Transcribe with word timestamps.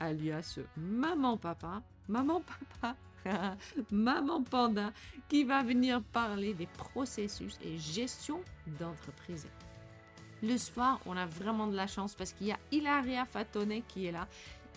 alias 0.00 0.58
Maman 0.76 1.36
Papa, 1.36 1.82
Maman 2.08 2.42
Papa, 2.42 2.96
Maman 3.90 4.42
Panda, 4.42 4.92
qui 5.28 5.44
va 5.44 5.62
venir 5.62 6.02
parler 6.02 6.54
des 6.54 6.66
processus 6.66 7.58
et 7.62 7.78
gestion 7.78 8.40
d'entreprise. 8.78 9.46
Le 10.42 10.56
soir, 10.56 11.00
on 11.04 11.16
a 11.16 11.26
vraiment 11.26 11.66
de 11.66 11.76
la 11.76 11.86
chance 11.86 12.14
parce 12.14 12.32
qu'il 12.32 12.46
y 12.46 12.52
a 12.52 12.58
Hilaria 12.72 13.26
Fatone 13.26 13.82
qui 13.86 14.06
est 14.06 14.12
là. 14.12 14.26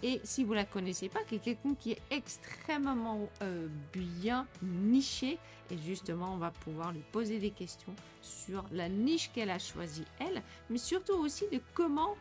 Et 0.06 0.20
si 0.26 0.44
vous 0.44 0.52
la 0.52 0.66
connaissez 0.66 1.08
pas, 1.08 1.24
qui 1.24 1.36
est 1.36 1.40
quelqu'un 1.40 1.76
qui 1.76 1.92
est 1.94 2.02
extrêmement 2.12 3.30
euh, 3.42 3.70
bien 3.94 4.46
niché. 4.62 5.40
Et 5.72 5.78
justement, 5.78 6.34
on 6.34 6.38
va 6.38 6.52
pouvoir 6.52 6.92
lui 6.92 7.04
poser 7.14 7.40
des 7.40 7.52
questions 7.52 7.96
sur 8.22 8.66
la 8.74 8.90
niche 8.90 9.32
qu'elle 9.32 9.50
a 9.50 9.60
choisie, 9.60 10.04
elle, 10.20 10.44
mais 10.70 10.78
surtout 10.78 11.14
aussi 11.14 11.46
de 11.50 11.62
comment 11.74 12.18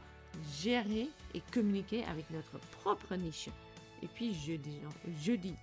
gérer 0.61 1.09
et 1.35 1.43
communiquer 1.53 2.05
avec 2.05 2.31
notre 2.31 2.59
propre 2.71 3.15
niche. 3.17 3.49
Et 4.03 4.09
puis 4.09 4.35
jeudi, 4.35 4.81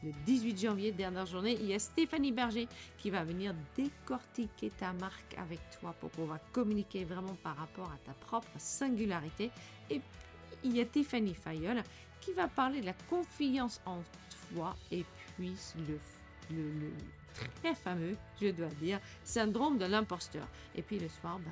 le 0.02 0.12
18 0.26 0.60
janvier, 0.60 0.92
dernière 0.94 1.26
journée, 1.26 1.58
il 1.60 1.66
y 1.66 1.74
a 1.74 1.80
Stéphanie 1.80 2.32
Berger 2.32 2.70
qui 2.98 3.10
va 3.10 3.26
venir 3.26 3.54
décortiquer 3.76 4.70
ta 4.70 4.94
marque 4.94 5.36
avec 5.38 5.60
toi 5.80 5.94
pour 6.00 6.10
pouvoir 6.10 6.40
communiquer 6.54 7.04
vraiment 7.04 7.36
par 7.44 7.58
rapport 7.58 7.92
à 7.92 7.98
ta 8.06 8.14
propre 8.14 8.48
singularité. 8.58 9.52
Et 9.90 10.00
puis, 10.00 10.58
il 10.64 10.78
y 10.78 10.82
a 10.82 10.86
Tiffany 10.86 11.34
Fayol 11.34 11.84
qui 12.22 12.32
va 12.32 12.48
parler 12.48 12.80
de 12.80 12.86
la 12.86 12.94
confiance 13.10 13.82
en 13.86 14.02
toi 14.54 14.76
et 14.92 15.06
puis 15.36 15.56
le, 15.88 16.00
le, 16.56 16.72
le 16.80 16.92
très 17.34 17.76
fameux, 17.76 18.16
je 18.42 18.48
dois 18.50 18.68
dire, 18.82 19.00
syndrome 19.24 19.78
de 19.78 19.86
l'imposteur. 19.86 20.48
Et 20.76 20.82
puis 20.82 21.00
le 21.00 21.10
soir, 21.10 21.40
bah 21.40 21.52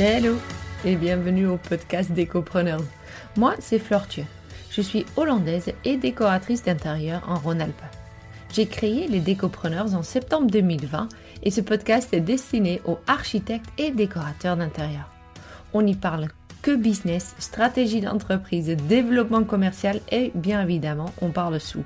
Hello 0.00 0.38
et 0.84 0.96
bienvenue 0.96 1.46
au 1.46 1.56
podcast 1.56 2.10
Décopreneurs. 2.10 2.82
Moi, 3.36 3.54
c'est 3.60 3.80
Thieu. 4.08 4.24
Je 4.68 4.80
suis 4.80 5.06
hollandaise 5.16 5.72
et 5.84 5.96
décoratrice 5.96 6.64
d'intérieur 6.64 7.22
en 7.28 7.36
Rhône-Alpes. 7.36 7.80
J'ai 8.52 8.66
créé 8.66 9.06
les 9.06 9.20
Décopreneurs 9.20 9.94
en 9.94 10.02
septembre 10.02 10.50
2020 10.50 11.08
et 11.44 11.50
ce 11.52 11.60
podcast 11.60 12.12
est 12.12 12.20
destiné 12.20 12.80
aux 12.86 12.98
architectes 13.06 13.70
et 13.78 13.92
décorateurs 13.92 14.56
d'intérieur. 14.56 15.08
On 15.72 15.82
n'y 15.82 15.94
parle 15.94 16.26
que 16.60 16.74
business, 16.74 17.36
stratégie 17.38 18.00
d'entreprise, 18.00 18.76
développement 18.88 19.44
commercial 19.44 20.00
et 20.10 20.32
bien 20.34 20.60
évidemment, 20.62 21.12
on 21.22 21.28
parle 21.28 21.60
sous. 21.60 21.84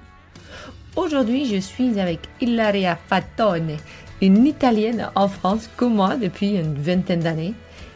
Aujourd'hui, 0.97 1.45
je 1.45 1.61
suis 1.61 2.01
avec 2.01 2.21
Ilaria 2.41 2.97
Fatone, 2.97 3.77
une 4.23 4.47
Italienne 4.47 5.11
en 5.15 5.29
France 5.29 5.69
comme 5.77 5.97
moi 5.97 6.17
depuis 6.17 6.57
une 6.57 6.75
vingtaine 6.75 7.21
d'années 7.21 7.55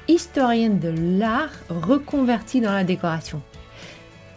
historienne 0.09 0.79
de 0.79 0.93
l'art 1.19 1.53
reconvertie 1.69 2.61
dans 2.61 2.73
la 2.73 2.85
décoration. 2.85 3.43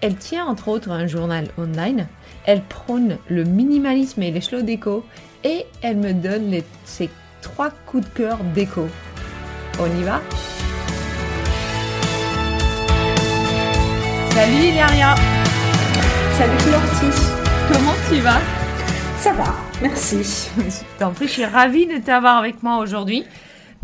Elle 0.01 0.15
tient 0.15 0.45
entre 0.45 0.67
autres 0.67 0.91
un 0.91 1.07
journal 1.07 1.47
online, 1.57 2.07
elle 2.45 2.61
prône 2.61 3.17
le 3.27 3.43
minimalisme 3.43 4.21
et 4.21 4.31
les 4.31 4.41
slow 4.41 4.61
déco 4.61 5.05
et 5.43 5.65
elle 5.81 5.97
me 5.97 6.13
donne 6.13 6.53
ses 6.83 7.09
trois 7.41 7.71
coups 7.85 8.03
de 8.03 8.09
cœur 8.09 8.37
déco. 8.53 8.87
On 9.79 9.85
y 9.85 10.03
va? 10.03 10.21
Salut 14.31 14.53
Ilaria 14.53 15.15
Salut 16.37 16.59
Florty 16.59 17.35
Comment 17.71 17.95
tu 18.09 18.19
vas? 18.21 18.41
Ça 19.17 19.33
va, 19.33 19.55
merci. 19.81 20.51
En 21.01 21.11
plus, 21.11 21.27
je 21.27 21.31
suis 21.31 21.45
ravie 21.45 21.87
de 21.87 21.97
t'avoir 21.97 22.37
avec 22.37 22.61
moi 22.61 22.77
aujourd'hui. 22.77 23.25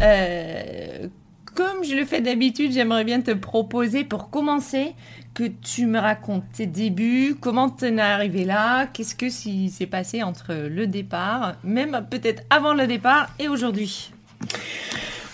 Euh, 0.02 1.08
comme 1.56 1.84
je 1.84 1.96
le 1.96 2.06
fais 2.06 2.22
d'habitude, 2.22 2.72
j'aimerais 2.72 3.04
bien 3.04 3.22
te 3.22 3.32
proposer 3.32 4.04
pour 4.04 4.30
commencer 4.30 4.94
que 5.34 5.44
tu 5.44 5.86
me 5.86 6.00
racontes 6.00 6.44
tes 6.54 6.66
débuts, 6.66 7.36
comment 7.40 7.70
tu 7.70 7.86
es 7.86 8.00
arrivé 8.00 8.44
là, 8.44 8.88
qu'est-ce 8.88 9.16
que 9.16 9.30
s'est 9.30 9.86
passé 9.86 10.24
entre 10.24 10.54
le 10.54 10.88
départ, 10.88 11.56
même 11.64 12.06
peut-être 12.10 12.44
avant 12.50 12.74
le 12.74 12.88
départ 12.88 13.30
et 13.40 13.48
aujourd'hui. 13.48 14.12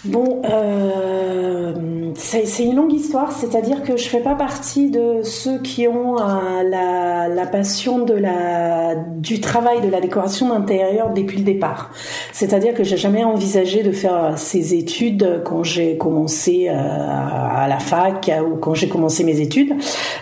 Bon, 0.08 0.42
euh, 0.46 1.74
c'est 2.16 2.64
une 2.64 2.76
longue 2.76 2.94
histoire, 2.94 3.32
c'est-à-dire 3.32 3.84
que 3.84 3.98
je 3.98 4.08
fais 4.08 4.20
pas 4.20 4.36
partie 4.36 4.90
de 4.90 5.22
ceux 5.24 5.60
qui 5.60 5.88
ont 5.88 6.18
euh, 6.18 6.64
la, 6.64 7.28
la, 7.28 7.46
passion 7.46 8.00
de 8.00 8.14
la, 8.14 8.96
du 8.96 9.40
travail 9.40 9.82
de 9.82 9.90
la 9.90 10.02
décoration 10.02 10.50
d'intérieur 10.50 11.14
depuis 11.14 11.38
le 11.38 11.44
départ. 11.44 11.92
C'est-à-dire 12.32 12.74
que 12.74 12.84
j'ai 12.84 12.98
jamais 12.98 13.24
envisagé 13.24 13.84
de 13.84 13.92
faire 13.92 14.34
ces 14.38 14.74
études 14.74 15.42
quand 15.46 15.64
j'ai 15.64 15.98
commencé 15.98 16.68
euh, 16.70 16.74
à 16.74 17.68
la 17.68 17.80
fac 17.80 18.32
ou 18.46 18.56
quand 18.56 18.74
j'ai 18.74 18.90
commencé 18.90 19.24
mes 19.24 19.40
études. 19.42 19.74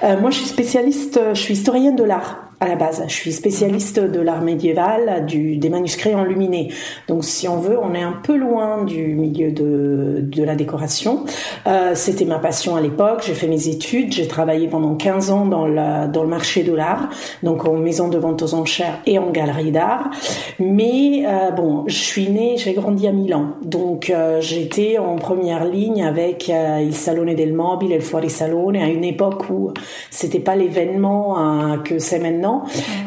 Euh, 0.03 0.19
moi, 0.19 0.31
je 0.31 0.37
suis 0.37 0.47
spécialiste, 0.47 1.19
je 1.33 1.39
suis 1.39 1.53
historienne 1.53 1.95
de 1.95 2.03
l'art. 2.03 2.44
À 2.59 2.67
la 2.67 2.75
base. 2.75 3.03
Je 3.07 3.13
suis 3.13 3.33
spécialiste 3.33 3.99
de 3.99 4.19
l'art 4.19 4.41
médiéval, 4.41 5.25
du, 5.25 5.57
des 5.57 5.69
manuscrits 5.69 6.15
enluminés. 6.15 6.71
Donc, 7.07 7.23
si 7.23 7.47
on 7.47 7.57
veut, 7.57 7.77
on 7.81 7.93
est 7.93 8.01
un 8.01 8.13
peu 8.23 8.35
loin 8.35 8.83
du 8.83 9.15
milieu 9.15 9.51
de, 9.51 10.19
de 10.21 10.43
la 10.43 10.55
décoration. 10.55 11.25
Euh, 11.67 11.91
C'était 11.95 12.25
ma 12.25 12.39
passion 12.39 12.75
à 12.75 12.81
l'époque. 12.81 13.23
J'ai 13.25 13.33
fait 13.33 13.47
mes 13.47 13.67
études. 13.67 14.13
J'ai 14.13 14.27
travaillé 14.27 14.67
pendant 14.67 14.95
15 14.95 15.31
ans 15.31 15.45
dans, 15.45 15.67
la, 15.67 16.07
dans 16.07 16.23
le 16.23 16.29
marché 16.29 16.63
de 16.63 16.73
l'art, 16.73 17.09
donc 17.43 17.65
en 17.65 17.73
maison 17.73 18.07
de 18.07 18.17
vente 18.17 18.41
aux 18.41 18.53
enchères 18.53 18.99
et 19.05 19.19
en 19.19 19.31
galerie 19.31 19.71
d'art. 19.71 20.09
Mais 20.59 21.25
euh, 21.25 21.51
bon, 21.51 21.83
je 21.87 21.97
suis 21.97 22.29
née, 22.29 22.55
j'ai 22.57 22.73
grandi 22.73 23.07
à 23.07 23.11
Milan. 23.11 23.55
Donc, 23.63 24.09
euh, 24.09 24.39
j'étais 24.41 24.97
en 24.97 25.15
première 25.17 25.65
ligne 25.65 26.03
avec 26.03 26.47
il 26.49 26.95
Salone 26.95 27.33
del 27.35 27.53
Mobile 27.53 27.91
et 27.91 27.95
le 27.95 28.01
Fuori 28.01 28.29
Salone 28.29 28.77
à 28.77 28.87
une 28.87 29.03
époque 29.03 29.49
où 29.49 29.71
c'était 30.09 30.39
pas 30.39 30.55
l'événement 30.55 31.37
hein, 31.37 31.81
que 31.83 31.99
c'est 31.99 32.19
maintenant. 32.19 32.44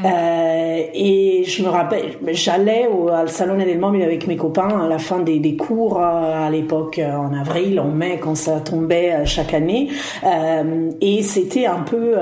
Euh, 0.05 0.83
et 0.95 1.45
je 1.45 1.63
me 1.63 1.69
rappelle, 1.69 2.19
j'allais 2.29 2.89
au 2.89 3.09
al 3.09 3.29
Salone 3.29 3.65
del 3.65 3.79
Mobile 3.79 4.03
avec 4.03 4.27
mes 4.27 4.37
copains 4.37 4.85
à 4.85 4.89
la 4.89 4.99
fin 4.99 5.21
des, 5.21 5.39
des 5.39 5.57
cours 5.57 5.99
euh, 5.99 6.47
à 6.47 6.51
l'époque 6.51 6.99
euh, 6.99 7.15
en 7.15 7.33
avril, 7.35 7.81
en 7.81 7.89
mai 7.89 8.19
quand 8.21 8.35
ça 8.35 8.61
tombait 8.61 9.25
chaque 9.25 9.55
année. 9.55 9.89
Euh, 10.25 10.91
et 11.01 11.23
c'était 11.23 11.67
un 11.67 11.81
peu, 11.81 12.15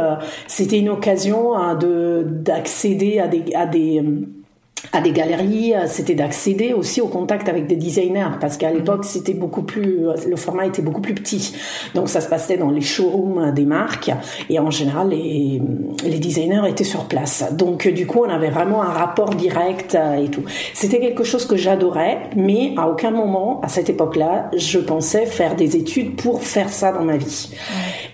c'était 0.47 0.79
une 0.79 0.89
occasion 0.89 1.57
hein, 1.57 1.75
de 1.75 2.25
d'accéder 2.27 3.19
à 3.19 3.29
des 3.29 3.55
à 3.55 3.67
des 3.67 4.03
à 4.93 5.01
des 5.01 5.13
galeries, 5.13 5.75
euh, 5.75 5.87
c'était 5.87 6.15
d'accéder 6.15 6.73
aussi 6.73 7.01
au 7.01 7.09
contact 7.09 7.49
avec 7.49 7.67
des 7.67 7.77
designers 7.77 8.39
parce 8.41 8.57
qu'à 8.57 8.71
l'époque 8.71 9.05
c'était 9.05 9.35
beaucoup 9.35 9.63
plus, 9.63 10.09
euh, 10.09 10.15
le 10.29 10.37
format 10.37 10.67
était 10.67 10.83
beaucoup 10.83 11.01
plus 11.01 11.15
petit. 11.15 11.55
Donc 11.95 12.09
ça 12.09 12.21
se 12.21 12.29
passait 12.29 12.57
dans 12.57 12.71
les 12.71 12.81
showrooms 12.81 13.53
des 13.53 13.65
marques 13.65 14.11
et 14.49 14.59
en 14.59 14.71
général 14.71 15.11
les, 15.11 15.61
les 16.05 16.19
designers 16.19 16.69
étaient 16.69 16.85
sur 16.85 17.07
place. 17.07 17.45
Donc 17.53 17.89
du 17.89 18.07
coup 18.07 18.25
on 18.27 18.31
avait 18.31 18.51
vraiment 18.51 18.83
un 18.83 18.93
rapport 18.93 19.31
direct 19.35 19.95
euh, 19.95 20.25
et 20.25 20.29
tout. 20.29 20.45
C'était 20.75 21.01
quelque 21.01 21.25
chose 21.25 21.47
que 21.47 21.57
j'adorais, 21.57 22.31
mais 22.37 22.75
à 22.77 22.89
aucun 22.89 23.11
moment 23.11 23.61
à 23.63 23.69
cette 23.69 23.91
époque-là 23.91 24.51
je 24.57 24.79
pensais 24.79 25.27
faire 25.27 25.57
des 25.57 25.77
études 25.77 26.17
pour 26.17 26.43
faire 26.43 26.69
ça 26.69 26.93
dans 26.93 27.05
ma 27.05 27.17
vie. 27.17 27.51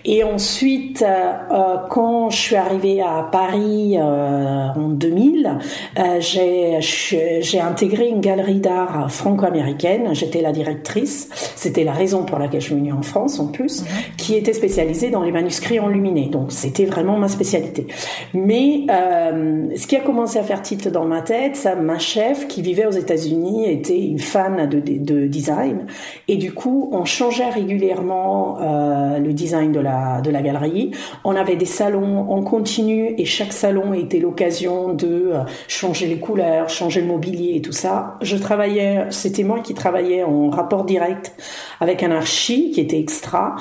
Et 0.05 0.23
ensuite, 0.23 1.01
euh, 1.01 1.77
quand 1.89 2.29
je 2.29 2.37
suis 2.37 2.55
arrivée 2.55 3.01
à 3.01 3.27
Paris 3.31 3.97
euh, 3.97 4.67
en 4.75 4.89
2000, 4.89 5.59
euh, 5.97 6.19
j'ai 6.19 7.61
intégré 7.61 8.09
une 8.09 8.19
galerie 8.19 8.59
d'art 8.59 9.09
franco-américaine. 9.09 10.13
J'étais 10.13 10.41
la 10.41 10.51
directrice. 10.51 11.29
C'était 11.55 11.83
la 11.83 11.93
raison 11.93 12.25
pour 12.25 12.37
laquelle 12.39 12.61
je 12.61 12.67
suis 12.67 12.75
venue 12.75 12.91
en 12.91 13.01
France, 13.01 13.39
en 13.39 13.47
plus, 13.47 13.81
mhm. 13.81 13.87
qui 14.17 14.35
était 14.35 14.53
spécialisée 14.53 15.09
dans 15.09 15.23
les 15.23 15.31
manuscrits 15.31 15.79
enluminés. 15.79 16.27
Donc, 16.27 16.51
c'était 16.51 16.85
vraiment 16.85 17.17
ma 17.17 17.27
spécialité. 17.27 17.87
Mais 18.33 18.85
euh, 18.89 19.67
ce 19.75 19.87
qui 19.87 19.95
a 19.95 20.01
commencé 20.01 20.37
à 20.37 20.43
faire 20.43 20.61
titre 20.61 20.89
dans 20.89 21.05
ma 21.05 21.21
tête, 21.21 21.55
ça, 21.55 21.75
ma 21.75 21.99
chef, 21.99 22.47
qui 22.47 22.61
vivait 22.61 22.85
aux 22.85 22.91
États-Unis, 22.91 23.69
était 23.69 23.99
une 23.99 24.19
fan 24.19 24.67
de, 24.67 24.79
de, 24.79 24.97
de, 24.97 25.27
design. 25.27 25.85
Et 26.27 26.35
du 26.35 26.51
coup, 26.53 26.89
on 26.91 27.05
changeait 27.05 27.49
régulièrement 27.49 28.57
euh, 28.61 29.19
le 29.19 29.33
design 29.33 29.71
de 29.71 29.79
la 29.79 29.92
de 30.23 30.31
la 30.31 30.41
galerie. 30.41 30.91
On 31.23 31.35
avait 31.35 31.55
des 31.55 31.65
salons 31.65 32.31
en 32.31 32.41
continu 32.41 33.15
et 33.17 33.25
chaque 33.25 33.53
salon 33.53 33.93
était 33.93 34.19
l'occasion 34.19 34.93
de 34.93 35.31
euh, 35.33 35.39
changer 35.67 36.07
les 36.07 36.19
couleurs, 36.19 36.69
changer 36.69 37.01
le 37.01 37.07
mobilier 37.07 37.55
et 37.55 37.61
tout 37.61 37.71
ça. 37.71 38.17
Je 38.21 38.37
travaillais, 38.37 39.05
c'était 39.09 39.43
moi 39.43 39.59
qui 39.59 39.73
travaillais 39.73 40.23
en 40.23 40.49
rapport 40.49 40.83
direct 40.83 41.33
avec 41.79 42.03
un 42.03 42.11
archi 42.11 42.71
qui 42.71 42.81
était 42.81 42.99
extra 42.99 43.55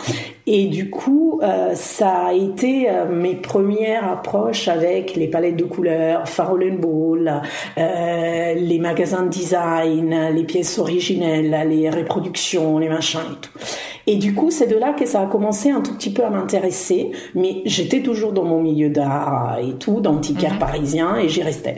et 0.47 0.67
du 0.67 0.91
coup, 0.91 1.41
euh, 1.43 1.75
ça 1.75 2.27
a 2.27 2.33
été 2.33 2.89
euh, 2.89 3.07
mes 3.09 3.35
premières 3.35 4.11
approches 4.11 4.69
avec 4.69 5.17
les 5.17 5.29
palettes 5.29 5.57
de 5.57 5.65
couleurs, 5.65 6.29
Farol 6.29 6.79
Ball, 6.79 7.43
les 7.77 8.79
magasins 8.79 9.23
de 9.23 9.29
design, 9.29 10.31
les 10.33 10.45
pièces 10.45 10.79
originelles, 10.79 11.69
les 11.69 11.91
reproductions, 11.91 12.79
les 12.79 12.89
machins 12.89 13.21
et 13.21 13.41
tout. 13.41 13.59
Et 14.07 14.17
du 14.17 14.35
coup, 14.35 14.51
c'est 14.51 14.67
de 14.67 14.77
là 14.77 14.93
que 14.93 15.07
ça 15.07 15.23
a 15.23 15.27
commencé 15.27 15.71
un 15.71 15.81
tout 15.81 15.95
petit 15.95 16.13
peu 16.13 16.25
à 16.25 16.31
m'intéresser, 16.31 17.11
mais 17.35 17.63
j'étais 17.65 18.01
toujours 18.01 18.33
dans 18.33 18.45
mon 18.45 18.61
milieu 18.61 18.89
d'art 18.89 19.59
et 19.63 19.75
tout, 19.75 20.01
d'antiquaire 20.01 20.55
mhm. 20.55 20.59
parisien, 20.59 21.17
et 21.17 21.29
j'y 21.29 21.43
restais. 21.43 21.77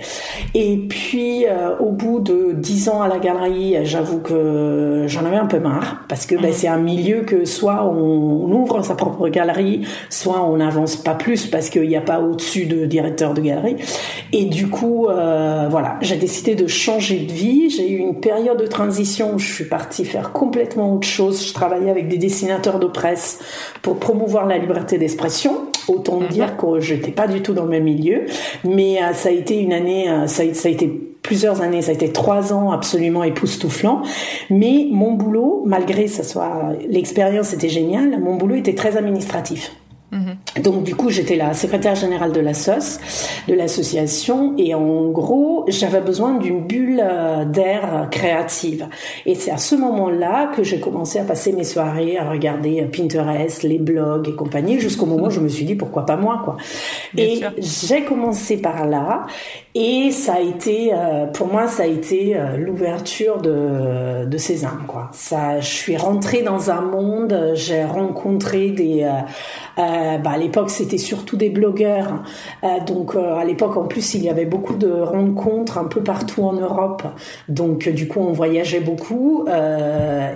Et 0.55 0.76
puis, 0.88 1.47
euh, 1.47 1.76
au 1.79 1.91
bout 1.91 2.21
de 2.21 2.53
dix 2.53 2.88
ans 2.88 3.03
à 3.03 3.09
la 3.09 3.19
galerie, 3.19 3.76
j'avoue 3.85 4.21
que 4.21 5.05
j'en 5.06 5.25
avais 5.25 5.37
un 5.37 5.47
peu 5.47 5.59
marre, 5.59 6.05
parce 6.09 6.26
que 6.26 6.35
ben, 6.37 6.49
mhm. 6.49 6.53
c'est 6.53 6.69
un 6.69 6.79
milieu 6.79 7.23
que 7.23 7.44
soit 7.44 7.85
on, 7.85 8.53
ouvre 8.53 8.82
sa 8.82 8.94
propre 8.94 9.29
galerie, 9.29 9.82
soit 10.11 10.43
on 10.43 10.56
n'avance 10.56 10.97
pas 10.97 11.15
plus 11.15 11.47
parce 11.47 11.70
qu'il 11.70 11.88
n'y 11.88 11.97
a 11.97 12.00
pas 12.00 12.20
au-dessus 12.20 12.67
de 12.67 12.87
directeur 12.87 13.35
de 13.35 13.41
galerie. 13.41 13.77
Et 14.32 14.44
du 14.44 14.69
coup, 14.69 15.09
euh, 15.09 15.67
voilà, 15.70 15.97
j'ai 16.00 16.17
décidé 16.17 16.55
de 16.55 16.67
changer 16.67 17.20
de 17.20 17.32
vie. 17.32 17.70
J'ai 17.70 17.91
eu 17.91 17.99
une 17.99 18.20
période 18.20 18.61
de 18.61 18.67
transition 18.67 19.35
où 19.35 19.38
je 19.38 19.53
suis 19.53 19.65
partie 19.65 20.05
faire 20.05 20.32
complètement 20.32 20.94
autre 20.94 21.06
chose. 21.06 21.47
Je 21.47 21.53
travaillais 21.53 21.91
avec 21.91 22.09
des 22.09 22.13
dessinateurs 22.19 22.78
de 22.78 22.87
presse 22.87 23.38
pour 23.82 23.99
promouvoir 23.99 24.46
la 24.46 24.58
liberté 24.58 24.99
d'expression. 24.99 25.69
Autant 25.88 26.20
mhm. 26.20 26.28
dire 26.28 26.56
que 26.56 26.81
j'étais 26.81 27.11
pas 27.11 27.26
du 27.26 27.43
tout 27.43 27.52
dans 27.52 27.64
le 27.64 27.70
même 27.70 27.84
milieu, 27.84 28.25
mais 28.64 29.02
euh, 29.02 29.12
ça 29.12 29.28
a 29.28 29.32
été 29.32 29.58
une 29.58 29.72
année, 29.72 30.08
euh, 30.08 30.26
ça, 30.26 30.43
ça 30.55 30.69
a 30.69 30.72
été 30.72 30.88
plusieurs 31.22 31.62
années, 31.62 31.82
ça 31.82 31.90
a 31.90 31.94
été 31.94 32.11
trois 32.12 32.52
ans 32.52 32.70
absolument 32.70 33.25
époustouflant. 33.25 34.02
Mais 34.50 34.88
mon 34.90 35.12
boulot, 35.12 35.62
malgré 35.66 36.06
ça 36.06 36.22
soit 36.22 36.72
l'expérience 36.88 37.52
était 37.52 37.69
géniale, 37.69 38.20
mon 38.20 38.37
boulot 38.37 38.55
était 38.55 38.75
très 38.75 38.96
administratif. 38.96 39.72
Mhm. 40.14 40.62
Donc 40.62 40.84
du 40.84 40.94
coup, 40.94 41.11
j'étais 41.11 41.34
la 41.34 41.55
secrétaire 41.55 41.96
générale 41.96 42.32
de 42.32 42.40
la 42.40 42.55
SOS, 42.55 43.00
de 43.49 43.55
l'association, 43.55 44.55
et 44.56 44.72
en 44.75 45.11
gros, 45.11 45.64
j'avais 45.66 46.00
besoin 46.00 46.34
d'une 46.34 46.64
bulle 46.64 47.02
euh, 47.02 47.44
d'air 47.44 48.08
créative. 48.12 48.87
Et 49.26 49.34
c'est 49.34 49.50
à 49.50 49.58
ce 49.58 49.75
moment-là 49.75 50.52
que 50.55 50.62
j'ai 50.62 50.78
commencé 50.78 51.19
à 51.19 51.25
passer 51.25 51.52
mes 51.52 51.64
soirées 51.64 52.16
à 52.16 52.31
regarder 52.31 52.82
Pinterest, 52.84 53.64
les 53.64 53.78
blogs 53.78 54.28
et 54.28 54.34
compagnie, 54.34 54.78
jusqu'au 54.78 55.06
moment 55.06 55.26
où 55.26 55.31
je 55.31 55.40
me 55.40 55.49
suis 55.49 55.64
dit 55.64 55.75
pourquoi 55.75 56.06
pas 56.06 56.17
moi, 56.17 56.43
quoi. 56.44 56.56
et 57.19 57.40
j'ai 57.58 58.05
commencé 58.05 58.56
par 58.58 58.87
là, 58.87 59.26
et 59.76 60.12
ça 60.12 60.35
a 60.35 60.41
été, 60.41 60.93
euh, 60.93 61.26
pour 61.26 61.49
moi, 61.49 61.67
ça 61.67 61.82
a 61.82 61.87
été 61.87 62.37
euh, 62.37 62.56
l'ouverture 62.56 63.38
de, 63.43 64.25
de 64.25 64.65
âmes, 64.65 64.85
quoi. 64.87 65.09
Ça, 65.11 65.59
je 65.59 65.67
suis 65.67 65.97
rentrée 65.97 66.43
dans 66.43 66.71
un 66.71 66.81
monde, 66.81 67.50
j'ai 67.55 67.82
rencontré 67.82 68.71
des, 68.71 69.03
euh, 69.03 69.09
euh 69.81 70.19
bah, 70.19 70.31
à 70.34 70.39
l'époque, 70.39 70.70
c'était 70.70 70.98
surtout 70.98 71.37
des 71.37 71.51
blogueurs. 71.51 72.22
donc, 72.87 73.17
à 73.17 73.44
l'époque, 73.44 73.77
en 73.77 73.87
plus, 73.87 74.15
il 74.15 74.22
y 74.22 74.31
avait 74.31 74.44
beaucoup 74.44 74.77
de 74.77 74.93
rencontres 74.93 75.77
un 75.77 75.87
peu 75.87 76.03
partout 76.03 76.44
en 76.44 76.53
Europe. 76.53 77.03
Donc, 77.48 77.89
du 77.89 78.06
coup, 78.06 78.20
on 78.20 78.32
voyageait 78.32 78.81
beaucoup 78.81 79.46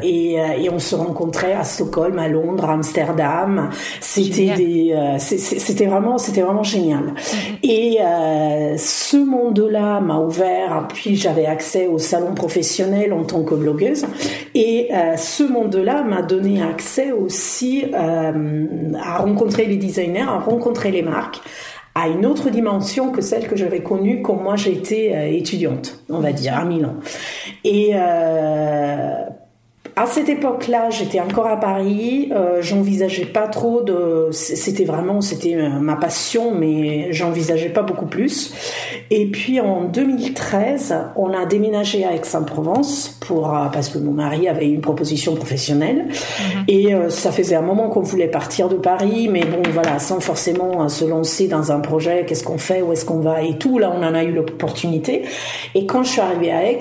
et, 0.03 0.33
et, 0.35 0.71
on 0.71 0.81
se 0.81 0.97
rencontrait 0.97 1.53
à 1.53 1.63
Stockholm, 1.63 2.19
à 2.19 2.29
Londres, 2.29 2.65
à 2.65 2.73
Amsterdam. 2.73 3.71
C'était 4.01 4.55
des, 4.57 5.17
c'était 5.19 5.87
vraiment, 5.87 6.19
c'était 6.19 6.43
vraiment 6.43 6.65
génial. 6.65 7.15
Mm-hmm. 7.15 7.59
Et 7.63 7.99
ce 8.77 9.28
monde-là 9.29 10.01
m'a 10.01 10.19
ouvert, 10.19 10.89
puis 10.93 11.17
j'avais 11.17 11.47
accès 11.47 11.87
au 11.87 11.99
salon 11.99 12.35
professionnel 12.35 13.13
en 13.13 13.25
tant 13.25 13.43
que 13.43 13.55
blogueuse, 13.55 14.07
et 14.55 14.89
euh, 14.93 15.17
ce 15.17 15.45
monde-là 15.45 16.03
m'a 16.03 16.23
donné 16.23 16.63
accès 16.63 17.13
aussi 17.13 17.85
euh, 17.95 18.93
à 19.01 19.19
rencontrer 19.19 19.67
les 19.67 19.77
designers, 19.77 20.23
à 20.23 20.39
rencontrer 20.39 20.91
les 20.91 21.03
marques, 21.03 21.41
à 21.95 22.09
une 22.09 22.27
autre 22.27 22.51
dimension 22.51 23.11
que 23.11 23.21
celle 23.21 23.47
que 23.47 23.57
j'avais 23.57 23.83
connue 23.83 24.23
quand 24.23 24.37
moi 24.37 24.57
j'étais 24.57 25.13
euh, 25.15 25.31
étudiante, 25.31 26.03
on 26.09 26.21
va 26.21 26.33
dire, 26.33 26.57
à 26.57 26.65
Milan. 26.65 26.95
Et 27.65 27.93
à 29.99 30.07
cette 30.07 30.29
époque-là, 30.29 30.91
j'étais 30.91 31.19
encore 31.19 31.49
à 31.49 31.57
Paris. 31.57 32.31
Euh, 32.33 32.63
j'envisageais 32.63 33.25
pas 33.25 33.49
trop 33.49 33.83
de. 33.83 34.29
C'était 34.31 34.85
vraiment, 34.85 35.21
c'était 35.21 35.57
euh, 35.57 35.71
ma 35.81 35.97
passion, 35.97 36.55
mais 36.55 37.13
j'envisageais 37.13 37.71
pas 37.71 37.83
beaucoup 37.83 38.07
plus. 38.07 38.55
Et 39.11 39.27
puis 39.27 39.61
en 39.61 39.87
2013, 39.87 40.95
on 41.17 41.33
a 41.33 41.47
déménagé 41.47 42.05
à 42.05 42.15
Aix-en-Provence 42.15 43.19
pour 43.27 43.53
euh, 43.53 43.67
parce 43.73 43.89
que 43.89 43.99
mon 43.99 44.13
mari 44.13 44.49
avait 44.49 44.69
une 44.69 44.81
proposition 44.81 45.35
professionnelle. 45.35 46.07
Mhm. 46.07 46.65
Et 46.69 46.95
euh, 46.95 47.11
ça 47.11 47.33
faisait 47.33 47.57
un 47.57 47.63
moment 47.63 47.89
qu'on 47.89 48.03
voulait 48.03 48.29
partir 48.29 48.69
de 48.69 48.77
Paris, 48.77 49.29
mais 49.29 49.45
bon, 49.45 49.63
voilà, 49.73 49.99
sans 49.99 50.21
forcément 50.21 50.89
se 50.89 51.05
lancer 51.07 51.49
dans 51.49 51.73
un 51.73 51.81
projet. 51.81 52.25
Qu'est-ce 52.25 52.45
qu'on 52.45 52.59
fait 52.59 52.83
Où 52.83 52.93
est-ce 52.93 53.05
qu'on 53.05 53.19
va 53.19 53.43
Et 53.43 53.59
tout. 53.59 53.81
Là, 53.81 53.93
on 53.93 54.05
en 54.05 54.15
a 54.15 54.23
eu 54.23 54.31
l'opportunité. 54.31 55.23
Et 55.75 55.87
quand 55.87 56.05
je 56.05 56.11
suis 56.11 56.21
arrivée 56.21 56.53
à 56.53 56.71
Aix, 56.71 56.79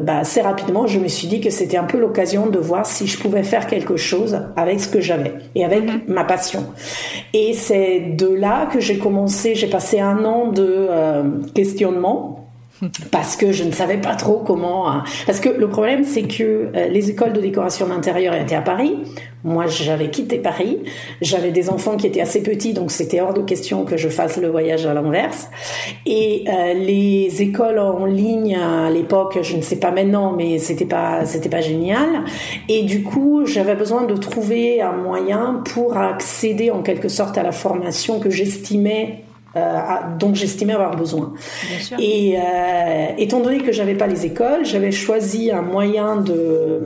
bah, 0.00 0.18
assez 0.18 0.40
rapidement, 0.40 0.88
je 0.88 0.98
me 0.98 1.06
suis 1.06 1.28
dit 1.28 1.40
que 1.40 1.50
c'était 1.50 1.76
un 1.76 1.84
peu 1.84 2.00
l'occasion 2.00 2.31
de 2.50 2.58
voir 2.58 2.86
si 2.86 3.06
je 3.06 3.18
pouvais 3.18 3.42
faire 3.42 3.66
quelque 3.66 3.96
chose 3.96 4.40
avec 4.56 4.80
ce 4.80 4.88
que 4.88 5.00
j'avais 5.00 5.34
et 5.54 5.64
avec 5.64 5.84
mhm. 5.84 6.00
ma 6.08 6.24
passion. 6.24 6.64
Et 7.32 7.52
c'est 7.52 8.00
de 8.00 8.28
là 8.28 8.66
que 8.66 8.80
j'ai 8.80 8.98
commencé, 8.98 9.54
j'ai 9.54 9.68
passé 9.68 10.00
un 10.00 10.24
an 10.24 10.48
de 10.48 10.66
euh, 10.90 11.22
questionnement 11.54 12.41
parce 13.10 13.36
que 13.36 13.52
je 13.52 13.64
ne 13.64 13.72
savais 13.72 13.98
pas 13.98 14.14
trop 14.14 14.38
comment. 14.38 14.90
Hein. 14.90 15.04
Parce 15.26 15.40
que 15.40 15.48
le 15.48 15.68
problème, 15.68 16.04
c'est 16.04 16.22
que 16.22 16.70
euh, 16.74 16.88
les 16.88 17.10
écoles 17.10 17.32
de 17.32 17.40
décoration 17.40 17.86
d'intérieur 17.86 18.34
étaient 18.34 18.54
à 18.54 18.62
Paris. 18.62 18.96
Moi, 19.44 19.66
j'avais 19.66 20.08
quitté 20.10 20.38
Paris. 20.38 20.78
J'avais 21.20 21.50
des 21.50 21.68
enfants 21.68 21.96
qui 21.96 22.06
étaient 22.06 22.20
assez 22.20 22.42
petits, 22.42 22.74
donc 22.74 22.92
c'était 22.92 23.20
hors 23.20 23.34
de 23.34 23.42
question 23.42 23.84
que 23.84 23.96
je 23.96 24.08
fasse 24.08 24.36
le 24.36 24.48
voyage 24.48 24.86
à 24.86 24.94
l'inverse. 24.94 25.48
Et 26.06 26.44
euh, 26.48 26.74
les 26.74 27.42
écoles 27.42 27.78
en 27.78 28.04
ligne 28.04 28.56
à 28.56 28.90
l'époque, 28.90 29.38
je 29.42 29.56
ne 29.56 29.62
sais 29.62 29.76
pas 29.76 29.90
maintenant, 29.90 30.32
mais 30.32 30.58
c'était 30.58 30.84
pas 30.84 31.24
c'était 31.24 31.48
pas 31.48 31.60
génial. 31.60 32.24
Et 32.68 32.82
du 32.82 33.02
coup, 33.02 33.44
j'avais 33.44 33.74
besoin 33.74 34.04
de 34.04 34.16
trouver 34.16 34.80
un 34.80 34.92
moyen 34.92 35.62
pour 35.72 35.96
accéder 35.96 36.70
en 36.70 36.82
quelque 36.82 37.08
sorte 37.08 37.36
à 37.36 37.42
la 37.42 37.52
formation 37.52 38.20
que 38.20 38.30
j'estimais 38.30 39.24
euh, 39.56 39.80
dont 40.18 40.34
j'estimais 40.34 40.72
avoir 40.72 40.96
besoin. 40.96 41.34
Et 41.98 42.36
euh, 42.38 43.06
étant 43.18 43.40
donné 43.40 43.58
que 43.58 43.72
j'avais 43.72 43.94
pas 43.94 44.06
les 44.06 44.24
écoles, 44.24 44.64
j'avais 44.64 44.92
choisi 44.92 45.50
un 45.50 45.62
moyen 45.62 46.16
de, 46.16 46.80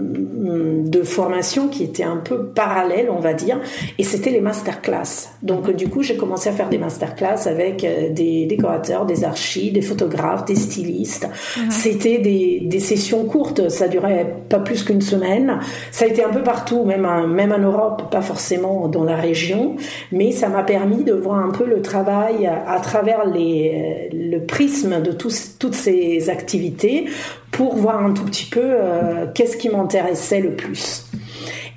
de 0.85 1.03
formation 1.03 1.69
qui 1.69 1.85
était 1.85 2.03
un 2.03 2.17
peu 2.17 2.47
parallèle, 2.47 3.09
on 3.11 3.21
va 3.21 3.35
dire, 3.35 3.61
et 3.99 4.05
c'était 4.05 4.31
les 4.31 4.41
masterclass. 4.41 5.31
Donc 5.43 5.71
du 5.71 5.89
coup, 5.89 6.03
j'ai 6.03 6.17
commencé 6.17 6.49
à 6.49 6.53
faire 6.53 6.69
des 6.69 6.79
masterclass 6.79 7.47
avec 7.47 7.85
euh, 7.85 8.11
des 8.11 8.47
décorateurs, 8.47 9.07
des 9.07 9.25
archis, 9.25 9.71
des 9.71 9.83
photographes, 9.83 10.45
des 10.45 10.57
stylistes. 10.57 11.29
Mhm. 11.57 11.71
C'était 11.71 12.19
des, 12.19 12.63
des, 12.65 12.81
sessions 12.81 13.25
courtes, 13.25 13.69
ça 13.69 13.89
durait 13.89 14.35
pas 14.49 14.59
plus 14.59 14.83
qu'une 14.85 15.01
semaine. 15.01 15.61
Ça 15.91 16.05
a 16.05 16.09
été 16.09 16.25
un 16.25 16.31
peu 16.31 16.43
partout, 16.43 16.85
même, 16.85 17.07
même 17.29 17.53
en 17.53 17.59
Europe, 17.59 18.11
pas 18.11 18.23
forcément 18.23 18.89
dans 18.89 19.05
la 19.05 19.17
région, 19.17 19.77
mais 20.13 20.33
ça 20.33 20.49
m'a 20.49 20.63
permis 20.63 21.05
de 21.05 21.13
voir 21.13 21.39
un 21.39 21.51
peu 21.51 21.65
le 21.65 21.81
travail 21.81 22.49
à 22.67 22.81
travers 22.81 23.27
les, 23.27 24.09
le 24.13 24.39
prisme 24.41 25.03
de 25.03 25.13
toutes 25.13 25.75
ces 25.75 26.31
activités 26.31 27.07
pour 27.51 27.77
voir 27.77 28.05
un 28.05 28.13
tout 28.13 28.25
petit 28.25 28.47
peu 28.47 28.61
euh, 28.63 29.27
qu'est-ce 29.35 29.57
qui 29.57 29.69
m'intéressait 29.69 30.41
le 30.41 30.55
plus. 30.55 31.07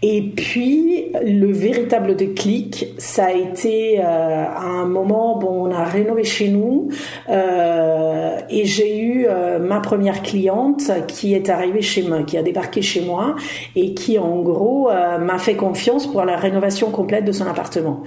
Et 0.02 0.22
puis, 0.22 1.12
le 1.26 1.52
véritable 1.52 2.16
déclic, 2.16 2.88
ça 2.98 3.26
a 3.26 3.32
été 3.34 4.00
euh, 4.00 4.04
à 4.04 4.64
un 4.64 4.86
moment, 4.86 5.38
bon, 5.38 5.68
on 5.68 5.72
a 5.72 5.84
rénové 5.84 6.24
chez 6.24 6.48
nous 6.48 6.90
euh, 7.28 8.38
et 8.50 8.64
j'ai 8.64 8.98
eu 8.98 9.26
euh, 9.28 9.60
ma 9.60 9.82
première 9.82 10.22
cliente 10.22 10.90
qui 11.08 11.34
est 11.34 11.50
arrivée 11.50 11.82
chez 11.82 12.04
moi, 12.04 12.24
qui 12.24 12.38
a 12.38 12.44
débarqué 12.44 12.82
chez 12.82 13.02
moi 13.02 13.36
et 13.76 13.94
qui, 13.94 14.18
en 14.18 14.40
gros, 14.40 14.90
euh, 14.90 15.18
m'a 15.18 15.38
fait 15.38 15.56
confiance 15.56 16.08
pour 16.08 16.24
la 16.24 16.38
rénovation 16.38 16.92
complète 16.92 17.26
de 17.26 17.34
son 17.34 17.46
appartement. 17.46 18.04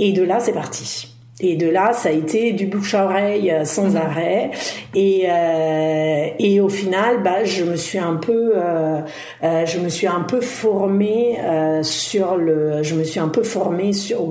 Et 0.00 0.12
de 0.12 0.24
là, 0.24 0.40
c'est 0.40 0.52
parti. 0.52 1.17
Et 1.40 1.54
de 1.54 1.68
là, 1.68 1.92
ça 1.92 2.08
a 2.08 2.12
été 2.12 2.52
du 2.52 2.66
bouche 2.66 2.94
à 2.94 3.04
oreille 3.04 3.50
euh, 3.50 3.64
sans 3.64 3.90
mhm. 3.90 3.96
arrêt. 3.96 4.50
Et, 4.94 5.26
euh, 5.28 6.26
et 6.38 6.60
au 6.60 6.68
final, 6.68 7.22
bah, 7.22 7.44
je 7.44 7.62
me 7.62 7.76
suis 7.76 7.98
un 7.98 8.16
peu, 8.16 8.54
euh, 8.56 9.00
euh 9.44 9.64
je 9.64 9.78
me 9.78 9.88
suis 9.88 10.08
un 10.08 10.22
peu 10.22 10.40
formée 10.40 11.38
sur 11.82 12.36
le, 12.36 12.82
je 12.82 12.94
me 12.94 13.04
suis 13.04 13.20
un 13.20 13.28
peu 13.28 13.42
formée 13.42 13.92
sur 13.92 14.24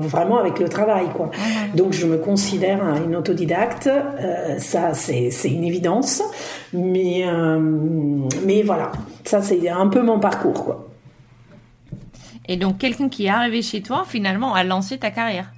vraiment 0.00 0.38
avec 0.38 0.58
le 0.58 0.68
travail, 0.68 1.06
quoi. 1.14 1.26
Mhm. 1.26 1.76
Donc, 1.76 1.92
je 1.92 2.06
me 2.06 2.18
considère 2.18 2.80
une 3.06 3.14
autodidacte. 3.14 3.88
Ça, 4.58 4.94
c'est, 4.94 5.30
c'est 5.30 5.50
une 5.50 5.64
évidence. 5.64 6.22
Mais, 6.72 7.24
mais 8.44 8.62
voilà, 8.62 8.90
ça, 9.24 9.40
c'est 9.42 9.68
un 9.68 9.86
peu 9.86 10.02
mon 10.02 10.18
parcours, 10.18 10.64
quoi. 10.64 10.88
Et 12.48 12.56
donc, 12.56 12.78
quelqu'un 12.78 13.08
qui 13.08 13.26
est 13.26 13.30
arrivé 13.30 13.62
chez 13.62 13.82
toi, 13.82 14.04
finalement, 14.06 14.54
a 14.54 14.64
lancé 14.64 14.98
ta 14.98 15.10
carrière. 15.10 15.52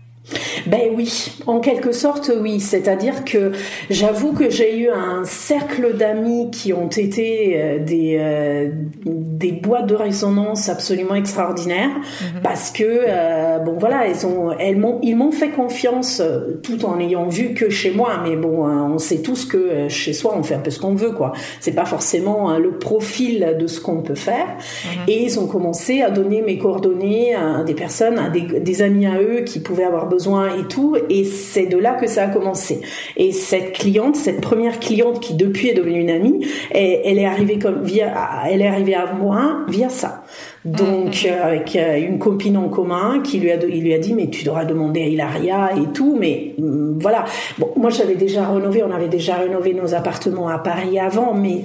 Ben 0.67 0.91
oui, 0.95 1.33
en 1.47 1.61
quelque 1.61 1.93
sorte 1.93 2.31
oui. 2.41 2.61
C'est-à-dire 2.61 3.25
que 3.25 3.53
j'avoue 3.91 4.33
que 4.33 4.51
j'ai 4.51 4.79
eu 4.79 4.89
un 4.89 5.25
cercle 5.25 5.97
d'amis 5.97 6.51
qui 6.51 6.73
ont 6.73 6.89
été 6.89 7.55
euh, 7.57 7.79
des, 7.79 8.17
euh, 8.21 8.71
des 9.05 9.53
boîtes 9.53 9.87
de 9.87 9.95
résonance 9.95 10.69
absolument 10.69 11.17
extraordinaires 11.17 11.91
mhm. 11.91 12.43
parce 12.43 12.71
que 12.71 12.85
euh, 12.85 13.59
bon 13.59 13.77
voilà, 13.79 14.07
elles 14.07 14.25
ont, 14.27 14.53
elles 14.53 14.77
m'ont, 14.77 15.01
ils 15.03 15.17
m'ont 15.17 15.33
fait 15.33 15.51
confiance 15.51 16.23
tout 16.63 16.85
en 16.85 17.01
ayant 17.01 17.27
vu 17.27 17.55
que 17.55 17.69
chez 17.69 17.91
moi. 17.91 18.21
Mais 18.23 18.37
bon, 18.37 18.67
on 18.67 18.99
sait 18.99 19.23
tous 19.23 19.45
que 19.45 19.89
chez 19.89 20.13
soi 20.13 20.35
on 20.37 20.43
fait 20.43 20.55
un 20.55 20.61
peu 20.61 20.71
ce 20.71 20.79
qu'on 20.79 20.95
veut 20.95 21.13
quoi. 21.13 21.33
C'est 21.61 21.75
pas 21.75 21.85
forcément 21.87 22.51
hein, 22.51 22.59
le 22.59 22.79
profil 22.79 23.57
de 23.59 23.67
ce 23.67 23.81
qu'on 23.81 24.03
peut 24.03 24.15
faire. 24.15 24.47
Mhm. 24.47 25.01
Et 25.09 25.25
ils 25.25 25.41
ont 25.41 25.47
commencé 25.47 26.03
à 26.03 26.11
donner 26.11 26.43
mes 26.43 26.59
coordonnées 26.59 27.35
à 27.35 27.65
des 27.65 27.75
personnes, 27.75 28.19
à 28.19 28.29
des, 28.29 28.43
des 28.43 28.83
amis 28.83 29.07
à 29.07 29.21
eux 29.21 29.41
qui 29.41 29.59
pouvaient 29.59 29.85
avoir 29.85 30.12
besoin 30.13 30.59
et 30.59 30.65
tout. 30.69 30.97
Et 31.09 31.25
c'est 31.25 31.67
de 31.67 31.79
là 31.79 31.95
que 31.95 32.07
ça 32.07 32.25
a 32.25 32.29
commencé. 32.29 32.81
Et 33.17 33.33
cette 33.33 33.73
cliente, 33.73 34.17
cette 34.17 34.41
première 34.41 34.79
cliente 34.81 35.21
qui 35.21 35.35
depuis 35.35 35.69
est 35.69 35.75
devenue 35.75 36.01
une 36.01 36.11
amie, 36.11 36.47
elle, 36.71 37.01
elle 37.05 37.19
est 37.19 37.27
arrivée 37.27 37.59
comme 37.59 37.83
via, 37.83 38.13
elle 38.51 38.63
est 38.63 38.67
arrivée 38.67 38.95
à 38.95 39.13
moi 39.15 39.61
via 39.69 39.89
ça. 39.89 40.25
Donc, 40.65 41.27
euh, 41.27 41.45
avec 41.45 41.75
euh, 41.75 41.97
une 41.99 42.21
copine 42.21 42.57
en 42.57 42.69
commun 42.69 43.21
qui 43.21 43.41
lui 43.41 43.51
a, 43.51 43.57
il 43.57 43.83
lui 43.83 43.95
a 43.95 43.99
dit, 43.99 44.15
mais 44.15 44.29
tu 44.29 44.45
devras 44.45 44.65
demander 44.65 45.03
à 45.03 45.07
Hilaria 45.07 45.71
et 45.77 45.93
tout. 45.93 46.17
Mais 46.19 46.55
mm, 46.57 46.99
voilà. 47.01 47.25
Bon, 47.59 47.71
moi, 47.77 47.91
j'avais 47.91 48.15
déjà 48.15 48.49
rénové, 48.49 48.83
on 48.85 48.93
avait 48.93 49.09
déjà 49.09 49.37
rénové 49.37 49.75
nos 49.75 49.93
appartements 49.95 50.49
à 50.49 50.59
Paris 50.59 51.01
avant, 51.01 51.35
mais 51.35 51.65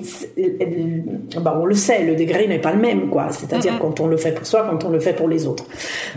bah, 1.40 1.60
on 1.62 1.66
le 1.66 1.76
sait, 1.76 2.04
le 2.04 2.16
degré 2.16 2.48
n'est 2.48 2.60
pas 2.60 2.72
le 2.72 2.80
même, 2.80 3.10
quoi. 3.10 3.28
C'est-à-dire 3.30 3.78
quand 3.80 4.00
on 4.00 4.08
le 4.08 4.18
fait 4.18 4.32
pour 4.32 4.48
soi, 4.48 4.66
quand 4.68 4.84
on 4.84 4.90
le 4.90 5.00
fait 5.00 5.14
pour 5.14 5.28
les 5.28 5.46
autres. 5.46 5.66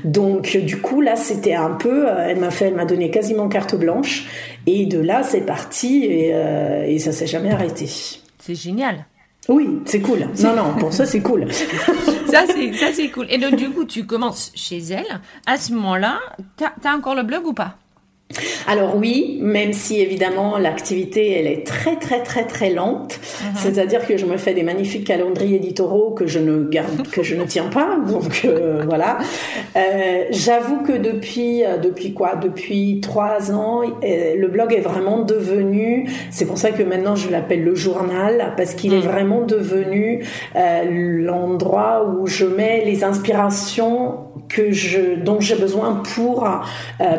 Donc, 0.05 0.57
du 0.57 0.81
coup, 0.81 1.03
là, 1.03 1.17
c'était 1.17 1.55
un 1.55 1.73
peu, 1.73 2.09
euh, 2.09 2.29
elle 2.29 2.39
m'a 2.39 2.51
fait, 2.51 2.67
elle 2.67 2.77
m'a 2.77 2.87
donné 2.87 3.11
quasiment 3.11 3.49
carte 3.49 3.75
blanche. 3.75 4.27
Et 4.67 4.87
de 4.87 5.01
là, 5.01 5.23
c'est 5.23 5.41
parti 5.43 6.05
et, 6.05 6.35
et 6.87 6.99
ça 6.99 7.13
s'est 7.13 7.27
jamais 7.27 7.51
arrêté. 7.51 7.87
C'est 8.39 8.55
génial. 8.55 9.07
Oui, 9.51 9.81
c'est 9.85 10.01
cool. 10.01 10.29
Non, 10.43 10.55
non, 10.55 10.75
pour 10.79 10.93
ça, 10.93 11.05
c'est 11.05 11.21
cool. 11.21 11.53
ça, 12.31 12.45
c'est, 12.47 13.11
cool. 13.11 13.27
Et 13.29 13.39
donc, 13.39 13.57
du 13.57 13.69
coup, 13.71 13.85
tu 13.85 14.07
commences 14.07 14.53
chez 14.55 14.79
elle. 14.79 15.21
À 15.45 15.57
ce 15.57 15.73
moment-là, 15.73 16.21
t'as, 16.57 16.73
as 16.85 16.95
encore 16.95 17.17
le 17.17 17.25
blog 17.25 17.47
ou 17.47 17.53
pas? 17.53 17.77
Alors 18.67 18.97
oui, 18.97 19.39
même 19.41 19.73
si 19.73 20.01
évidemment 20.01 20.57
l'activité 20.59 21.33
elle 21.33 21.47
est 21.47 21.67
très 21.67 21.97
très 21.97 22.23
très 22.23 22.45
très 22.45 22.71
lente, 22.71 23.19
mhm. 23.43 23.51
c'est-à-dire 23.57 24.07
que 24.07 24.17
je 24.17 24.27
me 24.27 24.37
fais 24.37 24.55
des 24.55 24.63
magnifiques 24.63 25.07
calendriers 25.07 25.57
éditoraux 25.57 26.13
que 26.13 26.27
je 26.27 26.39
ne 26.39 26.65
garde, 26.65 27.09
que 27.13 27.23
je 27.23 27.35
ne 27.35 27.45
tiens 27.45 27.69
pas, 27.69 27.99
donc 28.07 28.43
euh, 28.45 28.85
voilà. 28.89 29.19
Euh, 29.77 30.25
J'avoue 30.31 30.83
que 30.83 30.93
depuis 30.93 31.65
euh, 31.65 31.79
depuis 31.79 32.15
quoi? 32.15 32.37
Depuis 32.37 33.01
trois 33.01 33.53
ans, 33.53 33.83
euh, 33.83 34.37
le 34.37 34.49
blog 34.49 34.73
est 34.73 34.81
vraiment 34.81 35.23
devenu. 35.23 36.09
C'est 36.31 36.47
pour 36.47 36.59
ça 36.59 36.71
que 36.71 36.83
maintenant 36.83 37.17
je 37.17 37.31
l'appelle 37.31 37.65
le 37.65 37.75
journal 37.75 38.55
parce 38.57 38.75
qu'il 38.75 38.95
est 38.95 38.99
mhm. 38.99 39.03
vraiment 39.03 39.41
devenu 39.43 40.25
l'endroit 40.55 42.07
où 42.07 42.27
je 42.27 42.47
mets 42.47 42.85
les 42.85 43.05
inspirations 43.05 44.30
que 44.51 44.73
je 44.73 45.15
dont 45.15 45.41
j'ai 45.41 45.57
besoin 45.57 46.03
pour 46.15 46.47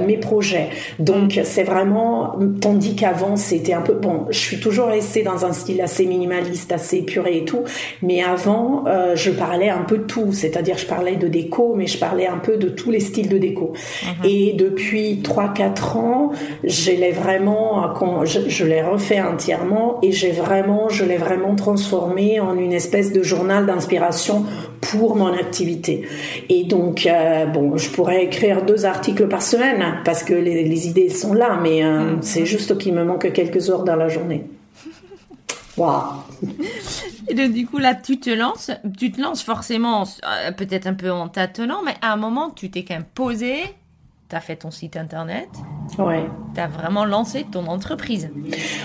mes 0.06 0.18
projets. 0.18 0.70
Donc 1.00 1.40
c'est 1.44 1.64
vraiment, 1.64 2.38
tandis 2.60 2.96
qu'avant 2.96 3.36
c'était 3.36 3.74
un 3.74 3.82
peu, 3.82 3.94
bon, 3.94 4.26
je 4.30 4.38
suis 4.38 4.60
toujours 4.60 4.88
restée 4.88 5.24
dans 5.24 5.46
un 5.46 5.54
style 5.54 5.82
assez 5.82 6.06
minimaliste, 6.06 6.72
assez 6.72 6.98
épuré 6.98 7.38
et 7.38 7.46
tout, 7.46 7.64
mais 8.02 8.22
avant 8.24 8.84
euh, 8.88 9.16
je 9.16 9.32
parlais 9.32 9.70
un 9.70 9.84
peu 9.84 9.98
de 9.98 10.04
tout, 10.04 10.32
c'est-à-dire 10.32 10.78
je 10.78 10.86
parlais 10.86 11.16
de 11.16 11.28
déco, 11.28 11.74
mais 11.76 11.88
je 11.88 11.98
parlais 11.98 12.28
un 12.28 12.38
peu 12.38 12.58
de 12.58 12.70
tous 12.70 12.92
les 12.92 13.00
styles 13.00 13.30
de 13.30 13.38
déco. 13.38 13.74
Mhm. 14.04 14.30
Et 14.30 14.54
depuis 14.54 15.22
3-4 15.24 15.98
ans, 15.98 16.32
je 16.64 16.92
l'ai 16.92 17.12
vraiment, 17.12 17.94
je, 18.26 18.40
je 18.48 18.66
l'ai 18.66 18.82
refait 18.82 19.22
entièrement 19.22 20.00
et 20.02 20.12
j'ai 20.12 20.32
vraiment, 20.32 20.90
je 20.90 21.06
l'ai 21.06 21.18
vraiment 21.18 21.56
transformé 21.56 22.40
en 22.40 22.58
une 22.58 22.74
espèce 22.74 23.12
de 23.12 23.24
journal 23.24 23.66
d'inspiration 23.66 24.46
pour 24.82 25.16
mon 25.16 25.32
activité. 25.32 26.08
Et 26.50 26.64
donc, 26.64 27.06
euh, 27.06 27.46
bon, 27.46 27.78
je 27.78 27.90
pourrais 27.90 28.26
écrire 28.26 28.66
deux 28.66 28.86
articles 28.86 29.28
par 29.28 29.42
semaine 29.42 30.00
parce 30.04 30.24
que 30.24 30.34
les, 30.34 30.64
les 30.64 30.88
idées 30.88 31.10
sont 31.10 31.34
là, 31.34 31.60
mais 31.62 31.84
euh, 31.84 32.16
mm. 32.16 32.22
c'est 32.22 32.46
juste 32.46 32.78
qu'il 32.78 32.94
me 32.94 33.04
manque 33.04 33.32
quelques 33.32 33.70
heures 33.70 33.84
dans 33.84 33.96
la 33.96 34.10
journée. 34.10 34.46
Waouh 35.78 36.04
Et 37.28 37.34
donc, 37.34 37.54
du 37.54 37.66
coup, 37.66 37.78
là, 37.78 37.96
tu 37.96 38.20
te 38.20 38.30
lances, 38.30 38.72
tu 38.98 39.12
te 39.12 39.22
lances 39.22 39.44
forcément, 39.44 40.04
euh, 40.04 40.52
peut-être 40.52 40.88
un 40.88 40.94
peu 40.94 41.12
en 41.12 41.30
tâtonnant, 41.30 41.82
mais 41.86 41.96
à 42.02 42.14
un 42.14 42.18
moment, 42.18 42.50
tu 42.50 42.70
t'es 42.70 42.84
quand 42.84 42.96
même 42.96 43.06
posé, 43.16 43.56
tu 44.30 44.36
as 44.36 44.42
fait 44.42 44.58
ton 44.58 44.72
site 44.72 44.98
internet. 44.98 45.50
Ouais. 45.98 46.24
Tu 46.54 46.60
as 46.60 46.68
vraiment 46.68 47.06
lancé 47.06 47.46
ton 47.50 47.68
entreprise. 47.68 48.30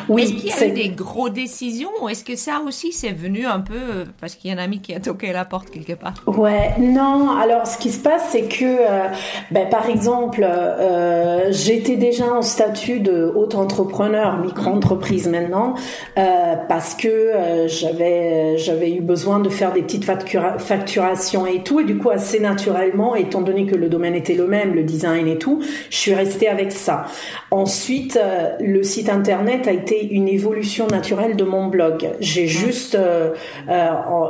Oui. 0.09 0.23
Est-ce 0.23 0.59
qu'il 0.59 0.69
y 0.69 0.71
a 0.71 0.85
eu 0.85 0.89
des 0.89 0.89
grosses 0.95 1.33
décisions 1.33 1.89
ou 2.01 2.09
est-ce 2.09 2.25
que 2.25 2.37
ça 2.37 2.61
aussi 2.67 2.93
c'est 2.93 3.13
venu 3.13 3.45
un 3.47 3.61
peu 3.61 3.75
euh, 3.75 4.05
parce 4.21 4.35
qu'il 4.35 4.51
y 4.51 4.55
a 4.55 4.57
un 4.57 4.63
ami 4.63 4.81
qui 4.81 4.95
a 4.95 5.01
toqué 5.01 5.31
à 5.31 5.33
la 5.33 5.45
porte 5.45 5.71
quelque 5.71 5.95
part? 5.95 6.15
Ouais, 6.27 6.75
non. 6.79 7.31
Alors 7.37 7.67
ce 7.67 7.79
qui 7.79 7.91
se 7.91 8.01
passe 8.01 8.29
c'est 8.31 8.45
que, 8.45 8.65
euh, 8.65 9.09
ben, 9.51 9.69
par 9.69 9.89
exemple, 9.89 10.45
euh, 10.45 11.51
j'étais 11.51 11.97
déjà 11.97 12.33
en 12.33 12.43
statut 12.43 13.01
de 13.01 13.33
haute 13.35 13.55
entrepreneur, 13.55 14.39
micro-entreprise 14.39 15.29
maintenant, 15.29 15.75
parce 16.15 16.95
que 16.95 17.67
j'avais 17.67 18.59
j'avais 18.59 18.93
eu 18.93 19.01
besoin 19.01 19.41
de 19.41 19.49
faire 19.49 19.73
des 19.73 19.83
petites 19.83 20.05
facturations 20.05 21.47
et 21.47 21.63
tout, 21.63 21.81
et 21.81 21.85
du 21.85 21.99
coup 21.99 22.11
assez 22.11 22.41
naturellement, 22.41 23.15
étant 23.15 23.43
donné 23.43 23.67
que 23.67 23.75
le 23.75 23.89
domaine 23.89 24.15
était 24.15 24.35
le 24.35 24.47
même, 24.47 24.75
le 24.75 24.83
design 24.83 25.27
et 25.27 25.39
tout, 25.39 25.61
je 25.91 25.97
suis 25.97 26.15
restée 26.15 26.49
avec 26.49 26.73
ça 26.73 26.86
ça. 26.87 27.07
Ensuite, 27.51 28.19
le 28.61 28.83
site 28.83 29.09
internet 29.09 29.69
a 29.69 29.73
été 29.73 30.07
une 30.09 30.29
évolution 30.29 30.87
naturelle 30.87 31.37
de 31.37 31.45
mon 31.45 31.67
blog. 31.67 32.09
J'ai 32.21 32.47
juste, 32.47 32.99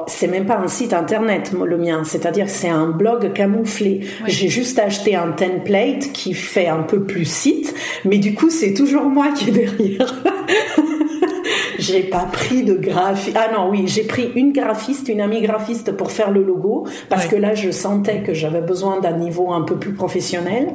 c'est 0.07 0.27
même 0.27 0.47
pas 0.47 0.59
un 0.59 0.69
site 0.69 0.93
internet 0.93 1.53
le 1.53 1.77
mien, 1.77 2.03
c'est-à-dire 2.05 2.49
c'est 2.49 2.69
un 2.69 2.89
blog 2.89 3.33
camouflé. 3.33 4.01
J'ai 4.27 4.49
juste 4.49 4.79
acheté 4.79 5.15
un 5.15 5.33
template 5.33 6.13
qui 6.13 6.35
fait 6.35 6.69
un 6.69 6.83
peu 6.83 7.05
plus 7.05 7.25
site, 7.25 7.75
mais 8.05 8.19
du 8.19 8.35
coup 8.35 8.51
c'est 8.51 8.75
toujours 8.75 9.05
moi 9.05 9.29
qui 9.33 9.51
est 9.51 9.53
derrière. 9.53 10.23
j'ai 11.79 12.03
pas 12.03 12.27
pris 12.31 12.63
de 12.63 12.75
graphiste. 12.75 13.37
Ah 13.39 13.53
non, 13.53 13.71
oui, 13.71 13.85
j'ai 13.87 14.05
pris 14.05 14.31
une 14.35 14.53
graphiste, 14.53 15.09
une 15.09 15.21
amie 15.21 15.43
graphiste 15.43 15.93
pour 15.93 16.11
faire 16.11 16.31
le 16.31 16.43
logo 16.43 16.87
parce 17.09 17.27
que 17.27 17.37
là, 17.37 17.55
je 17.55 17.71
sentais 17.71 18.21
que 18.21 18.35
j'avais 18.35 18.61
besoin 18.61 19.01
d'un 19.01 19.17
niveau 19.17 19.53
un 19.53 19.63
peu 19.63 19.77
plus 19.77 19.93
professionnel 19.93 20.69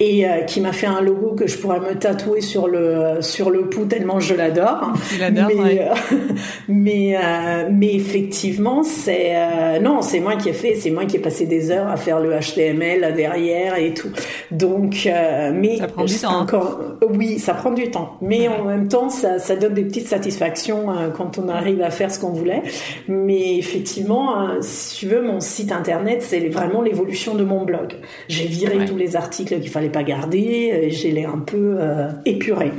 et 0.00 0.26
euh, 0.26 0.40
qui 0.42 0.60
m'a 0.60 0.72
fait 0.72 0.86
un 0.86 1.00
logo 1.00 1.34
que 1.34 1.46
je 1.46 1.58
pourrais 1.58 1.80
me 1.80 1.94
tatouer 1.94 2.40
sur 2.40 2.68
le 2.68 3.18
sur 3.20 3.50
le 3.50 3.68
pouls 3.68 3.86
tellement 3.86 4.20
je 4.20 4.34
l'adore. 4.34 4.92
mais 5.18 5.80
euh, 5.80 5.94
mais, 6.68 7.16
euh, 7.16 7.68
mais 7.70 7.94
effectivement, 7.94 8.82
c'est 8.82 9.34
non, 9.80 10.02
c'est 10.02 10.20
moi 10.20 10.36
qui 10.36 10.48
ai 10.50 10.52
fait, 10.52 10.74
c'est 10.74 10.90
moi 10.90 11.04
qui 11.04 11.16
ai 11.16 11.20
passé 11.20 11.46
des 11.46 11.70
heures 11.70 11.88
à 11.88 11.96
faire 11.96 12.20
le 12.20 12.30
HTML 12.30 13.14
derrière 13.14 13.76
et 13.76 13.94
tout. 13.94 14.10
Donc, 14.50 15.08
mais 15.54 15.78
ça 15.78 15.88
prend 15.88 16.04
du 16.04 16.14
temps. 16.14 16.40
Encore, 16.40 16.80
oui, 17.10 17.38
ça 17.38 17.54
prend 17.54 17.70
du 17.70 17.90
temps, 17.90 18.16
mais 18.20 18.48
en 18.48 18.64
même 18.64 18.88
temps, 18.88 19.08
ça, 19.08 19.38
ça 19.38 19.56
donne 19.56 19.74
des 19.74 19.84
petites 19.84 20.08
satisfactions 20.14 20.90
euh, 20.90 21.10
quand 21.10 21.38
on 21.38 21.48
arrive 21.48 21.82
à 21.82 21.90
faire 21.90 22.10
ce 22.10 22.18
qu'on 22.20 22.32
voulait. 22.32 22.62
Mais 23.08 23.56
effectivement, 23.56 24.40
euh, 24.40 24.58
si 24.60 24.98
tu 24.98 25.06
veux, 25.06 25.22
mon 25.22 25.40
site 25.40 25.72
internet, 25.72 26.22
c'est 26.22 26.48
vraiment 26.48 26.82
l'évolution 26.82 27.34
de 27.34 27.44
mon 27.44 27.64
blog. 27.64 27.94
J'ai 28.28 28.46
viré 28.46 28.84
tous 28.84 28.96
les 28.96 29.16
articles 29.16 29.60
qu'il 29.60 29.70
fallait 29.70 29.88
pas 29.88 30.02
garder, 30.02 30.88
j'ai 30.90 31.10
les 31.10 31.24
un 31.24 31.38
peu 31.38 31.76
euh, 31.80 32.10
épurés. 32.24 32.72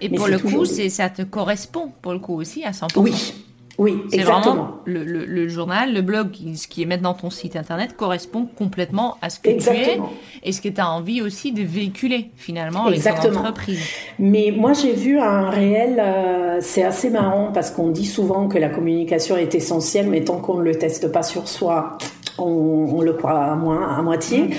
Et 0.00 0.08
pour 0.08 0.28
le 0.28 0.38
coup, 0.38 0.64
ça 0.64 1.08
te 1.08 1.22
correspond 1.22 1.90
pour 2.02 2.12
le 2.12 2.18
coup 2.18 2.34
aussi 2.34 2.64
à 2.64 2.70
100%. 2.70 3.00
Oui. 3.00 3.34
Oui, 3.78 4.02
c'est 4.10 4.18
exactement. 4.18 4.80
le, 4.86 5.04
le, 5.04 5.48
journal, 5.48 5.94
le 5.94 6.02
blog, 6.02 6.34
ce 6.56 6.66
qui 6.66 6.82
est 6.82 6.84
maintenant 6.84 7.14
ton 7.14 7.30
site 7.30 7.54
internet 7.54 7.96
correspond 7.96 8.44
complètement 8.44 9.16
à 9.22 9.30
ce 9.30 9.38
que 9.38 9.50
tu 9.50 9.68
es 9.68 10.00
et 10.42 10.50
ce 10.50 10.60
que 10.60 10.68
tu 10.68 10.80
as 10.80 10.90
envie 10.90 11.22
aussi 11.22 11.52
de 11.52 11.62
véhiculer 11.62 12.30
finalement 12.34 12.86
avec 12.86 13.00
ton 13.00 13.36
entreprise. 13.36 13.80
Mais 14.18 14.52
moi 14.54 14.72
j'ai 14.72 14.94
vu 14.94 15.20
un 15.20 15.48
réel, 15.48 16.02
euh, 16.04 16.58
c'est 16.60 16.82
assez 16.82 17.08
marrant 17.08 17.52
parce 17.54 17.70
qu'on 17.70 17.90
dit 17.90 18.06
souvent 18.06 18.48
que 18.48 18.58
la 18.58 18.68
communication 18.68 19.36
est 19.36 19.54
essentielle, 19.54 20.08
mais 20.08 20.24
tant 20.24 20.38
qu'on 20.38 20.56
ne 20.56 20.64
le 20.64 20.74
teste 20.74 21.12
pas 21.12 21.22
sur 21.22 21.46
soi, 21.46 21.98
on, 22.36 23.00
le 23.00 23.12
croit 23.12 23.38
à, 23.38 23.54
moins, 23.54 23.96
à 23.96 24.02
moitié. 24.02 24.50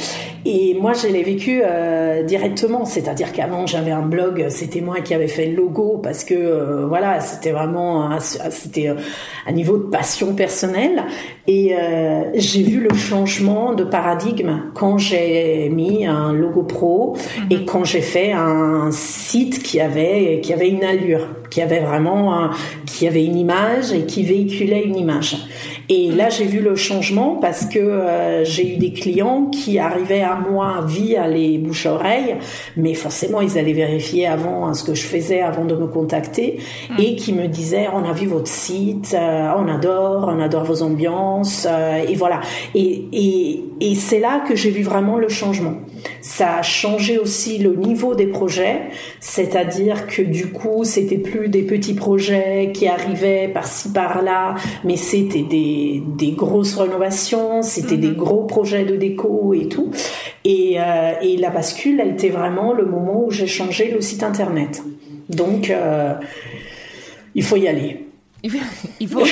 Et 0.46 0.78
moi, 0.80 0.94
je 0.94 1.08
l'ai 1.08 1.24
vécu 1.24 1.62
euh, 1.64 2.24
directement, 2.24 2.86
c'est-à-dire 2.86 3.34
qu'avant, 3.34 3.68
j'avais 3.68 3.92
un 3.92 4.02
blog, 4.02 4.46
c'était 4.50 4.80
moi 4.80 5.02
qui 5.02 5.14
avais 5.14 5.28
fait 5.28 5.48
le 5.48 5.56
logo 5.56 6.00
parce 6.02 6.24
que 6.24 6.34
euh, 6.34 6.86
voilà, 6.88 7.20
c'était 7.20 7.52
vraiment, 7.52 8.18
c'était 8.20 8.90
euh, 8.90 8.96
un 9.48 9.52
niveau 9.52 9.78
de 9.78 9.84
passion 9.84 10.34
personnelle. 10.34 11.04
Et 11.48 11.74
j'ai 12.36 12.62
vu 12.62 12.80
le 12.80 12.96
changement 12.96 13.74
de 13.74 13.84
paradigme 13.84 14.66
quand 14.76 15.00
j'ai 15.00 15.68
mis 15.70 16.06
un 16.06 16.32
logo 16.32 16.62
pro 16.62 17.18
et 17.50 17.56
mm-hmm. 17.56 17.66
quand 17.66 17.84
j'ai 17.84 18.02
fait 18.02 18.32
un 18.34 18.90
site 18.92 19.64
qui 19.64 19.82
avait 19.82 20.42
qui 20.44 20.54
avait 20.54 20.70
une 20.70 20.84
allure, 20.84 21.28
qui 21.50 21.64
avait 21.64 21.80
vraiment, 21.80 22.52
qui 22.86 23.08
avait 23.08 23.26
une 23.26 23.36
image 23.36 23.92
et 23.92 24.06
qui 24.06 24.22
véhiculait 24.22 24.84
une 24.84 24.96
image. 24.96 25.38
Et 25.90 26.12
là, 26.12 26.30
j'ai 26.30 26.46
vu 26.46 26.60
le 26.60 26.76
changement 26.76 27.40
parce 27.42 27.66
que 27.66 28.44
j'ai 28.44 28.76
eu 28.76 28.78
des 28.78 28.94
clients 28.94 29.48
qui 29.48 29.80
arrivaient 29.80 30.22
à 30.22 30.29
moi 30.36 30.84
via 30.86 31.28
les 31.28 31.58
bouches 31.58 31.86
à 31.86 31.94
oreille, 31.94 32.36
mais 32.78 32.94
forcément, 32.94 33.42
ils 33.42 33.58
allaient 33.58 33.74
vérifier 33.74 34.28
avant 34.28 34.68
hein, 34.68 34.74
ce 34.74 34.84
que 34.84 34.94
je 34.94 35.04
faisais 35.04 35.42
avant 35.42 35.66
de 35.66 35.76
me 35.76 35.88
contacter 35.88 36.60
mm. 36.90 37.00
et 37.00 37.16
qui 37.16 37.34
me 37.34 37.48
disaient 37.48 37.88
on 37.94 38.04
a 38.04 38.14
vu 38.14 38.28
votre 38.28 38.48
site, 38.48 39.16
euh, 39.18 39.52
on 39.58 39.68
adore, 39.68 40.30
on 40.34 40.40
adore 40.40 40.64
vos 40.64 40.82
ambiances 40.82 41.68
euh, 41.70 42.04
et 42.08 42.16
voilà. 42.16 42.42
Et, 42.76 43.06
et, 43.12 43.64
et 43.82 43.96
c'est 43.96 44.20
là 44.20 44.44
que 44.48 44.56
j'ai 44.56 44.72
vu 44.72 44.84
vraiment 44.84 45.18
le 45.18 45.30
changement. 45.30 45.76
Ça 46.22 46.58
a 46.58 46.62
changé 46.62 47.18
aussi 47.18 47.58
le 47.58 47.76
niveau 47.76 48.16
des 48.16 48.28
projets, 48.28 48.82
c'est-à-dire 49.20 50.08
que 50.08 50.22
du 50.22 50.52
coup, 50.52 50.84
c'était 50.84 51.18
plus 51.18 51.50
des 51.50 51.64
petits 51.64 51.94
projets 51.94 52.72
qui 52.74 52.88
arrivaient 52.88 53.50
par-ci 53.54 53.92
par-là, 53.92 54.56
mais 54.84 54.96
c'était 54.96 55.44
des, 55.44 56.02
des 56.06 56.32
grosses 56.32 56.76
rénovations, 56.76 57.62
c'était 57.62 57.98
des 57.98 58.10
mhm. 58.10 58.16
gros 58.16 58.44
projets 58.44 58.86
de 58.86 58.96
déco 58.96 59.54
et 59.54 59.68
tout. 59.68 59.92
Et, 60.44 60.76
euh, 60.80 61.14
et, 61.22 61.38
la 61.38 61.50
bascule 61.50 62.02
a 62.02 62.06
été 62.06 62.30
vraiment 62.30 62.74
le 62.74 62.86
moment 62.86 63.26
où 63.26 63.32
j'ai 63.32 63.48
changé 63.48 63.92
le 63.92 64.02
site 64.02 64.24
internet. 64.24 64.84
Donc, 65.30 65.70
euh, 65.70 66.14
il 67.36 67.44
faut 67.44 67.58
y 67.58 67.68
aller. 67.68 68.06
Il 68.42 68.52
faut, 68.52 68.58
il 69.00 69.08
faut, 69.08 69.26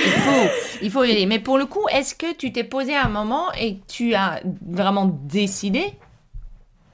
il 0.82 0.92
faut, 0.92 1.04
y 1.04 1.12
aller. 1.12 1.26
Mais 1.26 1.40
pour 1.40 1.58
le 1.58 1.66
coup, 1.66 1.88
est-ce 1.94 2.14
que 2.14 2.34
tu 2.34 2.52
t'es 2.52 2.64
posé 2.64 2.94
un 2.94 3.10
moment 3.10 3.46
et 3.60 3.78
tu 3.88 4.14
as 4.14 4.42
vraiment 4.68 5.18
décidé 5.30 5.94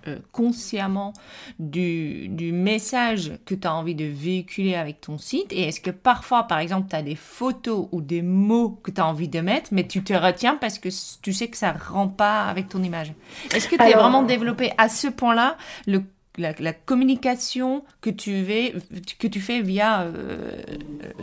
euh, 0.07 0.17
consciemment 0.31 1.13
du, 1.59 2.27
du, 2.27 2.51
message 2.51 3.33
que 3.45 3.55
tu 3.55 3.67
as 3.67 3.73
envie 3.73 3.95
de 3.95 4.05
véhiculer 4.05 4.75
avec 4.75 5.01
ton 5.01 5.17
site. 5.17 5.51
Et 5.51 5.67
est-ce 5.67 5.81
que 5.81 5.91
parfois, 5.91 6.43
par 6.43 6.59
exemple, 6.59 6.87
tu 6.89 6.95
as 6.95 7.01
des 7.01 7.15
photos 7.15 7.87
ou 7.91 8.01
des 8.01 8.21
mots 8.21 8.79
que 8.83 8.91
tu 8.91 8.99
as 8.99 9.07
envie 9.07 9.29
de 9.29 9.39
mettre, 9.39 9.69
mais 9.71 9.87
tu 9.87 10.03
te 10.03 10.13
retiens 10.13 10.55
parce 10.55 10.79
que 10.79 10.89
tu 11.21 11.33
sais 11.33 11.47
que 11.47 11.57
ça 11.57 11.73
ne 11.73 11.79
rend 11.79 12.07
pas 12.07 12.43
avec 12.45 12.69
ton 12.69 12.83
image? 12.83 13.13
Est-ce 13.53 13.67
que 13.67 13.75
tu 13.75 13.81
as 13.81 13.97
vraiment 13.97 14.23
développé 14.23 14.73
à 14.77 14.89
ce 14.89 15.07
point-là 15.07 15.57
le 15.87 16.03
la, 16.37 16.73
communication 16.73 17.83
que 18.01 18.09
tu, 18.09 18.43
fais, 18.43 18.73
que 19.19 19.27
tu 19.27 19.39
fais 19.39 19.61
via 19.61 20.01
euh, 20.01 20.51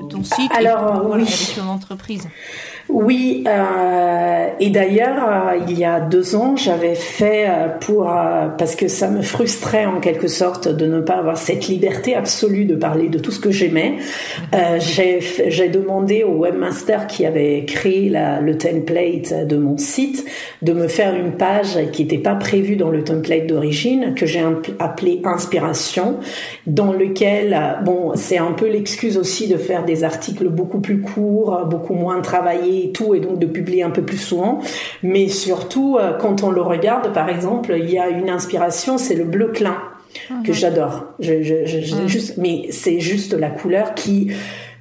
ton 0.09 0.23
site 0.23 0.53
Alors, 0.57 1.05
oui. 1.11 1.23
avec 1.23 1.57
ton 1.57 1.69
entreprise 1.69 2.29
Oui, 2.89 3.45
euh, 3.47 4.49
et 4.61 4.71
d'ailleurs, 4.71 5.29
euh, 5.29 5.65
il 5.69 5.79
y 5.79 5.85
a 5.85 6.01
deux 6.01 6.37
ans, 6.37 6.57
j'avais 6.57 6.95
fait 6.95 7.49
pour, 7.81 8.05
parce 8.57 8.77
que 8.77 8.87
ça 8.89 9.09
me 9.09 9.23
frustrait 9.23 9.87
en 9.87 10.01
quelque 10.01 10.29
sorte 10.29 10.69
de 10.69 10.87
ne 10.87 11.01
pas 11.01 11.17
avoir 11.17 11.39
cette 11.39 11.67
liberté 11.67 12.15
absolue 12.15 12.65
de 12.65 12.77
parler 12.77 13.09
de 13.09 13.19
tout 13.19 13.33
ce 13.33 13.41
que 13.41 13.51
j'aimais, 13.51 13.97
j'ai 14.79 15.69
demandé 15.69 16.23
au 16.23 16.39
webmaster 16.39 17.07
qui 17.07 17.27
avait 17.27 17.65
créé 17.67 18.09
la, 18.09 18.41
le 18.41 18.57
template 18.57 19.47
de 19.47 19.57
mon 19.57 19.77
site 19.77 20.25
de 20.63 20.73
me 20.73 20.89
faire 20.89 21.15
une 21.15 21.33
page 21.33 21.79
qui 21.93 22.03
n'était 22.03 22.19
pas 22.19 22.35
prévue 22.35 22.77
dans 22.77 22.91
le 22.91 23.03
template 23.03 23.47
d'origine, 23.47 24.15
que 24.15 24.27
j'ai 24.27 24.41
appelé 25.01 25.21
inspiration, 25.25 26.19
dans 26.67 26.93
lequel, 26.93 27.79
bon, 27.85 28.13
c'est 28.15 28.39
un 28.39 28.53
peu 28.53 28.69
l'excuse 28.69 29.17
aussi 29.17 29.49
de 29.49 29.57
faire 29.57 29.85
des 29.85 30.05
articles 30.05 30.49
beaucoup 30.49 30.81
plus 30.81 31.01
courts, 31.01 31.67
beaucoup 31.67 31.95
moins 31.95 32.21
travaillés 32.21 32.87
et 32.87 32.93
tout, 32.93 33.15
et 33.15 33.21
donc 33.21 33.39
de 33.39 33.47
publier 33.47 33.83
un 33.83 33.91
peu 33.91 34.03
plus 34.03 34.19
souvent. 34.19 34.61
Mais 35.03 35.29
surtout, 35.29 35.97
euh, 35.99 36.13
quand 36.19 36.43
on 36.43 36.51
le 36.51 36.63
regarde, 36.63 37.13
par 37.13 37.29
exemple, 37.29 37.75
il 37.79 37.91
y 37.91 37.99
a 37.99 38.09
une 38.09 38.31
inspiration, 38.31 38.99
c'est 38.99 39.15
le 39.15 39.25
bleu 39.25 39.49
clin 39.49 39.77
que 40.45 40.51
mhm. 40.51 40.55
j'adore. 40.55 41.05
Je, 41.21 41.43
je, 41.43 42.07
juste, 42.07 42.37
mais 42.37 42.67
c'est 42.71 43.01
juste 43.01 43.33
la 43.33 43.49
couleur 43.49 43.95
qui 43.95 44.33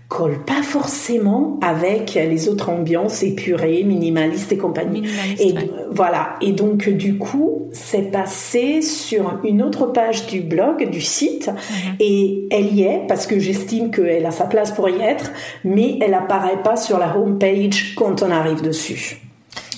colle 0.10 0.43
pas 0.43 0.63
forcément 0.63 1.60
avec 1.62 2.15
les 2.15 2.50
autres 2.50 2.69
ambiances 2.69 3.22
épurées, 3.22 3.84
minimalistes 3.84 4.52
et 4.52 4.58
compagnie. 4.58 5.08
et 5.39 5.54
voilà. 5.91 6.36
Et 6.41 6.52
donc 6.52 6.89
du 6.89 7.17
coup, 7.19 7.69
c'est 7.72 8.12
passé 8.12 8.82
sur 8.82 9.39
une 9.43 9.62
autre 9.62 9.86
page 9.86 10.26
du 10.26 10.41
blog, 10.41 10.89
du 10.89 11.00
site, 11.00 11.48
mhm. 11.48 11.95
et 12.00 12.48
elle 12.50 12.74
y 12.74 12.82
est 12.82 13.06
parce 13.08 13.28
que 13.28 13.38
j'estime 13.38 13.91
qu'elle 13.91 14.26
a 14.26 14.32
sa 14.32 14.45
place 14.45 14.72
pour 14.72 14.89
y 14.89 15.00
être, 15.00 15.32
mais 15.63 16.00
elle 16.02 16.15
apparaît 16.15 16.63
pas 16.63 16.76
sur 16.76 16.98
la 16.98 17.15
home 17.15 17.38
page 17.38 17.93
quand 17.95 18.24
on 18.24 18.32
arrive 18.32 18.63
dessus. 18.63 19.22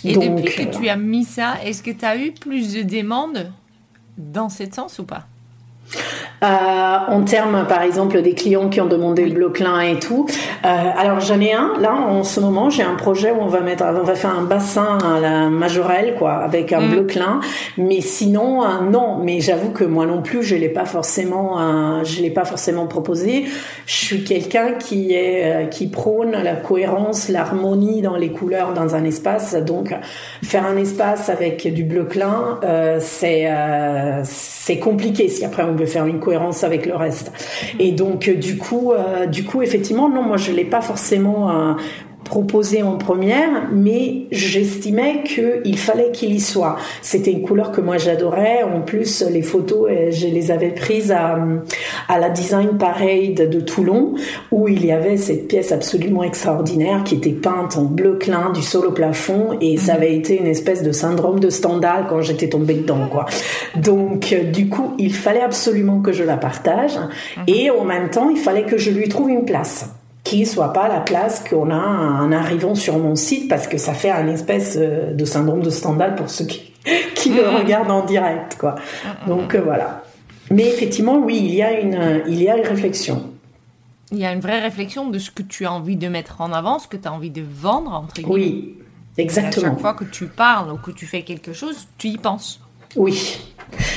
Et 0.06 0.14
depuis 0.14 0.56
que 0.56 0.78
tu 0.78 0.88
as 0.88 0.96
mis 0.96 1.26
ça, 1.26 1.56
est-ce 1.66 1.84
que 1.84 1.92
tu 1.92 2.06
as 2.06 2.18
eu 2.18 2.32
plus 2.32 2.74
de 2.74 2.82
demandes 2.84 3.52
dans 4.18 4.50
ce 4.50 4.64
sens 4.72 4.98
ou 4.98 5.04
pas? 5.04 5.28
Euh, 6.44 6.48
en 7.08 7.22
termes, 7.22 7.68
par 7.68 7.84
exemple, 7.84 8.20
des 8.24 8.34
clients 8.34 8.68
qui 8.68 8.82
ont 8.82 8.88
demandé 8.88 9.26
le 9.26 9.34
bloc-lin 9.34 9.80
et 9.82 10.00
tout. 10.00 10.26
Euh, 10.66 10.68
alors 10.98 11.20
j'en 11.20 11.40
ai 11.40 11.54
un 11.54 11.74
là 11.80 11.94
en 11.94 12.24
ce 12.24 12.40
moment. 12.40 12.72
J'ai 12.72 12.82
un 12.82 12.96
projet 12.96 13.32
où 13.32 13.42
on 13.42 13.48
va 13.48 13.60
mettre, 13.60 13.84
on 13.84 14.04
va 14.04 14.16
faire 14.16 14.36
un 14.36 14.44
bassin 14.44 14.98
à 14.98 15.20
la 15.20 15.50
Majorelle, 15.50 16.16
quoi, 16.18 16.34
avec 16.34 16.74
un 16.74 16.82
mm. 16.82 16.92
bloc-lin. 16.92 17.42
Mais 17.78 18.02
sinon, 18.02 18.64
euh, 18.64 18.68
non. 18.90 19.20
Mais 19.24 19.40
j'avoue 19.40 19.70
que 19.70 19.84
moi 19.84 20.08
non 20.08 20.24
plus, 20.24 20.42
je 20.42 20.56
l'ai 20.56 20.70
pas 20.70 20.86
forcément, 20.86 21.60
euh, 21.60 22.04
je 22.04 22.24
l'ai 22.24 22.32
pas 22.32 22.46
forcément 22.46 22.88
proposé. 22.88 23.46
Je 23.86 23.94
suis 23.94 24.24
quelqu'un 24.24 24.74
qui 24.74 25.14
est, 25.14 25.44
euh, 25.44 25.66
qui 25.68 25.88
prône 25.88 26.32
la 26.32 26.56
cohérence, 26.56 27.30
l'harmonie 27.30 28.02
dans 28.02 28.16
les 28.16 28.32
couleurs 28.32 28.74
dans 28.74 28.96
un 28.96 29.04
espace. 29.04 29.54
Donc 29.54 29.94
faire 30.44 30.66
un 30.66 30.78
espace 30.78 31.30
avec 31.30 31.72
du 31.72 31.84
bloc-lin, 31.84 32.60
c'est, 33.00 33.48
c'est 34.24 34.80
compliqué. 34.80 35.28
Si 35.28 35.46
après 35.46 35.64
on 35.64 35.74
veut 35.74 35.86
faire 35.86 36.06
une 36.06 36.20
cohérence 36.20 36.31
avec 36.64 36.86
le 36.86 36.96
reste. 36.96 37.32
Et 37.80 37.92
donc, 37.92 38.28
euh, 38.28 38.36
du 38.36 38.58
coup, 38.58 38.92
euh, 38.92 39.26
du 39.26 39.44
coup, 39.44 39.62
effectivement, 39.62 40.10
non, 40.10 40.22
moi, 40.22 40.38
je 40.38 40.52
l'ai 40.52 40.66
pas 40.66 40.82
forcément 40.82 41.50
euh, 41.50 41.74
proposé 42.32 42.82
en 42.82 42.96
première, 42.96 43.68
mais 43.74 44.22
j'estimais 44.32 45.22
qu'il 45.24 45.78
fallait 45.78 46.12
qu'il 46.12 46.34
y 46.34 46.40
soit. 46.40 46.78
C'était 47.02 47.34
une 47.34 47.42
couleur 47.42 47.74
que 47.74 47.82
moi 47.82 47.98
j'adorais. 47.98 48.64
En 48.64 48.80
plus, 48.80 49.22
les 49.30 49.42
photos, 49.42 49.90
euh, 49.92 50.12
je 50.12 50.28
les 50.28 50.50
avais 50.50 50.70
prises 50.70 51.12
à, 51.12 51.38
à 52.08 52.20
la 52.20 52.30
Design 52.30 52.78
Parade 52.78 53.50
de 53.50 53.60
Toulon, 53.60 54.16
où 54.50 54.70
il 54.70 54.86
y 54.86 54.94
avait 54.94 55.18
cette 55.18 55.50
pièce 55.50 55.74
absolument 55.74 56.24
extraordinaire 56.24 57.04
qui 57.04 57.16
était 57.16 57.32
peinte 57.32 57.76
en 57.78 57.84
bleu 57.84 58.16
clin 58.16 58.52
du 58.54 58.62
sol 58.62 58.86
au 58.86 58.92
plafond, 58.92 59.58
et 59.60 59.76
ça 59.76 59.92
mhm. 59.92 59.98
avait 59.98 60.16
été 60.16 60.40
une 60.40 60.48
espèce 60.48 60.84
de 60.84 60.94
syndrome 60.94 61.42
de 61.42 61.50
Stendhal 61.50 62.06
quand 62.08 62.22
j'étais 62.22 62.48
tombée 62.48 62.76
dedans, 62.76 63.10
quoi. 63.12 63.26
Donc, 63.76 64.32
euh, 64.32 64.46
du 64.46 64.70
coup, 64.70 64.94
il 64.98 65.14
fallait 65.14 65.42
absolument 65.42 66.00
que 66.00 66.14
je 66.14 66.24
la 66.24 66.38
partage, 66.38 66.96
mhm. 66.96 67.44
et 67.48 67.70
en 67.72 67.84
même 67.84 68.10
temps, 68.10 68.30
il 68.30 68.38
fallait 68.38 68.64
que 68.64 68.78
je 68.78 68.90
lui 68.90 69.10
trouve 69.10 69.30
une 69.30 69.44
place 69.44 69.90
qui 70.24 70.46
soit 70.46 70.74
pas 70.74 70.88
la 70.88 71.00
place 71.00 71.44
qu'on 71.48 71.72
a 71.72 71.76
en 71.76 72.32
arrivant 72.32 72.76
sur 72.76 72.98
mon 72.98 73.16
site 73.16 73.50
parce 73.50 73.68
que 73.68 73.78
ça 73.78 73.94
fait 73.94 74.12
un 74.12 74.28
espèce 74.28 74.78
euh, 74.80 75.14
de 75.14 75.26
syndrome 75.26 75.62
de 75.62 75.70
Stendhal 75.70 76.16
pour 76.16 76.30
ceux 76.30 76.46
qui, 76.46 76.74
qui 77.16 77.34
le 77.34 77.48
regardent 77.50 77.92
en 77.92 78.06
direct 78.06 78.58
quoi. 78.60 78.76
Donc 79.28 79.56
euh, 79.56 79.62
voilà. 79.62 80.04
Mais 80.50 80.68
effectivement 80.68 81.18
oui, 81.18 81.38
il 81.38 81.56
y 81.56 81.64
a 81.64 81.80
une 81.80 82.24
il 82.28 82.42
y 82.42 82.50
a 82.50 82.58
une 82.58 82.68
réflexion. 82.68 83.32
Il 84.12 84.20
y 84.20 84.26
a 84.26 84.34
une 84.34 84.42
vraie 84.42 84.60
réflexion 84.60 85.10
de 85.10 85.20
ce 85.20 85.32
que 85.32 85.42
tu 85.42 85.66
as 85.66 85.72
envie 85.72 85.96
de 85.96 86.10
mettre 86.10 86.42
en 86.42 86.52
avant, 86.52 86.80
ce 86.80 86.88
que 86.88 86.98
tu 86.98 87.08
as 87.08 87.14
envie 87.14 87.30
de 87.32 87.42
vendre 87.42 87.94
entre 87.94 88.16
guillemets. 88.16 88.34
Oui. 88.34 88.78
Exactement. 89.18 89.68
à 89.68 89.70
chaque 89.72 89.80
fois 89.80 89.94
que 89.94 90.04
tu 90.06 90.28
parles 90.28 90.72
ou 90.72 90.78
que 90.78 90.92
tu 90.92 91.06
fais 91.06 91.24
quelque 91.24 91.54
chose, 91.54 91.88
tu 91.98 92.08
y 92.08 92.18
penses. 92.18 92.61
Oui, 92.96 93.40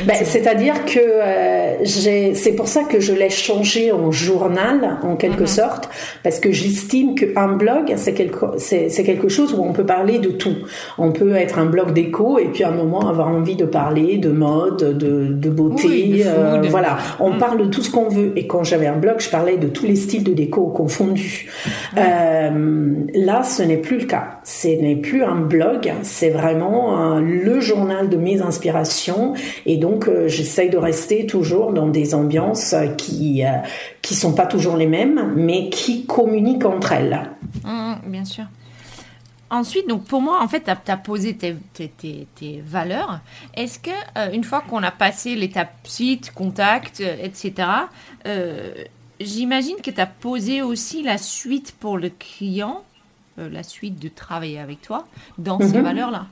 ben, 0.07 0.17
C'est-à-dire 0.23 0.85
que 0.85 0.99
euh, 1.01 1.85
c'est 1.85 2.53
pour 2.53 2.69
ça 2.69 2.83
que 2.85 3.01
je 3.01 3.13
l'ai 3.13 3.31
changé 3.31 3.93
en 3.93 4.11
journal, 4.11 4.99
en 5.03 5.17
quelque 5.17 5.43
mhm. 5.43 5.47
sorte, 5.47 5.89
parce 6.23 6.39
que 6.39 6.53
j'estime 6.53 7.15
qu'un 7.15 7.49
blog, 7.49 7.93
c'est 7.97 8.15
quelque, 8.15 8.57
quelque 9.03 9.29
chose 9.29 9.55
où 9.55 9.63
on 9.63 9.73
peut 9.73 9.87
parler 9.87 10.19
de 10.19 10.31
tout. 10.31 10.55
On 10.99 11.13
peut 11.13 11.35
être 11.35 11.59
un 11.59 11.67
blog 11.67 11.93
déco 11.93 12.39
et 12.39 12.47
puis 12.47 12.65
à 12.65 12.69
un 12.69 12.75
moment 12.75 13.09
avoir 13.09 13.29
envie 13.29 13.57
de 13.57 13.65
parler 13.65 14.19
de 14.19 14.31
mode, 14.31 14.97
de, 14.99 15.27
de 15.29 15.51
beauté. 15.51 16.23
euh, 16.27 16.63
Voilà, 16.69 16.99
on 17.21 17.31
mhm. 17.33 17.39
parle 17.39 17.59
de 17.59 17.67
tout 17.67 17.83
ce 17.83 17.91
qu'on 17.91 18.09
veut. 18.09 18.33
Et 18.37 18.47
quand 18.47 18.65
j'avais 18.65 18.87
un 18.87 18.97
blog, 18.97 19.17
je 19.19 19.31
parlais 19.31 19.57
de 19.57 19.69
tous 19.69 19.87
les 19.87 19.97
styles 19.97 20.25
de 20.25 20.33
déco 20.33 20.69
confondus. 20.69 21.51
Mhm. 21.67 21.73
Euh, 21.99 22.95
là, 23.15 23.43
ce 23.43 23.63
n'est 23.63 23.79
plus 23.79 23.99
le 23.99 24.07
cas. 24.07 24.39
Ce 24.45 24.69
n'est 24.69 24.97
plus 24.97 25.25
un 25.25 25.41
blog, 25.41 25.93
c'est 26.03 26.31
vraiment 26.31 27.19
le 27.19 27.61
journal 27.61 28.09
de 28.09 28.17
mes 28.17 28.41
inspirations 28.41 28.84
et 29.67 29.77
donc, 29.77 30.09
euh, 30.09 30.29
j'essaye 30.29 30.71
de 30.71 30.77
rester 30.77 31.27
toujours 31.27 31.73
dans 31.73 31.89
des 31.89 32.15
ambiances 32.15 32.75
qui 32.97 33.45
euh, 33.45 33.59
qui 34.03 34.15
sont 34.15 34.35
pas 34.35 34.47
toujours 34.47 34.77
les 34.77 34.87
mêmes, 34.87 35.33
mais 35.37 35.71
qui 35.71 36.07
communiquent 36.07 36.65
entre 36.65 36.93
elles. 36.93 37.31
Mmh, 37.65 37.71
mmh, 37.71 37.97
bien 38.07 38.25
sûr. 38.25 38.45
Ensuite, 39.51 39.89
donc 39.89 40.05
pour 40.05 40.21
moi, 40.21 40.43
en 40.43 40.49
fait, 40.49 40.65
tu 40.65 40.91
as, 40.91 40.97
posé 40.97 41.37
tes, 41.37 41.55
tes, 41.75 42.27
tes, 42.35 42.63
valeurs. 42.67 43.21
Est-ce 43.55 43.79
que 43.79 43.91
euh, 44.19 44.33
une 44.33 44.43
fois 44.43 44.63
qu'on 44.63 44.83
a 44.83 44.91
passé 44.91 45.37
l'étape 45.37 45.75
site, 45.85 46.33
contact, 46.33 47.01
etc., 47.01 47.69
j'imagine 49.21 49.77
que 49.77 49.91
tu 49.91 50.01
as 50.01 50.07
posé 50.07 50.63
aussi 50.63 51.03
la 51.03 51.19
suite 51.19 51.75
pour 51.79 51.99
le 51.99 52.11
client, 52.11 52.83
la 53.37 53.63
suite 53.63 54.01
de 54.01 54.09
travailler 54.09 54.59
avec 54.59 54.83
toi 54.83 55.05
dans 55.39 55.61
ces 55.61 55.79
mmh. 55.79 55.83
valeurs-là? 55.83 56.27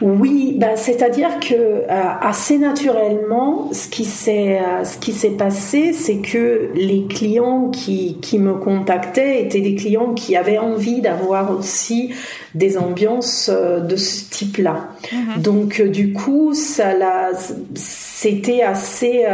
Oui, 0.00 0.56
bah, 0.58 0.76
c'est-à-dire 0.76 1.40
que 1.40 1.54
euh, 1.54 1.84
assez 1.88 2.58
naturellement, 2.58 3.68
ce 3.72 3.88
qui 3.88 4.04
s'est 4.04 4.58
euh, 4.58 4.84
ce 4.84 4.98
qui 4.98 5.12
s'est 5.12 5.30
passé, 5.30 5.92
c'est 5.92 6.18
que 6.18 6.70
les 6.74 7.06
clients 7.06 7.68
qui, 7.68 8.18
qui 8.20 8.38
me 8.38 8.54
contactaient 8.54 9.42
étaient 9.42 9.60
des 9.60 9.74
clients 9.74 10.14
qui 10.14 10.36
avaient 10.36 10.58
envie 10.58 11.00
d'avoir 11.00 11.56
aussi 11.56 12.12
des 12.54 12.78
ambiances 12.78 13.50
euh, 13.52 13.80
de 13.80 13.96
ce 13.96 14.28
type-là. 14.30 14.88
Mhm. 15.12 15.42
Donc 15.42 15.82
du 15.82 16.12
coup, 16.12 16.54
ça 16.54 16.94
l'a 16.94 17.30
c'était 17.74 18.62
assez 18.62 19.24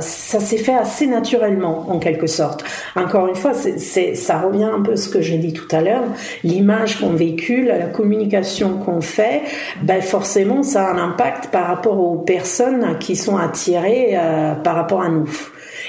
ça 0.00 0.40
s'est 0.40 0.56
fait 0.56 0.74
assez 0.74 1.06
naturellement 1.06 1.86
en 1.88 1.98
quelque 1.98 2.26
sorte. 2.26 2.64
Encore 2.96 3.28
une 3.28 3.34
fois, 3.36 3.52
c'est 3.54 4.14
ça 4.14 4.40
revient 4.40 4.64
un 4.72 4.80
peu 4.80 4.92
à 4.92 4.96
ce 4.96 5.08
que 5.08 5.20
j'ai 5.20 5.38
dit 5.38 5.52
tout 5.52 5.68
à 5.70 5.80
l'heure, 5.80 6.04
l'image 6.44 7.00
qu'on 7.00 7.10
véhicule, 7.10 7.66
la 7.66 7.86
communication 7.86 8.78
qu'on 8.78 9.00
fait, 9.00 9.42
ben 9.82 10.00
forcément, 10.00 10.62
ça 10.62 10.86
a 10.86 10.92
un 10.92 10.98
impact 10.98 11.50
par 11.50 11.66
rapport 11.66 11.98
aux 11.98 12.18
personnes 12.18 12.98
qui 12.98 13.16
sont 13.16 13.36
attirées 13.36 14.10
euh, 14.14 14.54
par 14.54 14.74
rapport 14.74 15.02
à 15.02 15.08
nous. 15.08 15.28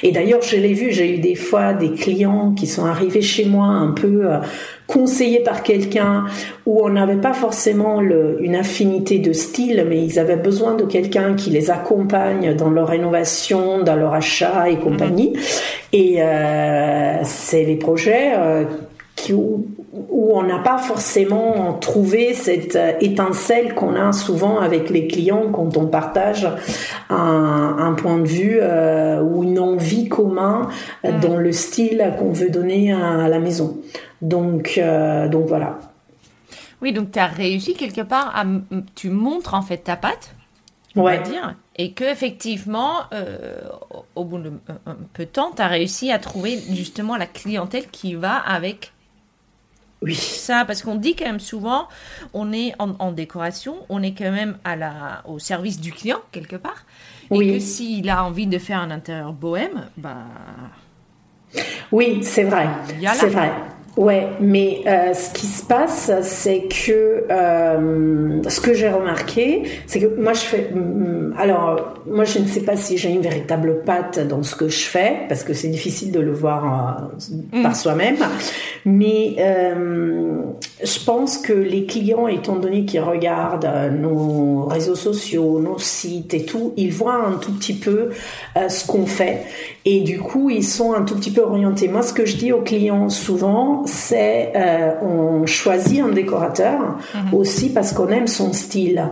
Et 0.01 0.11
d'ailleurs, 0.11 0.41
je 0.41 0.57
l'ai 0.57 0.73
vu, 0.73 0.91
j'ai 0.91 1.15
eu 1.15 1.19
des 1.19 1.35
fois 1.35 1.73
des 1.73 1.91
clients 1.91 2.53
qui 2.53 2.67
sont 2.67 2.85
arrivés 2.85 3.21
chez 3.21 3.45
moi 3.45 3.67
un 3.67 3.91
peu 3.91 4.31
euh, 4.31 4.37
conseillés 4.87 5.39
par 5.39 5.63
quelqu'un 5.63 6.25
où 6.65 6.83
on 6.83 6.89
n'avait 6.89 7.17
pas 7.17 7.33
forcément 7.33 8.01
le, 8.01 8.37
une 8.41 8.55
affinité 8.55 9.19
de 9.19 9.33
style, 9.33 9.85
mais 9.87 10.03
ils 10.03 10.19
avaient 10.19 10.37
besoin 10.37 10.75
de 10.75 10.83
quelqu'un 10.83 11.35
qui 11.35 11.51
les 11.51 11.69
accompagne 11.69 12.55
dans 12.55 12.69
leur 12.69 12.87
rénovation, 12.87 13.83
dans 13.83 13.95
leur 13.95 14.13
achat 14.13 14.69
et 14.69 14.77
compagnie. 14.77 15.33
Mhm. 15.33 15.39
Et 15.93 16.15
euh, 16.19 17.19
c'est 17.23 17.63
les 17.63 17.75
projets 17.75 18.33
euh, 18.35 18.65
qui, 19.15 19.33
où 19.33 19.67
on 20.09 20.43
n'a 20.43 20.59
pas 20.59 20.77
forcément 20.77 21.73
trouvé 21.73 22.33
cette 22.33 22.75
euh, 22.75 22.93
étincelle 22.99 23.75
qu'on 23.75 23.95
a 23.95 24.11
souvent 24.11 24.59
avec 24.59 24.89
les 24.89 25.07
clients 25.07 25.51
quand 25.51 25.77
on 25.77 25.87
partage 25.87 26.47
un, 27.09 27.93
point 27.93 28.17
de 28.17 28.27
vue 28.27 28.57
euh, 28.59 29.21
ou 29.21 29.43
une 29.43 29.59
envie 29.59 30.09
commun 30.09 30.69
euh, 31.05 31.11
mm. 31.11 31.19
dans 31.19 31.37
le 31.37 31.51
style 31.51 32.13
qu'on 32.17 32.31
veut 32.31 32.49
donner 32.49 32.91
à, 32.91 33.27
la 33.27 33.39
maison. 33.39 33.77
Donc, 34.21 34.79
donc 35.31 35.47
voilà. 35.47 35.79
Oui, 36.81 36.93
donc 36.93 37.11
tu 37.11 37.19
as 37.19 37.27
réussi 37.27 37.73
quelque 37.73 38.01
part 38.01 38.31
à. 38.35 38.45
Tu 38.95 39.09
montres 39.09 39.53
en 39.53 39.61
fait 39.61 39.77
ta 39.77 39.95
patte, 39.95 40.33
on 40.95 41.03
va 41.03 41.17
dire, 41.17 41.55
et 41.75 41.91
que 41.91 42.05
effectivement, 42.05 42.93
au 44.15 44.23
bout 44.23 44.39
d'un 44.39 44.59
peu 45.13 45.25
de 45.25 45.29
temps, 45.29 45.51
tu 45.55 45.61
as 45.61 45.67
réussi 45.67 46.11
à 46.11 46.19
trouver 46.19 46.57
justement 46.71 47.17
la 47.17 47.25
clientèle 47.25 47.87
qui 47.91 48.15
va 48.15 48.35
avec 48.35 48.93
oui. 50.03 50.15
Ça, 50.15 50.65
parce 50.65 50.81
qu'on 50.81 50.95
dit 50.95 51.15
quand 51.15 51.25
même 51.25 51.39
souvent, 51.39 51.87
on 52.33 52.51
est 52.51 52.73
en, 52.79 53.11
décoration, 53.11 53.77
on 53.89 54.03
est 54.03 54.13
quand 54.13 54.31
même 54.31 54.57
à 54.63 54.75
la, 54.75 55.23
au 55.25 55.39
service 55.39 55.79
du 55.79 55.91
client, 55.91 56.19
quelque 56.31 56.57
part. 56.57 56.85
Et 57.31 57.53
que 57.53 57.59
s'il 57.59 58.09
a 58.09 58.23
envie 58.23 58.47
de 58.47 58.57
faire 58.57 58.79
un 58.79 58.91
intérieur 58.91 59.33
bohème, 59.33 59.87
bah. 59.97 60.25
Oui, 61.91 62.19
c'est 62.21 62.43
vrai. 62.43 62.67
C'est 63.13 63.29
vrai. 63.29 63.51
Ouais, 63.95 64.27
mais 64.39 64.81
euh, 64.87 65.13
ce 65.13 65.31
qui 65.33 65.45
se 65.45 65.63
passe, 65.63 66.11
c'est 66.23 66.63
que 66.63 67.25
euh, 67.29 68.41
ce 68.47 68.59
que 68.59 68.73
j'ai 68.73 68.89
remarqué, 68.89 69.63
c'est 69.85 69.99
que 69.99 70.19
moi 70.19 70.33
je 70.33 70.39
fais. 70.39 70.71
Alors, 71.37 71.93
moi 72.07 72.23
je 72.25 72.39
ne 72.39 72.47
sais 72.47 72.61
pas 72.61 72.75
si 72.75 72.97
j'ai 72.97 73.09
une 73.09 73.21
véritable 73.21 73.83
patte 73.85 74.19
dans 74.27 74.41
ce 74.41 74.55
que 74.55 74.67
je 74.67 74.83
fais, 74.85 75.25
parce 75.29 75.43
que 75.43 75.53
c'est 75.53 75.67
difficile 75.67 76.11
de 76.11 76.19
le 76.19 76.31
voir 76.31 77.11
euh, 77.21 77.61
par 77.61 77.71
mm. 77.71 77.75
soi-même. 77.75 78.17
Mais 78.85 79.35
euh, 79.39 80.41
je 80.83 81.05
pense 81.05 81.37
que 81.37 81.53
les 81.53 81.85
clients, 81.85 82.27
étant 82.27 82.55
donné 82.55 82.85
qu'ils 82.85 83.01
regardent 83.01 83.65
euh, 83.65 83.89
nos 83.89 84.65
réseaux 84.65 84.95
sociaux, 84.95 85.59
nos 85.59 85.77
sites 85.77 86.33
et 86.33 86.45
tout, 86.45 86.73
ils 86.77 86.91
voient 86.91 87.25
un 87.27 87.37
tout 87.37 87.51
petit 87.51 87.73
peu 87.73 88.09
ce 88.55 88.87
qu'on 88.87 89.05
fait. 89.05 89.43
Et 89.85 90.01
du 90.01 90.19
coup, 90.19 90.49
ils 90.49 90.63
sont 90.63 90.93
un 90.93 91.03
tout 91.03 91.15
petit 91.15 91.31
peu 91.31 91.41
orientés. 91.41 91.87
Moi, 91.87 92.01
ce 92.01 92.13
que 92.13 92.25
je 92.25 92.37
dis 92.37 92.51
aux 92.51 92.61
clients 92.61 93.09
souvent, 93.09 93.82
c'est 93.85 94.51
euh, 94.55 94.91
on 95.01 95.45
choisit 95.45 96.01
un 96.01 96.09
décorateur 96.09 96.97
mhm. 97.13 97.33
aussi 97.33 97.69
parce 97.71 97.93
qu'on 97.93 98.09
aime 98.09 98.27
son 98.27 98.53
style. 98.53 99.03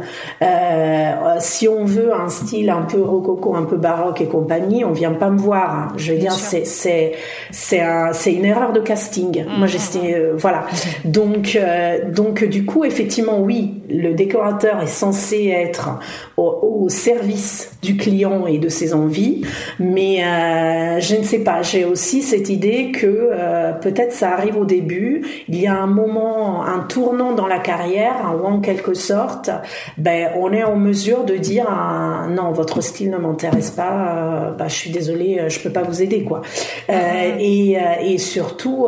Euh, 0.42 1.14
si 1.40 1.68
on 1.68 1.86
veut 1.86 2.14
un 2.14 2.30
style 2.30 2.70
un 2.70 2.84
peu 2.84 3.02
rococo, 3.02 3.56
un 3.56 3.64
peu 3.64 3.78
baroque 3.78 4.22
et 4.22 4.28
compagnie, 4.28 4.84
on 4.86 4.92
vient 4.92 5.14
pas 5.14 5.30
me 5.30 5.38
voir. 5.38 5.94
Je 5.98 6.14
veux 6.14 6.20
dire, 6.20 6.34
c'est 6.34 6.66
c'est 6.66 7.14
c'est 7.52 7.82
c'est 8.14 8.34
une 8.34 8.46
erreur 8.46 8.74
de 8.74 8.80
casting. 8.80 9.46
Moi, 9.46 9.68
mhm. 9.68 9.68
j'ai 9.68 10.26
voilà. 10.38 10.66
Donc 11.06 11.56
euh, 11.56 12.10
donc 12.12 12.44
du 12.44 12.66
coup, 12.66 12.86
effectivement, 12.86 13.40
oui, 13.40 13.81
le 13.92 14.14
décorateur 14.14 14.82
est 14.82 14.88
censé 14.88 15.48
être 15.48 16.00
au, 16.38 16.88
service 16.90 17.78
du 17.82 17.96
client 17.96 18.48
et 18.48 18.58
de 18.58 18.68
ses 18.68 18.94
envies, 18.94 19.44
mais 19.80 20.24
euh, 20.24 21.00
je 21.00 21.16
ne 21.16 21.24
sais 21.24 21.40
pas. 21.40 21.62
J'ai 21.62 21.86
aussi 21.86 22.22
cette 22.22 22.50
idée 22.50 22.92
que 22.92 23.30
euh, 23.32 23.72
peut-être 23.74 24.12
ça 24.12 24.32
arrive 24.32 24.58
au 24.58 24.66
début. 24.66 25.24
Il 25.48 25.60
y 25.60 25.68
a 25.68 25.80
un 25.80 25.88
moment, 25.88 26.66
un 26.66 26.80
tournant 26.80 27.34
dans 27.34 27.48
la 27.48 27.60
carrière 27.60 28.36
où 28.36 28.46
en 28.46 28.60
quelque 28.60 28.94
sorte, 28.94 29.52
ben 29.98 30.32
on 30.38 30.52
est 30.52 30.64
en 30.64 30.76
mesure 30.76 31.24
de 31.24 31.36
dire 31.36 31.68
ah, 31.70 32.28
non, 32.30 32.52
votre 32.52 32.82
style 32.82 33.12
ne 33.12 33.18
m'intéresse 33.18 33.72
pas. 33.72 34.54
bah, 34.58 34.68
je 34.68 34.76
suis 34.76 34.92
désolée, 34.92 35.46
je 35.48 35.60
peux 35.60 35.72
pas 35.72 35.84
vous 35.84 36.02
aider 36.02 36.24
quoi. 36.24 36.42
et, 36.90 37.78
et 38.04 38.18
surtout, 38.18 38.88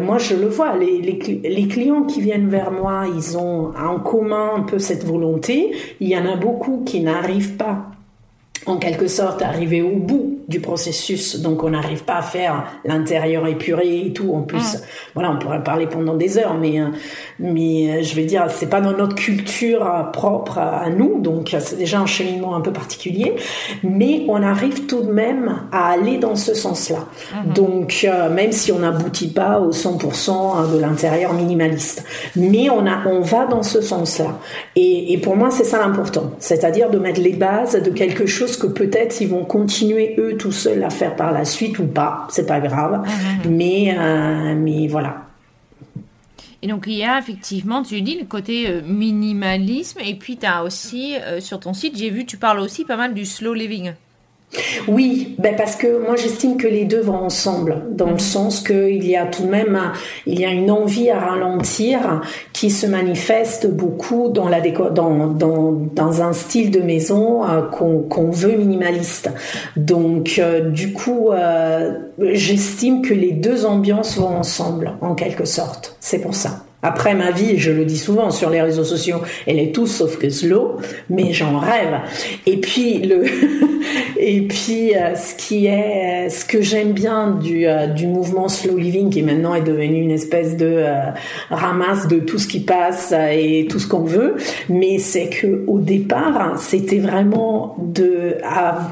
moi 0.00 0.18
je 0.18 0.34
le 0.34 0.46
vois, 0.46 0.76
les, 0.76 1.00
les, 1.00 1.40
les 1.42 1.68
clients 1.68 2.02
qui 2.02 2.20
viennent 2.20 2.48
vers 2.48 2.70
moi, 2.70 3.04
ils 3.16 3.38
ont 3.38 3.72
en 3.84 3.98
commun 4.00 4.52
un 4.56 4.62
peu 4.62 4.78
cette 4.78 5.04
volonté. 5.04 5.72
Il 6.00 6.08
y 6.08 6.16
en 6.16 6.26
a 6.26 6.36
beaucoup 6.36 6.82
qui 6.84 7.00
n'arrivent 7.00 7.56
pas 7.56 7.86
en 8.66 8.78
quelque 8.78 9.08
sorte 9.08 9.42
à 9.42 9.48
arriver 9.48 9.82
au 9.82 9.96
bout 9.96 10.35
du 10.48 10.60
processus, 10.60 11.40
donc 11.40 11.64
on 11.64 11.70
n'arrive 11.70 12.04
pas 12.04 12.16
à 12.16 12.22
faire 12.22 12.66
l'intérieur 12.84 13.46
épuré 13.48 14.06
et 14.06 14.12
tout. 14.12 14.32
En 14.32 14.42
plus, 14.42 14.78
voilà, 15.14 15.32
on 15.32 15.38
pourrait 15.38 15.62
parler 15.62 15.86
pendant 15.86 16.14
des 16.14 16.38
heures, 16.38 16.54
mais 16.54 16.80
euh, 16.80 16.86
mais 17.40 17.90
euh, 17.90 18.02
je 18.02 18.14
vais 18.14 18.24
dire, 18.24 18.46
c'est 18.50 18.70
pas 18.70 18.80
dans 18.80 18.92
notre 18.92 19.16
culture 19.16 20.10
propre 20.12 20.58
à 20.58 20.88
nous, 20.88 21.20
donc 21.20 21.56
c'est 21.58 21.78
déjà 21.78 22.00
un 22.00 22.06
cheminement 22.06 22.54
un 22.54 22.60
peu 22.60 22.72
particulier, 22.72 23.34
mais 23.82 24.24
on 24.28 24.42
arrive 24.42 24.86
tout 24.86 25.02
de 25.02 25.10
même 25.10 25.62
à 25.72 25.90
aller 25.90 26.18
dans 26.18 26.36
ce 26.36 26.54
sens-là. 26.54 27.06
Mm-hmm. 27.32 27.52
Donc 27.54 28.06
même 28.32 28.52
si 28.52 28.70
on 28.70 28.78
n'aboutit 28.78 29.32
pas 29.32 29.58
au 29.58 29.72
100% 29.72 30.72
de 30.72 30.78
l'intérieur 30.78 31.32
minimaliste, 31.32 32.04
mais 32.36 32.70
on 32.70 32.86
a 32.86 33.06
on 33.06 33.20
va 33.20 33.46
dans 33.46 33.62
ce 33.62 33.80
sens-là. 33.80 34.38
Et, 34.76 35.12
et 35.12 35.18
pour 35.18 35.36
moi, 35.36 35.50
c'est 35.50 35.64
ça 35.64 35.78
l'important, 35.78 36.30
c'est-à-dire 36.38 36.90
de 36.90 36.98
mettre 36.98 37.20
les 37.20 37.32
bases 37.32 37.80
de 37.82 37.90
quelque 37.90 38.26
chose 38.26 38.56
que 38.56 38.66
peut-être 38.66 39.20
ils 39.20 39.28
vont 39.28 39.44
continuer 39.44 40.14
eux 40.18 40.35
tout 40.36 40.52
seuls 40.52 40.82
à 40.84 40.90
faire 40.90 41.16
par 41.16 41.32
la 41.32 41.44
suite 41.44 41.78
ou 41.78 41.86
pas, 41.86 42.26
c'est 42.30 42.46
pas 42.46 42.60
grave. 42.60 43.04
Mhm. 43.04 43.52
Mais, 43.52 43.96
euh, 43.98 44.54
mais 44.56 44.86
voilà. 44.86 45.26
Et 46.62 46.68
donc 46.68 46.84
il 46.86 46.94
y 46.94 47.04
a 47.04 47.18
effectivement, 47.18 47.82
tu 47.82 48.00
dis, 48.00 48.18
le 48.18 48.24
côté 48.24 48.68
euh, 48.68 48.80
minimalisme, 48.84 50.00
et 50.04 50.14
puis 50.14 50.36
tu 50.36 50.46
as 50.46 50.64
aussi, 50.64 51.16
euh, 51.16 51.40
sur 51.40 51.60
ton 51.60 51.74
site, 51.74 51.96
j'ai 51.96 52.10
vu, 52.10 52.26
tu 52.26 52.38
parles 52.38 52.60
aussi 52.60 52.84
pas 52.84 52.96
mal 52.96 53.14
du 53.14 53.24
slow 53.24 53.54
living. 53.54 53.92
Oui, 54.88 55.34
ben 55.38 55.54
parce 55.56 55.76
que 55.76 56.04
moi 56.06 56.16
j'estime 56.16 56.56
que 56.56 56.66
les 56.66 56.84
deux 56.84 57.00
vont 57.00 57.16
ensemble, 57.16 57.82
dans 57.90 58.10
le 58.10 58.18
sens 58.18 58.60
qu'il 58.60 59.04
y 59.04 59.16
a 59.16 59.26
tout 59.26 59.42
de 59.42 59.48
même 59.48 59.78
il 60.26 60.40
y 60.40 60.44
a 60.44 60.50
une 60.50 60.70
envie 60.70 61.10
à 61.10 61.18
ralentir 61.18 62.22
qui 62.52 62.70
se 62.70 62.86
manifeste 62.86 63.66
beaucoup 63.66 64.28
dans, 64.28 64.48
la 64.48 64.60
dans, 64.60 65.26
dans, 65.26 65.72
dans 65.72 66.22
un 66.22 66.32
style 66.32 66.70
de 66.70 66.80
maison 66.80 67.44
euh, 67.44 67.62
qu'on 67.62 68.30
veut 68.30 68.56
minimaliste. 68.56 69.30
Donc 69.76 70.38
euh, 70.38 70.70
du 70.70 70.92
coup, 70.92 71.30
euh, 71.30 71.92
j'estime 72.18 73.02
que 73.02 73.14
les 73.14 73.32
deux 73.32 73.66
ambiances 73.66 74.16
vont 74.16 74.36
ensemble, 74.36 74.92
en 75.00 75.14
quelque 75.14 75.44
sorte. 75.44 75.96
C'est 76.00 76.20
pour 76.20 76.34
ça. 76.34 76.65
Après 76.82 77.14
ma 77.14 77.30
vie, 77.30 77.58
je 77.58 77.72
le 77.72 77.84
dis 77.84 77.98
souvent 77.98 78.30
sur 78.30 78.50
les 78.50 78.60
réseaux 78.60 78.84
sociaux, 78.84 79.18
elle 79.46 79.58
est 79.58 79.74
tout 79.74 79.86
sauf 79.86 80.18
que 80.18 80.28
slow, 80.28 80.76
mais 81.08 81.32
j'en 81.32 81.58
rêve. 81.58 82.00
Et 82.44 82.58
puis 82.58 82.98
le 82.98 83.24
et 84.18 84.42
puis 84.42 84.94
euh, 84.94 85.14
ce 85.14 85.34
qui 85.34 85.66
est 85.66 86.28
ce 86.28 86.44
que 86.44 86.60
j'aime 86.60 86.92
bien 86.92 87.30
du 87.30 87.66
euh, 87.66 87.86
du 87.86 88.06
mouvement 88.06 88.48
slow 88.48 88.76
living 88.76 89.10
qui 89.10 89.22
maintenant 89.22 89.54
est 89.54 89.62
devenu 89.62 90.02
une 90.02 90.10
espèce 90.10 90.56
de 90.56 90.66
euh, 90.66 91.10
ramasse 91.50 92.08
de 92.08 92.18
tout 92.18 92.38
ce 92.38 92.46
qui 92.46 92.60
passe 92.60 93.12
et 93.32 93.66
tout 93.70 93.78
ce 93.78 93.86
qu'on 93.86 94.04
veut, 94.04 94.36
mais 94.68 94.98
c'est 94.98 95.28
que 95.28 95.64
au 95.66 95.80
départ, 95.80 96.58
c'était 96.58 96.98
vraiment 96.98 97.76
de 97.78 98.36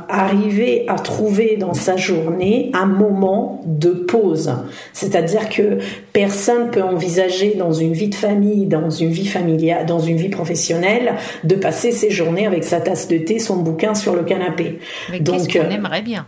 arriver 0.08 0.84
à 0.88 0.94
trouver 0.94 1.56
dans 1.58 1.74
sa 1.74 1.96
journée 1.96 2.70
un 2.72 2.86
moment 2.86 3.60
de 3.66 3.90
pause. 3.90 4.54
C'est-à-dire 4.92 5.48
que 5.48 5.78
personne 6.14 6.70
peut 6.70 6.82
envisager 6.82 7.56
dans 7.56 7.72
une 7.72 7.92
vie 7.92 8.08
de 8.08 8.14
famille, 8.14 8.66
dans 8.66 8.88
une 8.88 9.10
vie 9.10 9.26
familiale, 9.26 9.84
dans 9.84 9.98
une 9.98 10.16
vie 10.16 10.28
professionnelle, 10.28 11.16
de 11.42 11.56
passer 11.56 11.90
ses 11.90 12.08
journées 12.10 12.46
avec 12.46 12.62
sa 12.62 12.80
tasse 12.80 13.08
de 13.08 13.18
thé, 13.18 13.40
son 13.40 13.56
bouquin 13.56 13.94
sur 13.94 14.14
le 14.14 14.22
canapé. 14.22 14.78
Mais 15.10 15.18
Donc, 15.18 15.52
qu'on 15.52 15.58
euh, 15.58 15.70
aimerait 15.70 16.02
bien? 16.02 16.24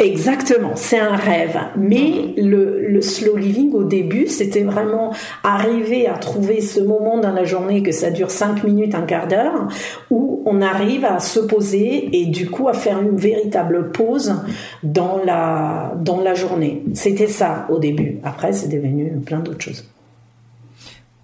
Exactement, 0.00 0.76
c'est 0.76 0.98
un 0.98 1.14
rêve. 1.14 1.58
Mais 1.76 2.32
le, 2.38 2.88
le, 2.88 3.02
slow 3.02 3.36
living 3.36 3.74
au 3.74 3.84
début, 3.84 4.28
c'était 4.28 4.62
vraiment 4.62 5.12
arriver 5.44 6.06
à 6.06 6.14
trouver 6.14 6.62
ce 6.62 6.80
moment 6.80 7.18
dans 7.18 7.32
la 7.32 7.44
journée 7.44 7.82
que 7.82 7.92
ça 7.92 8.10
dure 8.10 8.30
cinq 8.30 8.64
minutes, 8.64 8.94
un 8.94 9.02
quart 9.02 9.28
d'heure, 9.28 9.68
où 10.10 10.42
on 10.46 10.62
arrive 10.62 11.04
à 11.04 11.20
se 11.20 11.40
poser 11.40 12.08
et 12.18 12.24
du 12.26 12.48
coup 12.48 12.68
à 12.68 12.72
faire 12.72 12.98
une 13.02 13.16
véritable 13.16 13.92
pause 13.92 14.34
dans 14.82 15.20
la, 15.22 15.92
dans 16.00 16.22
la 16.22 16.32
journée. 16.32 16.82
C'était 16.94 17.26
ça 17.26 17.66
au 17.68 17.78
début. 17.78 18.20
Après, 18.24 18.54
c'est 18.54 18.68
devenu 18.68 19.10
plein 19.26 19.40
d'autres 19.40 19.60
choses. 19.60 19.86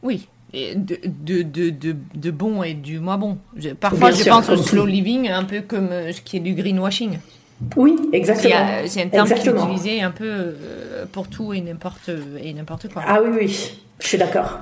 Oui, 0.02 0.28
de, 0.52 0.98
de, 1.02 1.42
de, 1.42 1.96
de, 2.14 2.30
bon 2.30 2.62
et 2.62 2.74
du 2.74 3.00
moins 3.00 3.16
bon. 3.16 3.38
parfois, 3.80 4.10
je 4.10 4.28
pense 4.28 4.50
au 4.50 4.56
slow 4.58 4.84
living 4.84 5.30
un 5.30 5.44
peu 5.44 5.62
comme 5.62 5.88
ce 6.12 6.20
qui 6.20 6.36
est 6.36 6.40
du 6.40 6.52
greenwashing. 6.52 7.18
Oui, 7.76 7.96
exactement. 8.12 8.86
C'est 8.86 9.02
un 9.02 9.08
terme 9.08 9.28
qui 9.28 9.48
est 9.48 9.52
utilisé 9.52 10.02
un 10.02 10.10
peu 10.10 10.24
euh, 10.28 11.06
pour 11.10 11.28
tout 11.28 11.52
et 11.52 11.60
n'importe 11.60 12.10
et 12.40 12.52
n'importe 12.52 12.92
quoi. 12.92 13.02
Ah 13.06 13.20
oui, 13.22 13.30
oui, 13.38 13.78
je 14.00 14.06
suis 14.06 14.18
d'accord. 14.18 14.58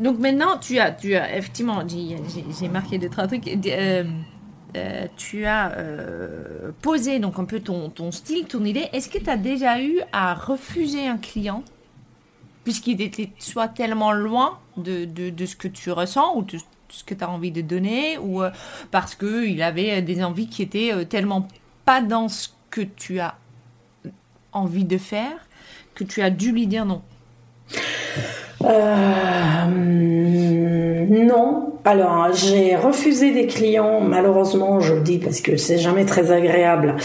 Donc 0.00 0.18
maintenant, 0.18 0.58
tu 0.58 0.78
as, 0.78 0.92
tu 0.92 1.14
as 1.14 1.36
effectivement, 1.36 1.82
j'ai 1.86 2.68
marqué 2.68 2.98
deux 2.98 3.08
trois 3.08 3.26
trucs. 3.26 3.48
Euh, 3.66 4.04
tu 5.16 5.44
as 5.46 5.72
posé 6.82 7.18
donc 7.18 7.38
un 7.38 7.44
peu 7.44 7.60
ton, 7.60 7.90
ton 7.90 8.12
style, 8.12 8.46
ton 8.46 8.64
idée. 8.64 8.88
Est-ce 8.92 9.08
que 9.08 9.18
tu 9.18 9.28
as 9.28 9.36
déjà 9.36 9.82
eu 9.82 10.00
à 10.12 10.34
refuser 10.34 11.06
un 11.06 11.16
client 11.16 11.62
puisqu'il 12.68 13.00
était 13.00 13.30
soit 13.38 13.68
tellement 13.68 14.12
loin 14.12 14.58
de, 14.76 15.06
de, 15.06 15.46
ce 15.46 15.56
que 15.56 15.68
tu 15.68 15.90
ressens 15.90 16.36
ou 16.36 16.42
de 16.42 16.58
ce 16.90 17.02
que 17.02 17.14
tu 17.14 17.24
as 17.24 17.30
envie 17.30 17.50
de 17.50 17.62
donner, 17.62 18.18
ou 18.18 18.42
euh, 18.42 18.50
parce 18.90 19.14
qu'il 19.14 19.62
avait 19.62 20.02
des 20.02 20.22
envies 20.22 20.48
qui 20.48 20.60
étaient 20.60 20.92
euh, 20.92 21.04
tellement 21.06 21.48
pas 21.88 22.02
dans 22.02 22.28
ce 22.28 22.48
que 22.68 22.82
tu 22.82 23.18
as 23.18 23.34
envie 24.52 24.84
de 24.84 24.98
faire, 24.98 25.48
que 25.94 26.04
tu 26.04 26.20
as 26.20 26.28
dû 26.28 26.52
lui 26.52 26.66
dire 26.66 26.84
non 26.84 27.00
euh, 28.62 29.64
non. 31.08 31.72
Alors, 31.86 32.30
j'ai 32.34 32.76
refusé 32.76 33.32
des 33.32 33.46
clients, 33.46 34.02
malheureusement, 34.02 34.80
je 34.80 34.92
le 34.92 35.00
dis 35.00 35.16
parce 35.16 35.40
que 35.40 35.56
c'est 35.56 35.78
jamais 35.78 36.04
très 36.04 36.30
agréable, 36.30 36.96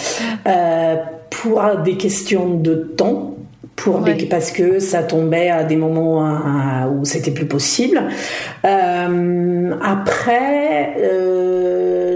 pour 1.29 1.63
des 1.85 1.95
questions 1.95 2.55
de 2.55 2.75
temps 2.75 3.37
pour 3.77 4.03
parce 4.29 4.51
que 4.51 4.79
ça 4.79 5.01
tombait 5.01 5.49
à 5.49 5.63
des 5.63 5.77
moments 5.77 6.89
où 6.91 7.05
c'était 7.05 7.31
plus 7.31 7.47
possible. 7.47 8.03
Euh, 8.65 9.75
après, 9.81 10.95
euh, 10.99 12.15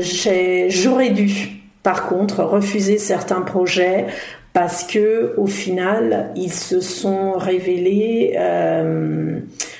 j'aurais 0.69 1.09
dû, 1.09 1.56
par 1.87 2.05
contre, 2.05 2.43
refuser 2.43 2.97
certains 2.97 3.39
projets 3.39 4.07
parce 4.51 4.83
que 4.83 5.33
au 5.37 5.47
final, 5.47 6.31
ils 6.35 6.51
se 6.51 6.81
sont 6.81 7.31
révélés. 7.37 8.35
Euh, 8.37 9.39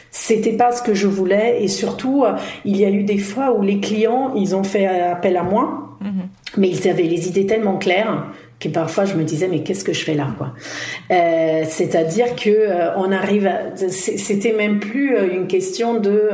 c'était 0.10 0.54
pas 0.54 0.72
ce 0.72 0.82
que 0.82 0.94
je 0.94 1.06
voulais 1.06 1.62
et 1.62 1.68
surtout 1.68 2.24
il 2.64 2.78
y 2.78 2.86
a 2.86 2.90
eu 2.90 3.04
des 3.04 3.18
fois 3.18 3.52
où 3.58 3.62
les 3.62 3.82
clients 3.82 4.32
ils 4.36 4.56
ont 4.56 4.64
fait 4.64 4.88
appel 4.88 5.36
à 5.36 5.44
moi 5.44 5.98
mm-hmm. 6.02 6.58
mais 6.58 6.70
ils 6.70 6.88
avaient 6.88 7.04
les 7.04 7.28
idées 7.28 7.46
tellement 7.46 7.78
claires 7.78 8.28
que 8.60 8.70
parfois 8.70 9.06
je 9.06 9.14
me 9.14 9.24
disais 9.24 9.48
mais 9.48 9.62
qu'est-ce 9.62 9.84
que 9.84 9.94
je 9.94 10.04
fais 10.04 10.16
là 10.16 10.30
quoi? 10.38 10.54
Euh, 11.12 11.64
c'est-à-dire 11.68 12.36
que 12.36 12.50
euh, 12.50 12.96
on 12.96 13.12
arrive 13.12 13.52
c'était 13.76 14.54
même 14.54 14.80
plus 14.80 15.16
une 15.32 15.46
question 15.46 16.00
de 16.00 16.30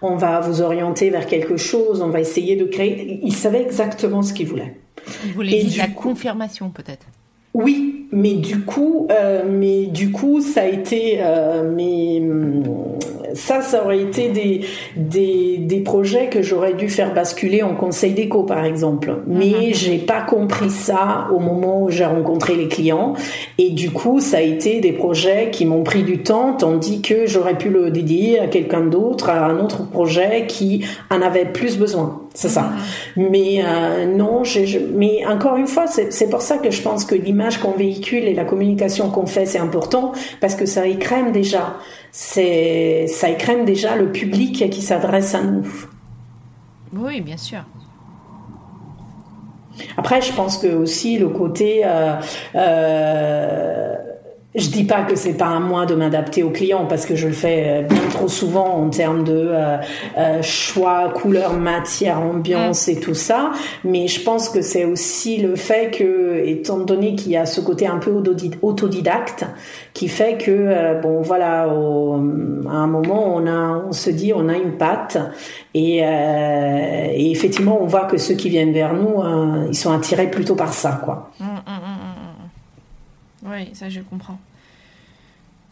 on 0.00 0.16
va 0.16 0.40
vous 0.40 0.62
orienter 0.62 1.10
vers 1.10 1.26
quelque 1.26 1.58
chose 1.58 2.00
on 2.00 2.08
va 2.08 2.20
essayer 2.20 2.56
de 2.56 2.64
créer 2.64 3.20
il 3.22 3.34
savait 3.34 3.60
exactement 3.60 4.22
ce 4.22 4.32
qu'il 4.32 4.46
voulait 4.46 4.79
il 5.24 5.32
voulait 5.32 5.60
juste 5.60 5.78
la 5.78 5.88
confirmation 5.88 6.70
peut-être. 6.70 7.06
Oui, 7.52 8.06
mais 8.12 8.34
du 8.34 8.60
coup, 8.60 9.08
mais 9.48 9.86
du 9.86 10.12
coup, 10.12 10.40
ça 10.40 10.62
a 10.62 10.66
été, 10.66 11.20
mais 11.74 12.22
ça, 13.34 13.62
ça 13.62 13.84
aurait 13.84 14.00
été 14.00 14.28
des, 14.28 14.60
des, 14.96 15.58
des 15.58 15.80
projets 15.80 16.28
que 16.28 16.42
j'aurais 16.42 16.74
dû 16.74 16.88
faire 16.88 17.14
basculer 17.14 17.62
en 17.62 17.74
conseil 17.74 18.12
d'éco, 18.12 18.42
par 18.42 18.64
exemple. 18.64 19.18
Mais 19.26 19.68
mhm. 19.68 19.74
j'ai 19.74 19.98
pas 19.98 20.20
compris 20.22 20.70
ça 20.70 21.28
au 21.34 21.38
moment 21.38 21.82
où 21.82 21.90
j'ai 21.90 22.04
rencontré 22.04 22.56
les 22.56 22.68
clients. 22.68 23.14
Et 23.58 23.70
du 23.70 23.90
coup, 23.90 24.20
ça 24.20 24.38
a 24.38 24.42
été 24.42 24.80
des 24.80 24.92
projets 24.92 25.50
qui 25.50 25.66
m'ont 25.66 25.82
pris 25.82 26.02
du 26.02 26.18
temps, 26.18 26.54
tandis 26.54 27.02
que 27.02 27.26
j'aurais 27.26 27.56
pu 27.56 27.70
le 27.70 27.90
dédier 27.90 28.40
à 28.40 28.46
quelqu'un 28.46 28.86
d'autre, 28.86 29.30
à 29.30 29.46
un 29.46 29.58
autre 29.60 29.88
projet 29.88 30.46
qui 30.46 30.84
en 31.10 31.22
avait 31.22 31.46
plus 31.46 31.78
besoin. 31.78 32.22
C'est 32.34 32.48
ça. 32.48 32.70
Mhm. 33.16 33.28
Mais 33.30 33.62
euh, 33.64 34.06
non, 34.06 34.42
mais 34.94 35.26
encore 35.26 35.56
une 35.56 35.66
fois, 35.66 35.86
c'est 35.86 36.30
pour 36.30 36.42
ça 36.42 36.58
que 36.58 36.70
je 36.70 36.82
pense 36.82 37.04
que 37.04 37.14
l'image 37.14 37.58
qu'on 37.58 37.72
véhicule 37.72 38.24
et 38.24 38.34
la 38.34 38.44
communication 38.44 39.10
qu'on 39.10 39.26
fait, 39.26 39.46
c'est 39.46 39.58
important 39.58 40.12
parce 40.40 40.54
que 40.54 40.66
ça 40.66 40.86
écrème 40.86 41.32
déjà 41.32 41.76
c'est 42.12 43.06
ça 43.06 43.30
écrème 43.30 43.64
déjà 43.64 43.96
le 43.96 44.12
public 44.12 44.68
qui 44.70 44.82
s'adresse 44.82 45.34
à 45.34 45.42
nous. 45.42 45.66
Oui, 46.92 47.20
bien 47.20 47.36
sûr. 47.36 47.64
Après, 49.96 50.20
je 50.20 50.32
pense 50.32 50.58
que 50.58 50.68
aussi 50.68 51.18
le 51.18 51.28
côté 51.28 51.82
euh, 51.84 52.16
euh, 52.54 53.96
je 54.54 54.68
dis 54.68 54.82
pas 54.82 55.02
que 55.02 55.14
c'est 55.14 55.34
pas 55.34 55.46
à 55.46 55.60
moi 55.60 55.86
de 55.86 55.94
m'adapter 55.94 56.42
aux 56.42 56.50
clients 56.50 56.86
parce 56.86 57.06
que 57.06 57.14
je 57.14 57.28
le 57.28 57.32
fais 57.32 57.64
euh, 57.66 57.82
bien 57.82 58.02
trop 58.10 58.26
souvent 58.26 58.66
en 58.66 58.90
termes 58.90 59.22
de 59.22 59.32
euh, 59.32 59.76
euh, 60.18 60.42
choix, 60.42 61.12
couleur, 61.14 61.52
matière, 61.52 62.20
ambiance 62.20 62.88
et 62.88 62.98
tout 62.98 63.14
ça. 63.14 63.52
Mais 63.84 64.08
je 64.08 64.20
pense 64.22 64.48
que 64.48 64.60
c'est 64.60 64.84
aussi 64.84 65.36
le 65.36 65.54
fait 65.54 65.92
que, 65.96 66.42
étant 66.44 66.78
donné 66.78 67.14
qu'il 67.14 67.30
y 67.30 67.36
a 67.36 67.46
ce 67.46 67.60
côté 67.60 67.86
un 67.86 67.98
peu 67.98 68.12
autodidacte, 68.62 69.44
qui 69.94 70.08
fait 70.08 70.36
que 70.36 71.00
bon 71.00 71.20
voilà, 71.20 71.62
à 71.62 71.66
un 71.66 72.86
moment 72.86 73.36
on 73.36 73.46
a, 73.46 73.84
on 73.88 73.92
se 73.92 74.10
dit 74.10 74.32
on 74.34 74.48
a 74.48 74.56
une 74.56 74.72
patte 74.72 75.18
et, 75.74 75.98
et 75.98 77.30
effectivement 77.30 77.78
on 77.80 77.86
voit 77.86 78.04
que 78.04 78.16
ceux 78.16 78.34
qui 78.34 78.48
viennent 78.48 78.72
vers 78.72 78.94
nous, 78.94 79.22
ils 79.68 79.76
sont 79.76 79.92
attirés 79.92 80.30
plutôt 80.30 80.54
par 80.54 80.72
ça 80.72 81.00
quoi. 81.04 81.29
Oui, 83.50 83.70
ça 83.74 83.88
je 83.88 84.00
comprends. 84.00 84.38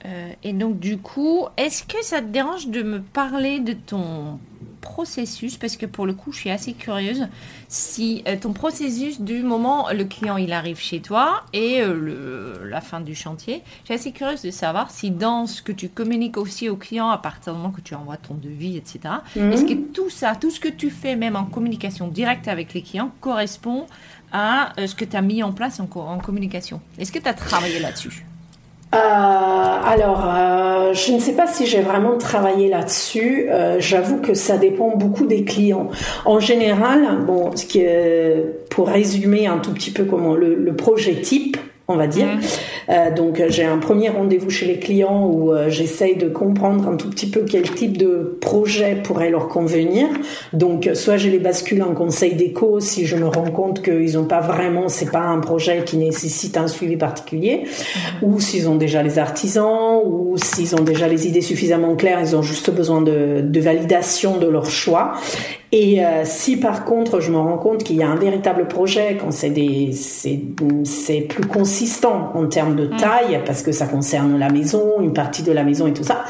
Euh, 0.04 0.32
et 0.44 0.52
donc 0.52 0.78
du 0.78 0.98
coup, 0.98 1.46
est-ce 1.56 1.82
que 1.82 2.02
ça 2.04 2.20
te 2.20 2.26
dérange 2.26 2.68
de 2.68 2.82
me 2.82 3.00
parler 3.00 3.58
de 3.58 3.72
ton 3.72 4.38
processus? 4.80 5.56
Parce 5.56 5.76
que 5.76 5.86
pour 5.86 6.06
le 6.06 6.12
coup, 6.12 6.32
je 6.32 6.38
suis 6.38 6.50
assez 6.50 6.72
curieuse. 6.72 7.26
Si 7.66 8.22
euh, 8.28 8.36
ton 8.40 8.52
processus 8.52 9.20
du 9.20 9.42
moment 9.42 9.88
le 9.92 10.04
client 10.04 10.36
il 10.36 10.52
arrive 10.52 10.78
chez 10.78 11.00
toi 11.00 11.42
et 11.52 11.80
euh, 11.80 11.94
le, 11.94 12.68
la 12.68 12.80
fin 12.80 13.00
du 13.00 13.16
chantier, 13.16 13.62
je 13.80 13.86
suis 13.86 13.94
assez 13.94 14.12
curieuse 14.12 14.42
de 14.42 14.52
savoir 14.52 14.92
si 14.92 15.10
dans 15.10 15.46
ce 15.46 15.62
que 15.62 15.72
tu 15.72 15.88
communiques 15.88 16.36
aussi 16.36 16.68
au 16.68 16.76
client 16.76 17.08
à 17.10 17.18
partir 17.18 17.52
du 17.52 17.58
moment 17.58 17.72
que 17.72 17.80
tu 17.80 17.94
envoies 17.96 18.16
ton 18.18 18.34
devis, 18.34 18.76
etc. 18.76 19.00
Mhm. 19.34 19.52
Est-ce 19.52 19.64
que 19.64 19.74
tout 19.74 20.10
ça, 20.10 20.36
tout 20.36 20.50
ce 20.50 20.60
que 20.60 20.68
tu 20.68 20.90
fais 20.90 21.16
même 21.16 21.34
en 21.34 21.44
communication 21.44 22.06
directe 22.06 22.46
avec 22.46 22.72
les 22.72 22.82
clients 22.82 23.10
correspond 23.20 23.86
à 24.32 24.72
ce 24.76 24.94
que 24.94 25.04
tu 25.04 25.16
as 25.16 25.22
mis 25.22 25.42
en 25.42 25.52
place 25.52 25.80
en, 25.80 25.86
communication 25.86 26.80
Est-ce 26.98 27.12
que 27.12 27.18
tu 27.18 27.28
as 27.28 27.34
travaillé 27.34 27.78
là-dessus? 27.78 28.24
Euh, 28.94 28.98
alors, 28.98 30.24
euh, 30.26 30.94
je 30.94 31.12
ne 31.12 31.18
sais 31.18 31.34
pas 31.34 31.46
si 31.46 31.66
j'ai 31.66 31.82
vraiment 31.82 32.16
travaillé 32.16 32.70
là-dessus. 32.70 33.48
Euh, 33.50 33.76
J'avoue 33.80 34.18
que 34.18 34.32
ça 34.32 34.56
dépend 34.56 34.96
beaucoup 34.96 35.26
des 35.26 35.44
clients. 35.44 35.90
En 36.24 36.40
général, 36.40 37.24
bon, 37.26 37.54
ce 37.54 37.66
qui 37.66 37.80
est, 37.80 38.46
pour 38.70 38.88
résumer 38.88 39.46
un 39.46 39.58
tout 39.58 39.72
petit 39.72 39.90
peu 39.90 40.04
comment 40.04 40.34
le, 40.34 40.54
le 40.54 40.74
projet 40.74 41.20
type, 41.20 41.58
on 41.90 41.96
va 41.96 42.06
dire. 42.06 42.26
Mmh. 42.26 42.40
Euh, 42.90 43.14
donc 43.14 43.42
j'ai 43.48 43.64
un 43.64 43.78
premier 43.78 44.10
rendez-vous 44.10 44.50
chez 44.50 44.66
les 44.66 44.78
clients 44.78 45.26
où 45.26 45.52
euh, 45.52 45.70
j'essaye 45.70 46.16
de 46.16 46.28
comprendre 46.28 46.86
un 46.86 46.96
tout 46.96 47.08
petit 47.08 47.28
peu 47.30 47.46
quel 47.48 47.70
type 47.70 47.96
de 47.96 48.36
projet 48.42 48.94
pourrait 49.02 49.30
leur 49.30 49.48
convenir. 49.48 50.06
Donc 50.52 50.90
soit 50.92 51.16
je 51.16 51.30
les 51.30 51.38
bascule 51.38 51.82
en 51.82 51.94
conseil 51.94 52.34
d'éco 52.34 52.78
si 52.80 53.06
je 53.06 53.16
me 53.16 53.26
rends 53.26 53.50
compte 53.50 53.82
qu'ils 53.82 54.14
n'ont 54.14 54.26
pas 54.26 54.40
vraiment, 54.40 54.88
c'est 54.88 55.10
pas 55.10 55.22
un 55.22 55.40
projet 55.40 55.82
qui 55.84 55.96
nécessite 55.96 56.58
un 56.58 56.68
suivi 56.68 56.96
particulier, 56.96 57.64
mmh. 57.64 58.26
ou 58.26 58.38
s'ils 58.38 58.68
ont 58.68 58.76
déjà 58.76 59.02
les 59.02 59.18
artisans, 59.18 60.02
ou 60.04 60.36
s'ils 60.36 60.76
ont 60.76 60.84
déjà 60.84 61.08
les 61.08 61.26
idées 61.26 61.40
suffisamment 61.40 61.96
claires, 61.96 62.20
ils 62.20 62.36
ont 62.36 62.42
juste 62.42 62.70
besoin 62.70 63.00
de, 63.00 63.40
de 63.42 63.60
validation 63.60 64.36
de 64.36 64.46
leur 64.46 64.66
choix. 64.66 65.14
Et 65.70 66.02
euh, 66.02 66.22
si 66.24 66.56
par 66.56 66.84
contre 66.84 67.20
je 67.20 67.30
me 67.30 67.36
rends 67.36 67.58
compte 67.58 67.84
qu'il 67.84 67.96
y 67.96 68.02
a 68.02 68.08
un 68.08 68.16
véritable 68.16 68.68
projet, 68.68 69.18
quand 69.20 69.30
c'est 69.30 69.50
des 69.50 69.90
c'est 69.92 71.20
plus 71.20 71.46
consistant 71.46 72.32
en 72.34 72.46
termes 72.46 72.74
de 72.74 72.86
taille, 72.86 73.40
parce 73.44 73.62
que 73.62 73.72
ça 73.72 73.86
concerne 73.86 74.38
la 74.38 74.48
maison, 74.48 75.00
une 75.00 75.12
partie 75.12 75.42
de 75.42 75.52
la 75.52 75.64
maison 75.64 75.86
et 75.86 75.92
tout 75.92 76.04
ça. 76.04 76.24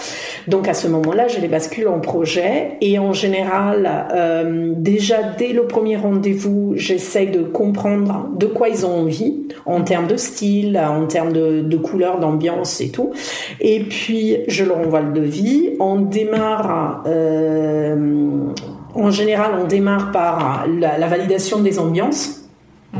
Donc 0.48 0.66
à 0.66 0.74
ce 0.74 0.88
moment-là, 0.88 1.28
je 1.28 1.38
les 1.40 1.48
bascule 1.48 1.88
en 1.88 2.00
projet 2.00 2.76
et 2.80 2.98
en 2.98 3.12
général, 3.12 4.08
euh, 4.12 4.72
déjà 4.76 5.22
dès 5.22 5.52
le 5.52 5.66
premier 5.66 5.96
rendez-vous, 5.96 6.72
j'essaye 6.74 7.28
de 7.28 7.42
comprendre 7.42 8.28
de 8.34 8.46
quoi 8.46 8.68
ils 8.68 8.84
ont 8.84 9.02
envie 9.02 9.46
en 9.66 9.82
termes 9.82 10.08
de 10.08 10.16
style, 10.16 10.78
en 10.78 11.06
termes 11.06 11.32
de, 11.32 11.60
de 11.60 11.76
couleur, 11.76 12.18
d'ambiance 12.18 12.80
et 12.80 12.90
tout. 12.90 13.12
Et 13.60 13.80
puis 13.80 14.38
je 14.48 14.64
leur 14.64 14.78
envoie 14.78 15.00
le 15.00 15.12
devis. 15.12 15.76
On 15.78 16.00
démarre. 16.00 17.04
Euh, 17.06 18.48
en 19.04 19.10
général, 19.10 19.52
on 19.60 19.64
démarre 19.64 20.12
par 20.12 20.66
la, 20.68 20.98
la 20.98 21.06
validation 21.06 21.60
des 21.60 21.78
ambiances. 21.78 22.40
Mmh. 22.92 22.98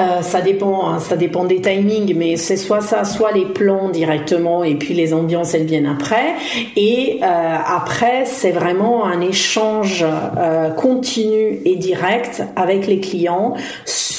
Euh, 0.00 0.22
ça 0.22 0.40
dépend, 0.40 0.98
ça 0.98 1.16
dépend 1.16 1.44
des 1.44 1.60
timings, 1.60 2.14
mais 2.16 2.36
c'est 2.36 2.56
soit 2.56 2.80
ça, 2.80 3.04
soit 3.04 3.32
les 3.32 3.44
plans 3.44 3.90
directement, 3.90 4.64
et 4.64 4.74
puis 4.74 4.94
les 4.94 5.12
ambiances 5.12 5.52
elles 5.52 5.66
viennent 5.66 5.86
après. 5.86 6.34
Et 6.76 7.20
euh, 7.22 7.56
après, 7.66 8.24
c'est 8.24 8.52
vraiment 8.52 9.04
un 9.04 9.20
échange 9.20 10.04
euh, 10.04 10.70
continu 10.70 11.60
et 11.64 11.76
direct 11.76 12.42
avec 12.56 12.86
les 12.86 13.00
clients 13.00 13.54
sur. 13.84 14.09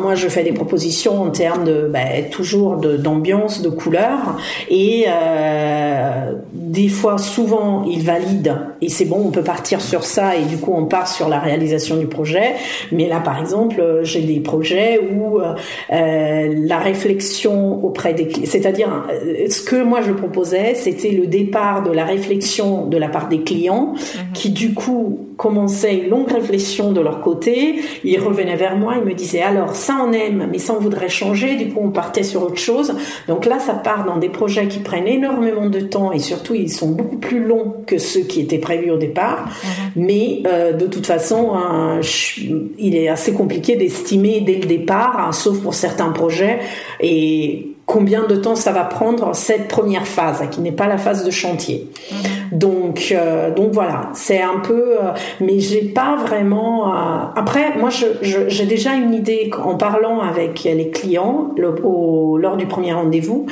Moi, 0.00 0.14
je 0.14 0.28
fais 0.28 0.42
des 0.42 0.52
propositions 0.52 1.22
en 1.22 1.30
termes 1.30 1.64
de 1.64 1.88
ben, 1.88 2.28
toujours 2.30 2.76
d'ambiance, 2.76 3.62
de, 3.62 3.70
de 3.70 3.74
couleur, 3.74 4.36
et 4.70 5.06
euh, 5.08 6.32
des 6.52 6.88
fois, 6.88 7.18
souvent, 7.18 7.84
ils 7.84 8.02
valident 8.02 8.56
et 8.80 8.88
c'est 8.88 9.04
bon, 9.04 9.22
on 9.26 9.30
peut 9.30 9.42
partir 9.42 9.80
sur 9.80 10.04
ça, 10.04 10.36
et 10.36 10.44
du 10.44 10.58
coup, 10.58 10.72
on 10.74 10.84
part 10.84 11.08
sur 11.08 11.28
la 11.28 11.38
réalisation 11.38 11.96
du 11.96 12.06
projet. 12.06 12.54
Mais 12.92 13.08
là, 13.08 13.20
par 13.20 13.40
exemple, 13.40 14.00
j'ai 14.02 14.20
des 14.20 14.40
projets 14.40 15.00
où 15.00 15.38
euh, 15.38 15.54
la 15.90 16.78
réflexion 16.78 17.84
auprès 17.84 18.14
des 18.14 18.28
clients, 18.28 18.46
c'est-à-dire 18.48 19.04
euh, 19.10 19.48
ce 19.48 19.62
que 19.62 19.82
moi 19.82 20.00
je 20.02 20.12
proposais, 20.12 20.74
c'était 20.74 21.10
le 21.10 21.26
départ 21.26 21.82
de 21.82 21.90
la 21.90 22.04
réflexion 22.04 22.86
de 22.86 22.96
la 22.96 23.08
part 23.08 23.28
des 23.28 23.40
clients, 23.40 23.94
mhm. 23.94 24.32
qui 24.34 24.50
du 24.50 24.74
coup 24.74 25.25
commençaient 25.36 25.96
une 25.96 26.10
longue 26.10 26.30
réflexion 26.30 26.92
de 26.92 27.00
leur 27.00 27.20
côté. 27.20 27.76
Ils 28.04 28.18
revenaient 28.18 28.56
vers 28.56 28.76
moi, 28.76 28.94
ils 28.98 29.04
me 29.04 29.14
disaient 29.14 29.42
alors 29.42 29.74
ça 29.74 29.96
on 30.06 30.12
aime, 30.12 30.48
mais 30.50 30.58
ça 30.58 30.74
on 30.76 30.80
voudrait 30.80 31.08
changer. 31.08 31.56
Du 31.56 31.68
coup, 31.68 31.80
on 31.82 31.90
partait 31.90 32.22
sur 32.22 32.42
autre 32.42 32.58
chose. 32.58 32.94
Donc 33.28 33.46
là, 33.46 33.58
ça 33.58 33.74
part 33.74 34.04
dans 34.04 34.16
des 34.16 34.28
projets 34.28 34.68
qui 34.68 34.78
prennent 34.78 35.08
énormément 35.08 35.68
de 35.68 35.80
temps 35.80 36.12
et 36.12 36.18
surtout 36.18 36.54
ils 36.54 36.72
sont 36.72 36.90
beaucoup 36.90 37.18
plus 37.18 37.44
longs 37.44 37.74
que 37.86 37.98
ceux 37.98 38.22
qui 38.22 38.40
étaient 38.40 38.58
prévus 38.58 38.90
au 38.90 38.98
départ. 38.98 39.46
Mhm. 39.46 40.04
Mais 40.04 40.42
euh, 40.46 40.72
de 40.72 40.86
toute 40.86 41.06
façon, 41.06 41.52
hein, 41.54 42.00
je, 42.00 42.42
il 42.78 42.96
est 42.96 43.08
assez 43.08 43.32
compliqué 43.32 43.76
d'estimer 43.76 44.40
dès 44.40 44.56
le 44.56 44.66
départ 44.66 45.06
Hein, 45.18 45.32
sauf 45.32 45.60
pour 45.60 45.74
certains 45.74 46.10
projets. 46.10 46.60
Et 47.00 47.75
combien 47.86 48.26
de 48.26 48.34
temps 48.34 48.56
ça 48.56 48.72
va 48.72 48.82
prendre 48.82 49.34
cette 49.34 49.68
première 49.68 50.06
phase, 50.06 50.42
qui 50.50 50.60
n'est 50.60 50.72
pas 50.72 50.88
la 50.88 50.98
phase 50.98 51.24
de 51.24 51.30
chantier. 51.30 51.88
Mhm. 52.10 52.58
Donc, 52.58 53.08
euh, 53.12 53.54
donc 53.54 53.72
voilà, 53.72 54.10
c'est 54.12 54.42
un 54.42 54.58
peu, 54.58 54.96
euh, 55.00 55.12
mais 55.40 55.60
j'ai 55.60 55.82
pas 55.82 56.16
vraiment. 56.16 56.92
Euh, 56.92 56.96
après, 57.36 57.78
moi, 57.78 57.90
j'ai 57.90 58.48
je, 58.48 58.64
déjà 58.64 58.94
une 58.94 59.14
idée 59.14 59.50
en 59.62 59.76
parlant 59.76 60.20
avec 60.20 60.64
les 60.64 60.90
clients 60.90 61.52
le, 61.56 61.74
au, 61.84 62.38
lors 62.38 62.56
du 62.56 62.66
premier 62.66 62.92
rendez-vous. 62.92 63.46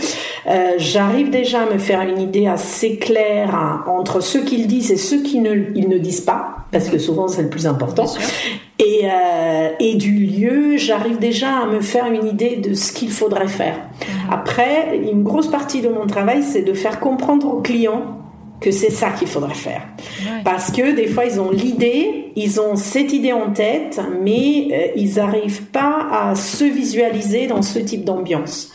J'arrive 0.76 1.30
déjà 1.30 1.62
à 1.62 1.72
me 1.72 1.78
faire 1.78 2.02
une 2.02 2.20
idée 2.20 2.46
assez 2.46 2.96
claire 2.96 3.54
hein, 3.54 3.84
entre 3.86 4.20
ce 4.20 4.38
qu'ils 4.38 4.66
disent 4.66 4.90
et 4.90 4.96
ce 4.96 5.14
qu'ils 5.14 5.42
ne, 5.42 5.54
ils 5.74 5.88
ne 5.88 5.96
disent 5.96 6.20
pas, 6.20 6.56
parce 6.70 6.88
que 6.88 6.98
souvent 6.98 7.28
c'est 7.28 7.42
le 7.42 7.48
plus 7.48 7.66
important. 7.66 8.04
Et, 8.78 9.02
euh, 9.04 9.68
et 9.78 9.94
du 9.94 10.12
lieu, 10.12 10.76
j'arrive 10.76 11.18
déjà 11.18 11.58
à 11.58 11.66
me 11.66 11.80
faire 11.80 12.06
une 12.06 12.26
idée 12.26 12.56
de 12.56 12.74
ce 12.74 12.92
qu'il 12.92 13.10
faudrait 13.10 13.48
faire. 13.48 13.76
Mhm. 13.76 14.32
Après, 14.32 14.98
une 14.98 15.22
grosse 15.22 15.48
partie 15.48 15.80
de 15.80 15.88
mon 15.88 16.06
travail, 16.06 16.42
c'est 16.42 16.62
de 16.62 16.72
faire 16.72 16.98
comprendre 16.98 17.46
aux 17.46 17.60
clients 17.60 18.23
que 18.64 18.70
c'est 18.70 18.90
ça 18.90 19.10
qu'il 19.10 19.28
faudrait 19.28 19.52
faire. 19.52 19.82
Ouais. 20.20 20.40
Parce 20.42 20.70
que 20.70 20.96
des 20.96 21.06
fois, 21.06 21.26
ils 21.26 21.38
ont 21.38 21.50
l'idée, 21.50 22.32
ils 22.34 22.58
ont 22.62 22.76
cette 22.76 23.12
idée 23.12 23.34
en 23.34 23.52
tête, 23.52 24.00
mais 24.22 24.68
euh, 24.72 24.86
ils 24.96 25.16
n'arrivent 25.16 25.66
pas 25.66 26.08
à 26.10 26.34
se 26.34 26.64
visualiser 26.64 27.46
dans 27.46 27.60
ce 27.60 27.78
type 27.78 28.04
d'ambiance. 28.04 28.72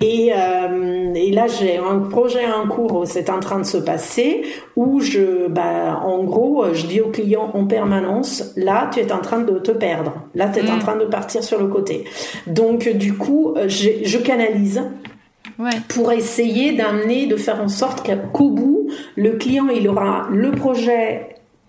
Et, 0.00 0.32
euh, 0.34 1.12
et, 1.14 1.32
là, 1.32 1.48
j'ai 1.48 1.76
un 1.76 1.98
projet 1.98 2.46
en 2.46 2.66
cours, 2.66 3.02
c'est 3.06 3.28
en 3.28 3.40
train 3.40 3.58
de 3.58 3.66
se 3.66 3.76
passer, 3.76 4.42
où 4.74 5.00
je, 5.00 5.48
bah, 5.48 6.00
en 6.02 6.24
gros, 6.24 6.72
je 6.72 6.86
dis 6.86 7.02
aux 7.02 7.10
clients 7.10 7.50
en 7.52 7.66
permanence, 7.66 8.54
là, 8.56 8.88
tu 8.90 9.00
es 9.00 9.12
en 9.12 9.18
train 9.18 9.40
de 9.40 9.58
te 9.58 9.70
perdre. 9.70 10.14
Là, 10.34 10.48
tu 10.48 10.60
es 10.60 10.62
mmh. 10.62 10.74
en 10.74 10.78
train 10.78 10.96
de 10.96 11.04
partir 11.04 11.44
sur 11.44 11.60
le 11.60 11.68
côté. 11.68 12.04
Donc, 12.46 12.88
du 12.88 13.12
coup, 13.12 13.54
je 13.66 14.16
canalise 14.16 14.82
Ouais. 15.58 15.70
pour 15.88 16.12
essayer 16.12 16.72
d'amener, 16.72 17.26
de 17.26 17.36
faire 17.36 17.62
en 17.62 17.68
sorte 17.68 18.06
qu'au 18.32 18.50
bout, 18.50 18.90
le 19.16 19.32
client, 19.32 19.68
il 19.68 19.88
aura 19.88 20.28
le 20.30 20.50
projet 20.52 21.28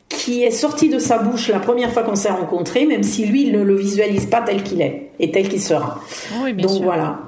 qui 0.09 0.43
est 0.43 0.51
sorti 0.51 0.89
de 0.89 0.99
sa 0.99 1.19
bouche 1.19 1.47
la 1.49 1.59
première 1.59 1.91
fois 1.91 2.03
qu'on 2.03 2.15
s'est 2.15 2.29
rencontré, 2.31 2.85
même 2.85 3.03
si 3.03 3.25
lui, 3.25 3.43
il 3.43 3.51
ne 3.53 3.61
le 3.61 3.75
visualise 3.75 4.25
pas 4.25 4.41
tel 4.41 4.63
qu'il 4.63 4.81
est 4.81 5.11
et 5.19 5.31
tel 5.31 5.47
qu'il 5.47 5.61
sera. 5.61 6.01
Oui, 6.41 6.53
bien 6.53 6.65
Donc 6.65 6.75
sûr. 6.75 6.83
voilà. 6.83 7.19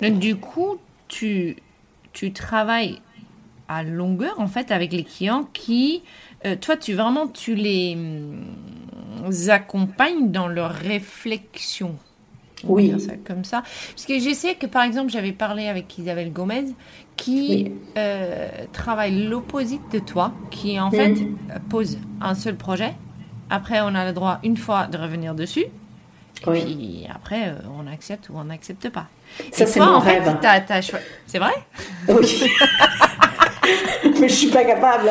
Donc 0.00 0.18
du 0.18 0.36
coup, 0.36 0.76
tu, 1.08 1.56
tu 2.12 2.32
travailles 2.32 3.00
à 3.68 3.82
longueur, 3.82 4.38
en 4.38 4.46
fait, 4.46 4.70
avec 4.70 4.92
les 4.92 5.04
clients 5.04 5.48
qui... 5.52 6.02
Euh, 6.46 6.56
toi, 6.60 6.76
tu 6.76 6.92
vraiment, 6.92 7.26
tu 7.26 7.54
les 7.54 7.94
hum, 7.96 8.44
accompagnes 9.48 10.30
dans 10.30 10.46
leur 10.46 10.70
réflexion 10.70 11.96
oui. 12.68 12.94
Ça 12.98 13.12
comme 13.26 13.44
ça. 13.44 13.62
Parce 13.90 14.06
que 14.06 14.18
je 14.18 14.32
sais 14.32 14.54
que, 14.54 14.66
par 14.66 14.82
exemple, 14.82 15.10
j'avais 15.10 15.32
parlé 15.32 15.68
avec 15.68 15.96
Isabelle 15.98 16.32
Gomez, 16.32 16.66
qui 17.16 17.64
oui. 17.66 17.72
euh, 17.98 18.48
travaille 18.72 19.26
l'opposite 19.26 19.82
de 19.92 19.98
toi, 19.98 20.32
qui 20.50 20.78
en 20.80 20.90
fait 20.90 21.10
mmh. 21.10 21.36
pose 21.70 21.98
un 22.20 22.34
seul 22.34 22.56
projet. 22.56 22.94
Après, 23.50 23.80
on 23.82 23.94
a 23.94 24.06
le 24.06 24.12
droit 24.12 24.38
une 24.42 24.56
fois 24.56 24.86
de 24.86 24.98
revenir 24.98 25.34
dessus. 25.34 25.66
Et 26.46 26.50
oui. 26.50 26.62
puis 26.64 27.06
après, 27.14 27.48
euh, 27.48 27.54
on 27.78 27.90
accepte 27.90 28.28
ou 28.28 28.34
on 28.36 28.44
n'accepte 28.44 28.88
pas. 28.90 29.06
Ça, 29.52 29.66
c'est 29.66 29.80
mon 29.80 29.86
en 29.86 29.98
rêve. 30.00 30.24
Fait, 30.42 31.02
C'est 31.26 31.38
vrai? 31.38 31.52
Oui. 32.08 32.50
Mais 34.20 34.28
je 34.28 34.34
suis 34.34 34.50
pas 34.50 34.64
capable. 34.64 35.10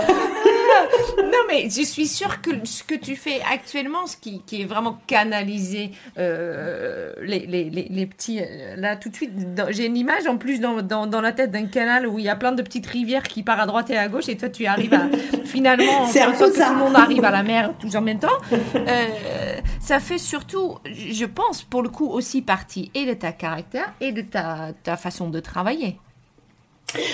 non, 1.18 1.40
mais 1.48 1.70
je 1.70 1.82
suis 1.84 2.08
sûre 2.08 2.42
que 2.42 2.52
ce 2.64 2.84
que 2.84 2.96
tu 2.96 3.16
fais 3.16 3.42
actuellement, 3.52 4.08
ce 4.08 4.18
qui, 4.18 4.42
qui 4.46 4.62
est 4.62 4.66
vraiment 4.66 5.00
canalisé, 5.08 5.92
euh, 6.18 7.14
les, 7.22 7.46
les, 7.46 7.70
les, 7.70 8.06
petits. 8.06 8.40
Euh, 8.42 8.76
là, 8.76 8.96
tout 8.96 9.10
de 9.10 9.16
suite, 9.16 9.32
j'ai 9.70 9.86
une 9.86 9.98
image 9.98 10.28
en 10.28 10.38
plus 10.38 10.60
dans, 10.60 10.82
dans, 10.82 11.08
dans 11.08 11.22
la 11.22 11.32
tête 11.32 11.52
d'un 11.52 11.66
canal 11.66 12.08
où 12.08 12.20
il 12.20 12.26
y 12.26 12.30
a 12.30 12.36
plein 12.36 12.52
de 12.52 12.62
petites 12.62 12.88
rivières 12.88 13.24
qui 13.24 13.44
partent 13.44 13.62
à 13.62 13.66
droite 13.66 13.90
et 13.90 13.98
à 13.98 14.08
gauche, 14.08 14.30
et 14.30 14.38
toi, 14.38 14.50
tu 14.50 14.66
arrives 14.66 14.94
à. 14.94 15.08
finalement, 15.46 16.08
c'est 16.08 16.22
un 16.22 16.32
peu 16.32 16.52
que 16.52 16.56
tout 16.56 16.74
le 16.74 16.80
monde 16.80 16.96
arrive 16.96 17.24
à 17.26 17.32
la 17.32 17.44
mer 17.44 17.74
tout 17.80 17.96
en 17.96 18.02
même 18.02 18.20
temps. 18.20 18.28
Euh, 18.54 19.60
ça 19.80 20.00
fait 20.00 20.18
surtout, 20.18 20.78
je 20.86 21.26
pense, 21.26 21.64
pour 21.64 21.82
le 21.82 21.90
coup, 21.90 22.08
aussi 22.08 22.42
partie 22.42 22.92
et 22.94 23.06
de 23.06 23.14
ta 23.14 23.32
caractère 23.32 23.94
et 24.02 24.12
de 24.12 24.22
ta, 24.22 24.70
ta 24.84 24.98
façon 24.98 25.30
de 25.30 25.40
travailler. 25.40 25.98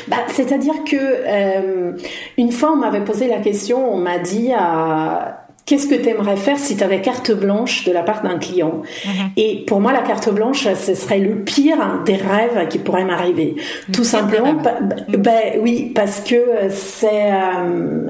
Bah, 0.07 0.17
C'est-à-dire 0.27 0.83
que 0.83 0.95
euh, 0.97 1.97
une 2.37 2.51
fois 2.51 2.71
on 2.71 2.77
m'avait 2.77 3.03
posé 3.03 3.27
la 3.27 3.39
question, 3.39 3.93
on 3.93 3.97
m'a 3.97 4.19
dit 4.19 4.51
qu'est-ce 5.69 5.87
que 5.87 5.93
tu 5.93 6.09
aimerais 6.09 6.35
faire 6.35 6.57
si 6.57 6.75
tu 6.75 6.83
avais 6.83 6.99
carte 6.99 7.31
blanche 7.31 7.85
de 7.85 7.91
la 7.91 8.01
part 8.01 8.23
d'un 8.23 8.39
client 8.39 8.81
mhm. 9.05 9.11
Et 9.37 9.63
pour 9.67 9.79
moi, 9.79 9.93
la 9.93 10.01
carte 10.01 10.33
blanche, 10.33 10.67
ce 10.73 10.95
serait 10.95 11.19
le 11.19 11.43
pire 11.43 12.01
des 12.05 12.15
rêves 12.15 12.67
qui 12.69 12.79
pourrait 12.79 13.05
m'arriver. 13.05 13.55
Tout 13.93 14.03
simplement, 14.03 14.55
ben 15.07 15.59
oui, 15.61 15.91
parce 15.93 16.21
que 16.21 16.43
c'est 16.71 17.31
euh, 17.31 18.07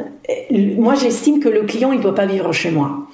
moi 0.77 0.95
j'estime 0.95 1.39
que 1.39 1.49
le 1.49 1.63
client 1.63 1.91
il 1.91 1.99
doit 1.99 2.15
pas 2.15 2.25
vivre 2.25 2.53
chez 2.53 2.71
moi. 2.71 3.07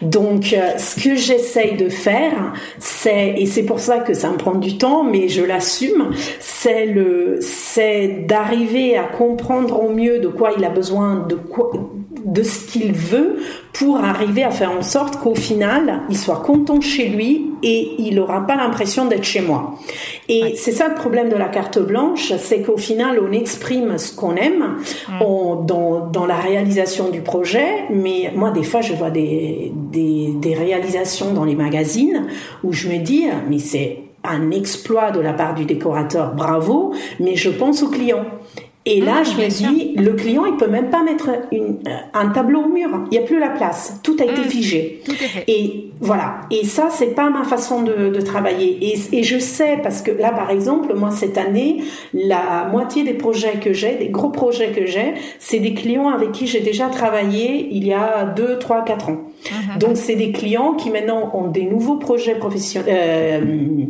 Donc 0.00 0.54
euh, 0.54 0.78
ce 0.78 0.96
que 0.96 1.16
j'essaye 1.16 1.76
de 1.76 1.90
faire, 1.90 2.54
c'est 2.78 3.34
et 3.36 3.44
c'est 3.44 3.64
pour 3.64 3.80
ça 3.80 3.98
que 3.98 4.14
ça 4.14 4.30
me 4.30 4.36
prend 4.36 4.54
du 4.54 4.78
temps, 4.78 5.04
mais 5.04 5.28
je 5.28 5.42
l'assume, 5.42 6.10
c'est 6.38 6.86
le 6.86 7.38
c'est 7.40 8.24
d'arriver 8.26 8.96
à 8.96 9.04
comprendre 9.04 9.82
au 9.82 9.90
mieux 9.90 10.20
de 10.20 10.28
quoi 10.28 10.52
il 10.56 10.64
a 10.64 10.70
besoin, 10.70 11.26
de 11.28 11.34
quoi 11.34 11.70
de 12.10 12.42
ce 12.42 12.66
qu'il 12.66 12.92
veut 12.92 13.38
pour 13.72 13.98
arriver 13.98 14.42
à 14.42 14.50
faire 14.50 14.72
en 14.72 14.82
sorte 14.82 15.16
qu'au 15.16 15.34
final, 15.34 16.00
il 16.10 16.18
soit 16.18 16.40
content 16.40 16.80
chez 16.80 17.08
lui 17.08 17.52
et 17.62 17.94
il 17.98 18.16
n'aura 18.16 18.46
pas 18.46 18.56
l'impression 18.56 19.06
d'être 19.06 19.24
chez 19.24 19.40
moi. 19.40 19.78
Et 20.28 20.54
c'est 20.56 20.72
ça 20.72 20.88
le 20.88 20.94
problème 20.94 21.28
de 21.28 21.36
la 21.36 21.48
carte 21.48 21.78
blanche, 21.78 22.32
c'est 22.38 22.62
qu'au 22.62 22.76
final, 22.76 23.20
on 23.20 23.32
exprime 23.32 23.96
ce 23.96 24.14
qu'on 24.14 24.34
aime 24.34 24.76
dans, 25.20 26.08
dans, 26.12 26.26
la 26.26 26.36
réalisation 26.36 27.10
du 27.10 27.20
projet, 27.20 27.84
mais 27.90 28.32
moi, 28.34 28.50
des 28.50 28.64
fois, 28.64 28.80
je 28.80 28.92
vois 28.94 29.10
des, 29.10 29.72
des, 29.74 30.32
des 30.34 30.54
réalisations 30.54 31.32
dans 31.32 31.44
les 31.44 31.54
magazines 31.56 32.26
où 32.64 32.72
je 32.72 32.88
me 32.88 32.98
dis, 32.98 33.26
mais 33.48 33.58
c'est 33.58 33.98
un 34.24 34.50
exploit 34.50 35.10
de 35.10 35.20
la 35.20 35.32
part 35.32 35.54
du 35.54 35.64
décorateur, 35.64 36.34
bravo, 36.34 36.92
mais 37.18 37.36
je 37.36 37.50
pense 37.50 37.82
au 37.82 37.88
client. 37.88 38.24
Et 38.86 39.02
là, 39.02 39.16
ah, 39.18 39.22
je 39.24 39.32
me 39.32 39.46
dis, 39.46 39.94
le 39.94 40.14
client, 40.14 40.46
il 40.46 40.56
peut 40.56 40.66
même 40.66 40.88
pas 40.88 41.02
mettre 41.02 41.28
une, 41.52 41.80
un 42.14 42.28
tableau 42.30 42.62
au 42.62 42.68
mur. 42.68 42.88
Il 43.10 43.18
n'y 43.18 43.18
a 43.18 43.26
plus 43.26 43.38
la 43.38 43.50
place. 43.50 44.00
Tout 44.02 44.16
a 44.20 44.24
été 44.24 44.40
mm. 44.40 44.44
figé. 44.44 45.02
Tout 45.04 45.12
est 45.12 45.28
fait. 45.28 45.44
Et 45.48 45.90
voilà. 46.00 46.40
Et 46.50 46.64
ça, 46.64 46.88
c'est 46.90 47.14
pas 47.14 47.28
ma 47.28 47.44
façon 47.44 47.82
de, 47.82 48.08
de 48.08 48.20
travailler. 48.22 48.78
Et, 48.80 49.18
et, 49.18 49.22
je 49.22 49.38
sais 49.38 49.78
parce 49.82 50.00
que 50.00 50.10
là, 50.10 50.32
par 50.32 50.50
exemple, 50.50 50.94
moi 50.94 51.10
cette 51.10 51.36
année, 51.36 51.84
la 52.14 52.68
moitié 52.72 53.04
des 53.04 53.12
projets 53.12 53.58
que 53.60 53.74
j'ai, 53.74 53.96
des 53.96 54.08
gros 54.08 54.30
projets 54.30 54.70
que 54.70 54.86
j'ai, 54.86 55.12
c'est 55.38 55.58
des 55.58 55.74
clients 55.74 56.08
avec 56.08 56.32
qui 56.32 56.46
j'ai 56.46 56.60
déjà 56.60 56.88
travaillé 56.88 57.68
il 57.70 57.86
y 57.86 57.92
a 57.92 58.24
2, 58.24 58.58
3, 58.58 58.84
4 58.84 59.10
ans. 59.10 59.18
Mm-hmm. 59.44 59.78
Donc, 59.78 59.98
c'est 59.98 60.16
des 60.16 60.32
clients 60.32 60.72
qui 60.72 60.88
maintenant 60.88 61.30
ont 61.34 61.48
des 61.48 61.64
nouveaux 61.64 61.96
projets 61.96 62.36
professionnels. 62.36 63.42
Euh, 63.44 63.84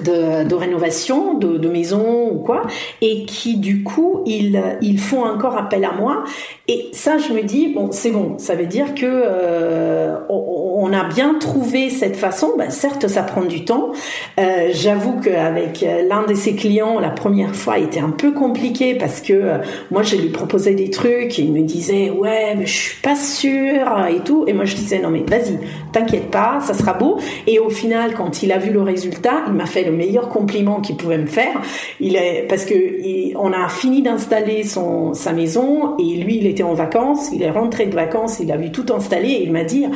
de, 0.00 0.54
rénovation 0.54 1.34
de, 1.34 1.58
de, 1.58 1.68
maison 1.68 2.30
ou 2.30 2.38
quoi 2.38 2.62
et 3.00 3.24
qui 3.24 3.56
du 3.56 3.82
coup 3.82 4.22
ils, 4.26 4.62
ils 4.80 4.98
font 4.98 5.24
encore 5.24 5.56
appel 5.56 5.84
à 5.84 5.92
moi 5.92 6.24
et 6.72 6.88
ça 6.92 7.18
je 7.18 7.34
me 7.34 7.42
dis 7.42 7.68
bon 7.68 7.92
c'est 7.92 8.10
bon. 8.10 8.38
Ça 8.38 8.54
veut 8.54 8.64
dire 8.64 8.94
que 8.94 9.04
euh, 9.04 10.16
on, 10.30 10.90
a 10.92 11.04
bien 11.04 11.34
trouvé 11.38 11.90
cette 11.90 12.16
façon. 12.16 12.52
Ben, 12.56 12.70
certes 12.70 13.08
ça 13.08 13.22
prend 13.22 13.42
du 13.42 13.64
temps. 13.64 13.92
Euh, 14.38 14.70
j'avoue 14.72 15.20
qu'avec 15.20 15.84
l'un 16.08 16.24
de 16.26 16.34
ses 16.34 16.54
clients 16.54 16.98
la 16.98 17.10
première 17.10 17.54
fois 17.54 17.78
était 17.78 18.00
un 18.00 18.10
peu 18.10 18.32
compliqué 18.32 18.94
parce 18.94 19.20
que 19.20 19.32
euh, 19.32 19.58
moi 19.90 20.02
je 20.02 20.16
lui 20.16 20.30
proposais 20.30 20.74
des 20.74 20.88
trucs. 20.88 21.36
Il 21.38 21.52
me 21.52 21.60
disait 21.60 22.08
ouais 22.08 22.54
mais 22.56 22.64
je 22.64 22.74
suis 22.74 23.02
pas 23.02 23.16
sûre 23.16 24.06
et 24.08 24.20
tout 24.20 24.44
et 24.46 24.54
moi 24.54 24.64
je 24.64 24.74
disais 24.74 24.98
non 24.98 25.10
mais 25.10 25.24
vas-y 25.28 25.58
t'inquiète 25.92 26.30
pas 26.30 26.60
ça 26.60 26.72
sera 26.72 26.94
beau 26.94 27.18
et 27.46 27.58
au 27.58 27.68
final 27.68 28.14
quand 28.14 28.42
il 28.42 28.50
a 28.50 28.56
vu 28.58 28.72
le 28.72 28.80
résultat 28.80 29.42
il 29.46 29.52
m'a 29.52 29.66
fait 29.66 29.84
le 29.84 29.92
meilleur 29.92 30.30
compliment 30.30 30.80
qu'il 30.80 30.96
pouvait 30.96 31.18
me 31.18 31.26
faire. 31.26 31.60
Il 32.00 32.16
est 32.16 32.46
parce 32.48 32.64
que 32.64 33.36
on 33.36 33.52
a 33.52 33.68
fini 33.68 34.00
d'installer 34.00 34.64
sa 34.64 35.32
maison 35.32 35.96
et 35.98 36.16
lui 36.16 36.38
il 36.38 36.46
était 36.46 36.61
en 36.62 36.74
vacances, 36.74 37.30
il 37.32 37.42
est 37.42 37.50
rentré 37.50 37.86
de 37.86 37.94
vacances, 37.94 38.40
il 38.40 38.50
a 38.52 38.56
vu 38.56 38.72
tout 38.72 38.86
installé 38.94 39.28
et 39.30 39.42
il 39.44 39.52
m'a 39.52 39.64
dit, 39.64 39.86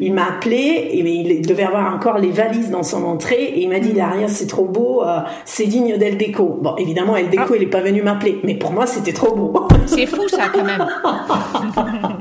il 0.00 0.12
m'a 0.12 0.26
appelé 0.26 0.56
et 0.56 0.98
il 0.98 1.46
devait 1.46 1.62
avoir 1.62 1.94
encore 1.94 2.18
les 2.18 2.30
valises 2.30 2.70
dans 2.70 2.82
son 2.82 3.04
entrée 3.04 3.42
et 3.44 3.62
il 3.62 3.68
m'a 3.68 3.78
dit 3.78 3.92
derrière 3.92 4.28
c'est 4.28 4.46
trop 4.46 4.64
beau, 4.64 5.02
euh, 5.02 5.20
c'est 5.44 5.66
digne 5.66 5.96
d'El 5.96 6.16
Déco. 6.16 6.58
Bon 6.60 6.74
évidemment 6.76 7.16
El 7.16 7.30
Déco 7.30 7.44
ah. 7.50 7.56
il 7.56 7.62
est 7.62 7.66
pas 7.66 7.80
venu 7.80 8.02
m'appeler, 8.02 8.40
mais 8.42 8.54
pour 8.54 8.72
moi 8.72 8.86
c'était 8.86 9.12
trop 9.12 9.34
beau. 9.34 9.52
C'est 9.86 10.06
fou 10.06 10.28
ça 10.28 10.48
quand 10.52 10.64
même. 10.64 10.86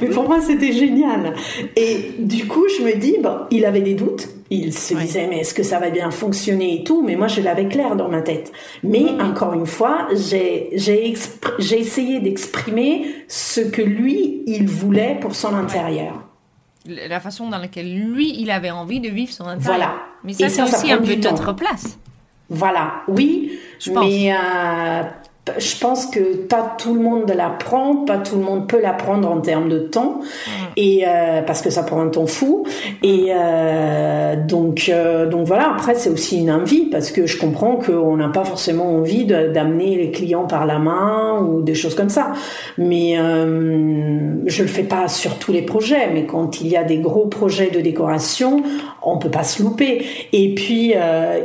mais 0.00 0.08
pour 0.08 0.24
moi 0.28 0.38
c'était 0.40 0.72
génial. 0.72 1.34
Et 1.76 2.14
du 2.18 2.46
coup 2.46 2.64
je 2.78 2.84
me 2.84 2.96
dis 2.96 3.16
bon 3.22 3.36
il 3.50 3.64
avait 3.64 3.80
des 3.80 3.94
doutes 3.94 4.28
il 4.50 4.72
se 4.72 4.94
disait 4.94 5.26
mais 5.26 5.40
est-ce 5.40 5.54
que 5.54 5.62
ça 5.62 5.78
va 5.78 5.90
bien 5.90 6.10
fonctionner 6.10 6.80
et 6.80 6.84
tout? 6.84 7.02
Mais 7.02 7.16
moi 7.16 7.28
je 7.28 7.40
l'avais 7.40 7.68
clair 7.68 7.96
dans 7.96 8.08
ma 8.08 8.22
tête. 8.22 8.52
Mais 8.82 9.06
encore 9.20 9.54
une 9.54 9.66
fois 9.66 10.08
j'ai 10.14 10.70
j'ai 10.74 11.80
essayé 11.80 12.20
d'exprimer 12.20 13.06
ce 13.28 13.60
que 13.60 13.82
lui 13.82 14.42
il 14.46 14.68
voulait 14.68 15.18
pour 15.20 15.34
son 15.34 15.54
intérieur. 15.54 16.24
La 16.86 17.20
façon 17.20 17.48
dans 17.50 17.58
laquelle 17.58 17.92
lui 17.92 18.40
il 18.40 18.50
avait 18.50 18.70
envie 18.70 19.00
de 19.00 19.08
vivre 19.08 19.32
son 19.32 19.44
intérieur. 19.44 19.76
Voilà. 19.76 19.94
Mais 20.24 20.32
ça 20.32 20.48
c'est 20.48 20.62
aussi 20.62 20.92
un 20.92 20.98
peu 20.98 21.14
notre 21.14 21.52
place. 21.52 21.98
Voilà. 22.48 23.02
Oui 23.08 23.58
je 23.78 23.92
pense. 23.92 24.04
mais 24.04 24.32
euh, 24.32 25.02
je 25.58 25.78
pense 25.78 26.06
que 26.06 26.36
pas 26.36 26.74
tout 26.78 26.94
le 26.94 27.00
monde 27.00 27.32
l'apprend, 27.34 28.04
pas 28.04 28.18
tout 28.18 28.36
le 28.36 28.42
monde 28.42 28.68
peut 28.68 28.80
l'apprendre 28.80 29.30
en 29.30 29.40
termes 29.40 29.68
de 29.68 29.78
temps, 29.78 30.20
mm. 30.20 30.50
et 30.76 31.04
euh, 31.06 31.42
parce 31.42 31.62
que 31.62 31.70
ça 31.70 31.82
prend 31.82 32.00
un 32.00 32.08
temps 32.08 32.26
fou. 32.26 32.64
Et 33.02 33.28
euh, 33.30 34.36
donc, 34.36 34.88
euh, 34.88 35.26
donc 35.26 35.46
voilà. 35.46 35.70
Après, 35.70 35.94
c'est 35.94 36.10
aussi 36.10 36.40
une 36.40 36.50
envie 36.50 36.86
parce 36.86 37.10
que 37.10 37.26
je 37.26 37.38
comprends 37.38 37.76
qu'on 37.76 38.16
n'a 38.16 38.28
pas 38.28 38.44
forcément 38.44 38.96
envie 38.96 39.24
d'amener 39.24 39.96
les 39.96 40.10
clients 40.10 40.46
par 40.46 40.66
la 40.66 40.78
main 40.78 41.40
ou 41.40 41.62
des 41.62 41.74
choses 41.74 41.94
comme 41.94 42.08
ça. 42.08 42.32
Mais 42.76 43.16
je 43.16 44.62
le 44.62 44.68
fais 44.68 44.82
pas 44.82 45.08
sur 45.08 45.38
tous 45.38 45.52
les 45.52 45.62
projets. 45.62 46.10
Mais 46.12 46.26
quand 46.26 46.60
il 46.60 46.68
y 46.68 46.76
a 46.76 46.84
des 46.84 46.98
gros 46.98 47.26
projets 47.26 47.70
de 47.70 47.80
décoration, 47.80 48.62
on 49.12 49.18
peut 49.18 49.30
pas 49.30 49.44
se 49.44 49.62
louper. 49.62 50.04
Et 50.32 50.54
puis 50.54 50.94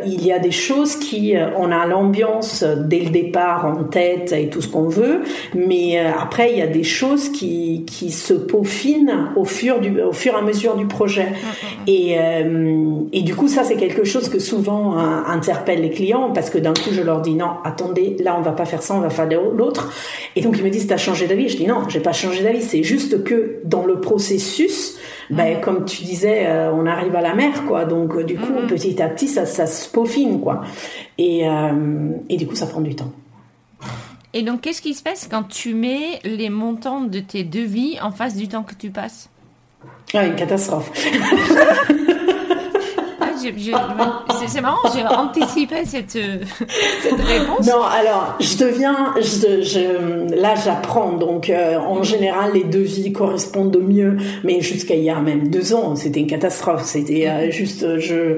il 0.06 0.26
y 0.26 0.32
a 0.32 0.40
des 0.40 0.52
choses 0.52 0.96
qui, 0.96 1.36
on 1.58 1.72
a 1.72 1.86
l'ambiance 1.86 2.64
dès 2.64 3.00
le 3.00 3.10
départ 3.10 3.66
en 3.66 3.84
tête 3.84 4.32
et 4.32 4.50
tout 4.50 4.62
ce 4.62 4.68
qu'on 4.68 4.88
veut, 4.88 5.22
mais 5.54 6.00
euh, 6.00 6.12
après 6.20 6.52
il 6.52 6.58
y 6.58 6.62
a 6.62 6.68
des 6.68 6.84
choses 6.84 7.30
qui, 7.30 7.84
qui 7.86 8.12
se 8.12 8.34
peaufinent 8.34 9.30
au 9.36 9.46
fur, 9.46 9.80
du, 9.80 10.02
au 10.02 10.14
fur 10.14 10.34
et 10.34 10.38
à 10.38 10.42
mesure 10.42 10.76
du 10.76 10.86
projet. 10.86 11.26
Mm, 11.26 11.28
mm, 11.28 11.82
mm. 11.82 11.88
Et, 11.88 12.16
euh, 12.20 13.00
et 13.12 13.22
du 13.22 13.36
coup 13.36 13.48
ça 13.48 13.64
c'est 13.64 13.76
quelque 13.76 14.04
chose 14.04 14.30
que 14.30 14.40
souvent 14.40 14.98
euh, 14.98 15.02
interpelle 15.28 15.82
les 15.82 15.90
clients 15.90 16.32
parce 16.34 16.50
que 16.50 16.58
d'un 16.58 16.74
coup 16.74 16.90
je 16.92 17.02
leur 17.02 17.22
dis 17.22 17.36
non 17.36 17.52
attendez 17.64 18.16
là 18.20 18.36
on 18.38 18.42
va 18.42 18.52
pas 18.52 18.66
faire 18.66 18.82
ça 18.82 18.96
on 18.96 19.00
va 19.00 19.10
faire 19.10 19.28
l'autre 19.54 19.92
et 20.36 20.42
donc 20.42 20.58
ils 20.58 20.64
me 20.64 20.70
disent 20.70 20.88
t'as 20.88 20.98
changé 20.98 21.28
d'avis 21.28 21.50
je 21.50 21.58
dis 21.58 21.68
non 21.68 21.88
j'ai 21.90 22.00
pas 22.00 22.14
changé 22.14 22.44
d'avis 22.44 22.62
c'est 22.62 22.84
juste 22.84 23.24
que 23.24 23.60
dans 23.64 23.86
le 23.86 24.00
processus 24.00 24.98
ben, 25.30 25.60
comme 25.62 25.86
tu 25.86 26.04
disais, 26.04 26.46
on 26.74 26.86
arrive 26.86 27.16
à 27.16 27.22
la 27.22 27.34
mer, 27.34 27.53
quoi. 27.62 27.86
Donc, 27.86 28.26
du 28.26 28.36
coup, 28.36 28.54
petit 28.68 29.02
à 29.02 29.10
petit, 29.10 29.28
ça, 29.28 29.46
ça 29.46 29.68
se 29.68 29.90
peaufine, 29.90 30.40
quoi. 30.42 30.62
Et, 31.18 31.46
et 32.30 32.38
du 32.38 32.48
coup, 32.48 32.56
ça 32.56 32.68
prend 32.68 32.82
du 32.82 32.96
temps. 32.96 33.12
Et 34.34 34.42
donc, 34.42 34.62
qu'est-ce 34.62 34.82
qui 34.82 34.94
se 34.94 35.04
passe 35.04 35.28
quand 35.30 35.44
tu 35.44 35.76
mets 35.76 36.20
les 36.24 36.50
montants 36.50 37.02
de 37.02 37.20
tes 37.20 37.44
devis 37.44 38.00
en 38.02 38.12
face 38.12 38.36
du 38.36 38.48
temps 38.48 38.64
que 38.64 38.74
tu 38.74 38.90
passes? 38.90 39.30
Ah, 40.14 40.26
une 40.26 40.36
catastrophe. 40.36 40.92
C'est 44.48 44.62
marrant, 44.62 44.90
j'ai 44.94 45.04
anticipé 45.04 45.86
cette, 45.86 46.12
cette, 46.12 47.22
réponse. 47.22 47.68
Non, 47.68 47.82
alors, 47.84 48.36
je 48.40 48.58
deviens, 48.58 49.14
je, 49.18 49.62
je, 49.62 50.36
là, 50.40 50.54
j'apprends. 50.56 51.14
Donc, 51.14 51.50
euh, 51.50 51.78
en 51.78 52.04
général, 52.04 52.52
les 52.54 52.64
devis 52.64 53.12
correspondent 53.12 53.76
au 53.76 53.82
mieux. 53.82 54.18
Mais 54.44 54.62
jusqu'à 54.62 54.96
il 54.96 55.04
y 55.04 55.10
a 55.10 55.20
même 55.20 55.50
deux 55.50 55.74
ans, 55.74 55.96
c'était 55.96 56.20
une 56.20 56.28
catastrophe. 56.28 56.84
C'était 56.84 57.28
euh, 57.28 57.52
juste, 57.52 58.00
je. 58.00 58.38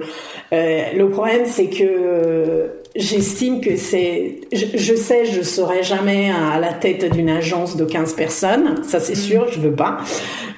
Euh, 0.53 0.83
le 0.95 1.09
problème, 1.09 1.45
c'est 1.45 1.69
que 1.69 2.71
j'estime 2.95 3.61
que 3.61 3.75
c'est. 3.75 4.41
Je, 4.51 4.95
sais, 4.95 5.25
je 5.25 5.41
serai 5.41 5.83
jamais 5.83 6.31
à 6.31 6.59
la 6.59 6.73
tête 6.73 7.11
d'une 7.13 7.29
agence 7.29 7.75
de 7.75 7.85
15 7.85 8.13
personnes, 8.13 8.75
ça 8.83 8.99
c'est 8.99 9.13
mm. 9.13 9.27
sûr, 9.27 9.47
je 9.51 9.59
veux 9.59 9.73
pas. 9.73 9.97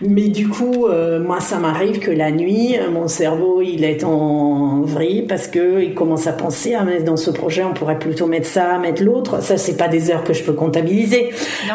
Mais 0.01 0.27
du 0.27 0.47
coup, 0.47 0.85
euh, 0.85 1.19
moi, 1.19 1.39
ça 1.39 1.57
m'arrive 1.57 1.97
que 1.97 2.11
la 2.11 2.29
nuit, 2.29 2.75
mon 2.91 3.07
cerveau, 3.07 3.61
il 3.63 3.83
est 3.83 4.03
en 4.03 4.81
vrille 4.81 5.23
parce 5.23 5.47
que 5.47 5.81
il 5.81 5.95
commence 5.95 6.27
à 6.27 6.33
penser, 6.33 6.75
ah, 6.75 6.83
mais 6.83 7.01
dans 7.01 7.17
ce 7.17 7.31
projet, 7.31 7.63
on 7.63 7.73
pourrait 7.73 7.97
plutôt 7.97 8.27
mettre 8.27 8.47
ça, 8.47 8.77
mettre 8.77 9.03
l'autre. 9.03 9.41
Ça, 9.41 9.57
c'est 9.57 9.75
pas 9.75 9.88
des 9.88 10.11
heures 10.11 10.23
que 10.23 10.33
je 10.33 10.43
peux 10.43 10.53
comptabiliser. 10.53 11.31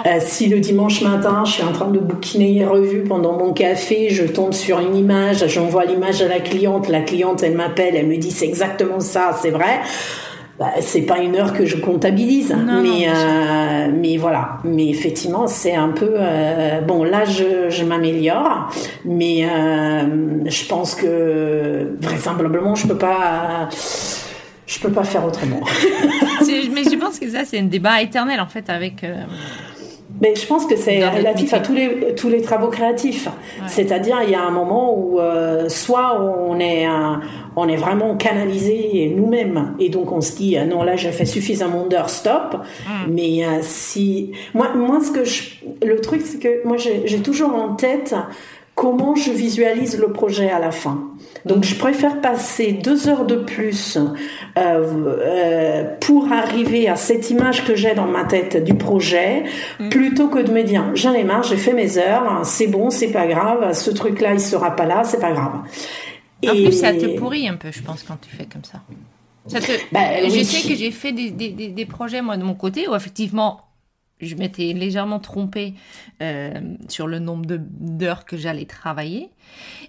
Euh, 0.07 0.19
si 0.21 0.47
le 0.47 0.61
dimanche 0.61 1.03
matin, 1.03 1.43
je 1.45 1.53
suis 1.53 1.65
en 1.65 1.73
train 1.73 1.91
de 1.91 1.99
bouquiner 1.99 2.53
les 2.53 2.65
revues 2.65 3.03
pendant 3.03 3.37
mon 3.37 3.53
café, 3.53 4.11
je 4.11 4.25
tombe 4.25 4.53
sur 4.53 4.79
une 4.79 4.97
image, 4.97 5.47
j'envoie 5.49 5.85
l'image 5.85 6.23
à 6.23 6.29
la 6.29 6.39
cliente, 6.39 6.89
la 6.89 7.01
cliente, 7.01 7.43
elle 7.43 7.57
m'appelle, 7.57 7.97
elle 7.97 8.07
me 8.07 8.17
dit 8.17 8.31
c'est 8.31 8.47
exactement 8.47 9.01
ça, 9.01 9.37
c'est 9.43 9.51
vrai. 9.51 9.81
Bah, 10.63 10.75
c'est 10.81 11.03
pas 11.03 11.19
une 11.19 11.35
heure 11.35 11.55
que 11.55 11.67
je 11.67 11.77
comptabilise, 11.77 12.55
mais 12.55 13.09
euh, 13.09 13.91
mais 13.93 14.17
voilà. 14.17 14.59
Mais 14.63 14.91
effectivement, 14.91 15.49
c'est 15.49 15.75
un 15.75 15.89
peu 15.89 16.15
euh, 16.17 16.81
bon. 16.83 17.03
Là, 17.03 17.25
je, 17.25 17.69
je 17.69 17.85
m'améliore, 17.85 18.71
mais 19.05 19.45
euh, 19.45 20.47
je 20.47 20.65
pense 20.67 20.95
que 20.95 21.97
vraisemblablement, 22.01 22.77
je 22.77 22.87
peux 22.87 22.97
pas. 22.97 23.71
Je 24.65 24.79
peux 24.79 24.93
pas 24.93 25.03
faire 25.03 25.27
autrement. 25.27 25.63
mais 26.73 26.85
je 26.85 26.97
pense 26.97 27.19
que 27.19 27.29
ça, 27.29 27.41
c'est 27.45 27.59
un 27.59 27.65
débat 27.65 28.01
éternel 28.01 28.39
en 28.39 28.47
fait 28.47 28.71
avec. 28.71 29.05
Mais 30.23 30.35
je 30.35 30.47
pense 30.47 30.65
que 30.65 30.77
c'est 30.77 31.07
relatif 31.07 31.53
à 31.53 31.61
tous 31.61 31.75
les, 31.75 32.15
tous 32.15 32.31
les 32.31 32.41
travaux 32.41 32.69
créatifs. 32.69 33.29
C'est-à-dire, 33.67 34.21
il 34.25 34.31
y 34.31 34.35
a 34.35 34.43
un 34.43 34.51
moment 34.51 34.97
où 34.97 35.21
soit 35.69 36.19
on 36.23 36.59
est, 36.59 36.87
un, 36.87 37.21
on 37.57 37.69
est 37.69 37.77
vraiment 37.77 38.17
canalisé 38.17 39.13
nous-mêmes 39.15 39.75
et 39.79 39.89
donc 39.89 40.13
on 40.13 40.21
se 40.21 40.37
dit 40.37 40.57
ah 40.57 40.65
non 40.65 40.83
là 40.83 40.97
j'ai 40.97 41.13
fait 41.13 41.27
suffisamment 41.27 41.87
d'heures 41.87 42.11
stop 42.11 42.57
mm. 42.87 43.13
mais 43.13 43.45
euh, 43.45 43.59
si 43.63 44.33
moi 44.55 44.75
moi 44.75 45.01
ce 45.01 45.11
que 45.11 45.25
je... 45.25 45.43
le 45.85 46.01
truc 46.01 46.23
c'est 46.25 46.39
que 46.39 46.67
moi 46.67 46.77
j'ai 46.77 47.21
toujours 47.21 47.55
en 47.55 47.75
tête 47.75 48.15
comment 48.75 49.15
je 49.15 49.31
visualise 49.31 49.99
le 49.99 50.13
projet 50.13 50.51
à 50.51 50.59
la 50.59 50.71
fin 50.71 51.13
donc 51.45 51.65
je 51.65 51.75
préfère 51.75 52.21
passer 52.21 52.73
deux 52.73 53.09
heures 53.09 53.27
de 53.27 53.37
plus 53.37 53.97
euh, 53.97 54.01
euh, 54.57 55.97
pour 56.01 56.31
arriver 56.33 56.89
à 56.89 56.97
cette 56.97 57.31
image 57.31 57.65
que 57.65 57.75
j'ai 57.75 57.95
dans 57.95 58.07
ma 58.07 58.25
tête 58.25 58.63
du 58.63 58.75
projet, 58.75 59.45
mm. 59.81 59.89
plutôt 59.89 60.29
que 60.29 60.39
de 60.39 60.53
me 60.53 60.63
dire 60.63 60.85
j'en 60.95 61.13
ai 61.13 61.25
marre, 61.25 61.43
j'ai 61.43 61.57
fait 61.57 61.73
mes 61.73 61.99
heures, 61.99 62.43
c'est 62.45 62.69
bon, 62.69 62.91
c'est 62.91 63.11
pas 63.11 63.27
grave, 63.27 63.73
ce 63.73 63.91
truc-là 63.91 64.35
il 64.35 64.41
sera 64.41 64.77
pas 64.77 64.87
là, 64.87 65.03
c'est 65.05 65.21
pas 65.21 65.33
grave. 65.33 65.63
En 66.45 66.51
plus, 66.51 66.73
ça 66.73 66.93
te 66.93 67.19
pourrit 67.19 67.49
un 67.49 67.55
peu, 67.55 67.71
je 67.71 67.83
pense, 67.83 68.03
quand 68.03 68.19
tu 68.21 68.35
fais 68.35 68.47
comme 68.47 68.65
ça. 68.65 68.81
ça 69.47 69.61
te... 69.61 69.73
Bah, 69.93 70.29
je 70.29 70.43
sais 70.43 70.69
que 70.69 70.75
j'ai 70.75 70.91
fait 70.91 71.13
des, 71.13 71.31
des, 71.31 71.51
des, 71.51 71.87
projets, 71.87 72.21
moi, 72.21 72.37
de 72.37 72.43
mon 72.43 72.55
côté, 72.55 72.89
où 72.89 72.97
effectivement, 72.97 73.61
je 74.27 74.37
m'étais 74.37 74.73
légèrement 74.73 75.19
trompée 75.19 75.75
euh, 76.21 76.53
sur 76.89 77.07
le 77.07 77.19
nombre 77.19 77.45
d'heures 77.49 78.25
que 78.25 78.37
j'allais 78.37 78.65
travailler. 78.65 79.31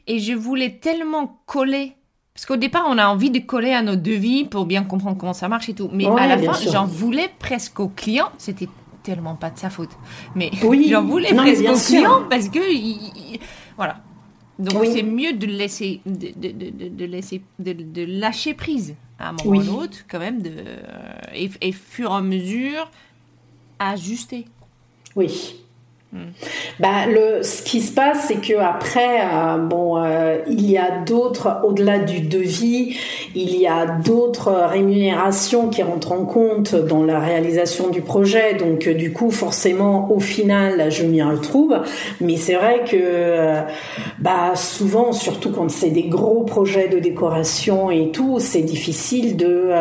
Et 0.08 0.20
je 0.20 0.34
voulais 0.34 0.80
tellement 0.82 1.40
coller. 1.46 1.94
Parce 2.34 2.46
qu'au 2.46 2.56
départ, 2.56 2.86
on 2.90 2.98
a 2.98 3.08
envie 3.08 3.30
de 3.30 3.40
coller 3.40 3.74
à 3.74 3.84
nos 3.84 3.96
devis 3.96 4.46
pour 4.46 4.66
bien 4.66 4.84
comprendre 4.84 5.18
comment 5.18 5.34
ça 5.34 5.48
marche 5.48 5.70
et 5.70 5.74
tout. 5.74 5.90
Mais 5.94 6.08
à 6.08 6.28
la 6.28 6.38
fin, 6.38 6.72
j'en 6.72 6.86
voulais 6.86 7.30
presque 7.40 7.80
au 7.80 7.90
client. 7.90 8.30
C'était 8.38 8.70
tellement 9.04 9.36
pas 9.36 9.52
de 9.52 9.60
sa 9.60 9.70
faute. 9.70 9.92
Mais 10.36 10.50
oui. 10.64 10.88
j'en 10.90 11.04
voulais 11.04 11.34
presque 11.34 11.70
au 11.70 11.76
client 11.76 12.24
parce 12.30 12.50
que. 12.50 12.60
voilà. 13.78 13.98
Donc 14.60 14.86
c'est 14.86 15.04
mieux 15.04 15.34
de 15.34 15.48
laisser, 15.48 16.02
de, 16.06 16.30
de, 16.36 16.90
de, 16.90 17.06
laisser, 17.06 17.42
de, 17.58 18.06
lâcher 18.06 18.54
prise 18.54 18.96
à 19.18 19.30
un 19.30 19.32
moment 19.34 19.58
ou 19.58 19.62
l'autre, 19.62 20.06
quand 20.08 20.20
même, 20.20 20.44
de, 20.44 20.52
et, 21.34 21.50
et 21.60 21.72
fur 21.72 22.12
et 22.12 22.16
à 22.16 22.22
mesure 22.22 22.90
ajuster. 23.80 24.46
Oui. 25.16 25.64
Bah, 26.80 27.08
le, 27.08 27.42
ce 27.44 27.64
qui 27.64 27.82
se 27.82 27.92
passe, 27.92 28.26
c'est 28.28 28.36
que 28.36 28.58
après, 28.60 29.22
euh, 29.22 29.58
bon, 29.58 29.98
euh, 29.98 30.38
il 30.48 30.70
y 30.70 30.78
a 30.78 31.00
d'autres, 31.06 31.62
au-delà 31.64 32.00
du 32.00 32.22
devis, 32.22 32.98
il 33.34 33.56
y 33.56 33.66
a 33.66 33.86
d'autres 33.86 34.52
rémunérations 34.52 35.70
qui 35.70 35.82
rentrent 35.82 36.12
en 36.12 36.26
compte 36.26 36.76
dans 36.76 37.04
la 37.04 37.20
réalisation 37.20 37.90
du 37.90 38.02
projet. 38.02 38.54
Donc, 38.54 38.88
euh, 38.88 38.94
du 38.94 39.12
coup, 39.12 39.32
forcément, 39.32 40.12
au 40.12 40.20
final, 40.20 40.92
je 40.92 41.04
m'y 41.04 41.24
retrouve. 41.24 41.76
Mais 42.22 42.38
c'est 42.38 42.56
vrai 42.56 42.84
que, 42.88 43.62
bah, 44.20 44.56
souvent, 44.56 45.14
surtout 45.14 45.52
quand 45.52 45.70
c'est 45.72 45.90
des 45.90 46.10
gros 46.10 46.44
projets 46.44 46.90
de 46.90 47.00
décoration 47.00 47.90
et 47.90 48.12
tout, 48.12 48.40
c'est 48.40 48.62
difficile 48.62 49.36
de 49.36 49.72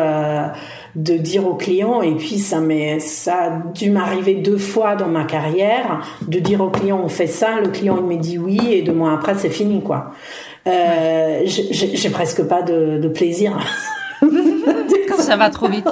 de 0.95 1.15
dire 1.15 1.47
au 1.47 1.55
client, 1.55 2.01
et 2.01 2.15
puis 2.15 2.37
ça, 2.37 2.59
ça 2.99 3.35
a 3.35 3.49
dû 3.73 3.89
m'arriver 3.89 4.35
deux 4.35 4.57
fois 4.57 4.95
dans 4.95 5.07
ma 5.07 5.23
carrière, 5.23 6.05
de 6.27 6.39
dire 6.39 6.61
au 6.61 6.69
client 6.69 7.01
on 7.03 7.09
fait 7.09 7.27
ça, 7.27 7.59
le 7.59 7.69
client 7.69 7.97
il 7.99 8.17
me 8.17 8.21
dit 8.21 8.37
oui, 8.37 8.59
et 8.71 8.81
deux 8.83 8.93
mois 8.93 9.13
après 9.13 9.35
c'est 9.35 9.49
fini 9.49 9.81
quoi. 9.81 10.11
Euh, 10.67 11.41
j'ai 11.45 12.09
presque 12.09 12.43
pas 12.43 12.61
de, 12.61 12.97
de 12.99 13.07
plaisir. 13.07 13.57
Quand 14.21 14.29
ça 15.17 15.35
va 15.35 15.49
trop 15.49 15.67
vite. 15.67 15.87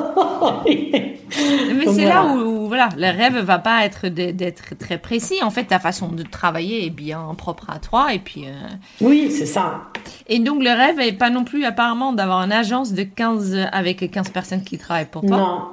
Mais 0.65 1.85
c'est 1.93 2.05
là 2.05 2.35
où, 2.35 2.60
voilà, 2.71 2.87
le 2.95 3.07
rêve 3.07 3.37
va 3.37 3.59
pas 3.59 3.83
être 3.83 4.07
d'être 4.07 4.77
très 4.77 4.97
précis. 4.97 5.43
En 5.43 5.49
fait, 5.49 5.65
ta 5.65 5.77
façon 5.77 6.07
de 6.07 6.23
travailler 6.23 6.85
est 6.85 6.89
bien 6.89 7.21
propre 7.37 7.69
à 7.69 7.79
toi. 7.79 8.13
Et 8.13 8.19
puis. 8.19 8.45
Euh, 8.47 8.51
oui, 9.01 9.29
c'est 9.29 9.45
ça. 9.45 9.89
Et 10.27 10.39
donc, 10.39 10.63
le 10.63 10.69
rêve 10.69 10.97
est 11.01 11.11
pas 11.11 11.29
non 11.29 11.43
plus 11.43 11.65
apparemment 11.65 12.13
d'avoir 12.13 12.41
une 12.43 12.53
agence 12.53 12.93
de 12.93 13.03
15 13.03 13.67
avec 13.73 14.09
15 14.09 14.29
personnes 14.29 14.63
qui 14.63 14.77
travaillent 14.77 15.11
pour 15.11 15.25
toi. 15.25 15.35
Non. 15.37 15.67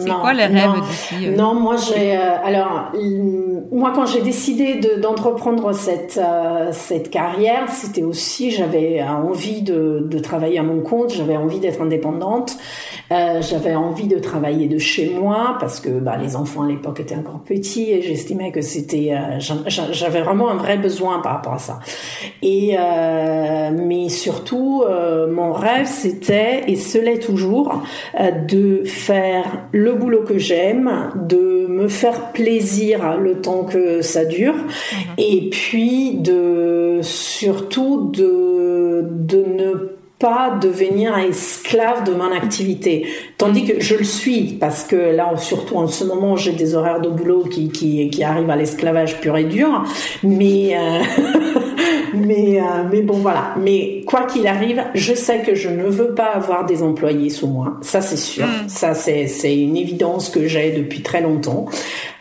C'est 0.00 0.10
quoi 0.10 0.32
les 0.32 0.46
rêves 0.46 0.80
d'ici 0.88 1.26
euh? 1.26 1.36
Non, 1.36 1.54
moi 1.54 1.76
j'ai 1.76 2.16
euh, 2.16 2.44
alors 2.44 2.92
moi 3.70 3.92
quand 3.94 4.06
j'ai 4.06 4.22
décidé 4.22 4.80
d'entreprendre 5.00 5.72
cette 5.72 6.20
euh, 6.22 6.68
cette 6.72 7.10
carrière, 7.10 7.68
c'était 7.70 8.02
aussi 8.02 8.50
j'avais 8.50 9.02
envie 9.02 9.62
de, 9.62 10.06
de, 10.08 10.18
travailler 10.18 10.58
à 10.58 10.62
mon 10.62 10.80
compte, 10.80 11.12
j'avais 11.12 11.36
envie 11.36 11.60
d'être 11.60 11.80
indépendante, 11.80 12.56
j'avais 13.10 13.74
envie 13.74 14.08
de 14.08 14.18
travailler 14.18 14.68
de 14.68 14.78
chez 14.78 15.10
moi 15.10 15.56
parce 15.60 15.80
que 15.80 15.90
bah, 15.90 16.16
les 16.20 16.36
enfants 16.36 16.62
à 16.62 16.68
l'époque 16.68 17.00
étaient 17.00 17.16
encore 17.16 17.40
petits 17.40 17.90
et 17.90 18.02
j'estimais 18.02 18.52
que 18.52 18.60
c'était 18.60 19.12
j'avais 19.38 20.22
vraiment 20.22 20.50
un 20.50 20.56
vrai 20.56 20.76
besoin 20.76 21.20
par 21.20 21.32
rapport 21.32 21.54
à 21.54 21.58
ça. 21.58 21.80
Et 22.42 22.76
mais 23.72 24.08
surtout 24.08 24.84
mon 25.30 25.52
rêve 25.52 25.86
c'était 25.86 26.64
et 26.66 26.76
ce 26.76 26.98
l'est 26.98 27.18
toujours 27.18 27.82
de 28.48 28.82
faire 28.84 29.66
le 29.72 29.87
boulot 29.92 30.22
que 30.22 30.38
j'aime, 30.38 31.10
de 31.14 31.66
me 31.68 31.88
faire 31.88 32.32
plaisir 32.32 33.18
le 33.18 33.40
temps 33.40 33.64
que 33.64 34.02
ça 34.02 34.24
dure, 34.24 34.54
mhm. 34.54 35.14
et 35.18 35.50
puis 35.50 36.14
de 36.14 37.00
surtout 37.02 38.10
de, 38.12 39.04
de 39.10 39.44
ne 39.44 39.98
pas 40.18 40.58
devenir 40.60 41.16
esclave 41.16 42.04
de 42.04 42.12
mon 42.12 42.32
activité. 42.32 43.06
Tandis 43.36 43.64
que 43.64 43.80
je 43.80 43.94
le 43.94 44.04
suis, 44.04 44.56
parce 44.58 44.82
que 44.82 44.96
là, 44.96 45.36
surtout 45.36 45.76
en 45.76 45.86
ce 45.86 46.04
moment, 46.04 46.36
j'ai 46.36 46.52
des 46.52 46.74
horaires 46.74 47.00
de 47.00 47.08
boulot 47.08 47.44
qui, 47.44 47.68
qui, 47.68 48.10
qui 48.10 48.24
arrivent 48.24 48.50
à 48.50 48.56
l'esclavage 48.56 49.20
pur 49.20 49.36
et 49.36 49.44
dur. 49.44 49.84
Mais, 50.24 50.76
euh, 50.76 51.02
mais, 52.14 52.60
euh, 52.60 52.84
mais 52.90 53.02
bon, 53.02 53.14
voilà. 53.14 53.54
Mais 53.60 54.02
quoi 54.06 54.24
qu'il 54.24 54.46
arrive, 54.46 54.84
je 54.94 55.14
sais 55.14 55.42
que 55.42 55.54
je 55.54 55.68
ne 55.68 55.84
veux 55.84 56.14
pas 56.14 56.32
avoir 56.34 56.66
des 56.66 56.82
employés 56.82 57.30
sous 57.30 57.46
moi. 57.46 57.78
Ça, 57.82 58.00
c'est 58.00 58.16
sûr. 58.16 58.46
Mm. 58.46 58.68
Ça, 58.68 58.94
c'est, 58.94 59.26
c'est 59.26 59.56
une 59.56 59.76
évidence 59.76 60.28
que 60.28 60.46
j'ai 60.46 60.72
depuis 60.72 61.02
très 61.02 61.20
longtemps. 61.20 61.66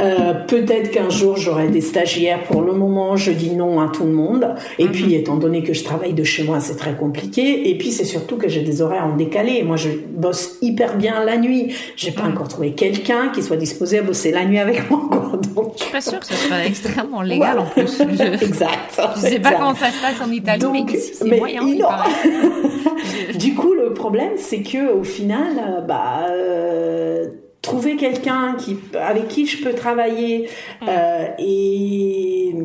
Euh, 0.01 0.33
peut-être 0.47 0.91
qu'un 0.91 1.09
jour, 1.09 1.37
j'aurai 1.37 1.67
des 1.67 1.81
stagiaires. 1.81 2.43
Pour 2.43 2.61
le 2.61 2.73
moment, 2.73 3.15
je 3.15 3.31
dis 3.31 3.51
non 3.51 3.79
à 3.79 3.89
tout 3.89 4.03
le 4.03 4.11
monde. 4.11 4.55
Et 4.79 4.85
mm-hmm. 4.85 4.91
puis, 4.91 5.15
étant 5.15 5.35
donné 5.37 5.63
que 5.63 5.73
je 5.73 5.83
travaille 5.83 6.13
de 6.13 6.23
chez 6.23 6.43
moi, 6.43 6.59
c'est 6.59 6.77
très 6.77 6.95
compliqué. 6.95 7.69
Et 7.69 7.77
puis, 7.77 7.91
c'est 7.91 8.05
surtout 8.05 8.37
que 8.37 8.47
j'ai 8.47 8.61
des 8.61 8.81
horaires 8.81 9.05
en 9.05 9.15
décalé. 9.15 9.63
Moi, 9.63 9.77
je 9.77 9.89
bosse 9.89 10.57
hyper 10.61 10.97
bien 10.97 11.23
la 11.23 11.37
nuit. 11.37 11.73
J'ai 11.95 12.11
pas 12.11 12.23
mm. 12.23 12.31
encore 12.31 12.47
trouvé 12.47 12.71
quelqu'un 12.71 13.29
qui 13.29 13.43
soit 13.43 13.57
disposé 13.57 13.99
à 13.99 14.01
bosser 14.01 14.31
la 14.31 14.45
nuit 14.45 14.59
avec 14.59 14.89
moi. 14.89 15.09
Donc... 15.55 15.73
Je 15.77 15.83
suis 15.83 15.91
pas 15.91 16.01
sûre 16.01 16.19
que 16.19 16.25
ce 16.25 16.35
soit 16.35 16.65
extrêmement 16.65 17.21
légal 17.21 17.59
en 17.59 17.65
plus. 17.65 18.01
exact. 18.41 19.01
Je 19.15 19.21
sais 19.21 19.39
pas 19.39 19.53
comment 19.53 19.75
ça 19.79 19.91
se 19.91 20.01
passe 20.01 20.21
en 20.21 20.31
Italie, 20.31 20.61
Donc, 20.61 20.91
mais 20.91 20.97
c'est 20.97 21.37
moyen. 21.37 21.63
du 23.37 23.53
coup, 23.55 23.73
le 23.73 23.93
problème, 23.93 24.33
c'est 24.37 24.61
que 24.61 24.91
au 24.93 25.03
final, 25.03 25.85
bah. 25.87 26.27
Euh, 26.29 27.27
trouver 27.67 27.97
quelqu'un 27.97 28.55
qui 28.57 28.77
avec 28.97 29.27
qui 29.27 29.45
je 29.45 29.61
peux 29.61 29.73
travailler 29.73 30.49
mm. 30.81 30.85
euh, 30.87 31.27
et 31.37 32.55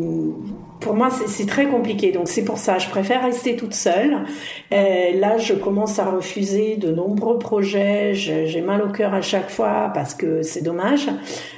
pour 0.83 0.95
moi, 0.95 1.09
c'est 1.11 1.47
très 1.47 1.67
compliqué. 1.67 2.13
Donc 2.13 2.29
c'est 2.29 2.45
pour 2.45 2.59
ça, 2.59 2.79
je 2.79 2.89
préfère 2.89 3.23
rester 3.23 3.57
toute 3.57 3.75
seule. 3.75 4.25
Euh, 4.73 5.19
là, 5.19 5.39
je 5.39 5.55
commence 5.55 5.99
à 5.99 6.05
refuser 6.07 6.77
de 6.77 6.93
nombreux 6.93 7.39
projets. 7.39 8.15
J'ai 8.15 8.61
mal 8.61 8.83
au 8.83 8.89
cœur 8.89 9.15
à 9.15 9.23
chaque 9.23 9.51
fois 9.51 9.91
parce 9.95 10.15
que 10.15 10.43
c'est 10.43 10.63
dommage. 10.63 11.09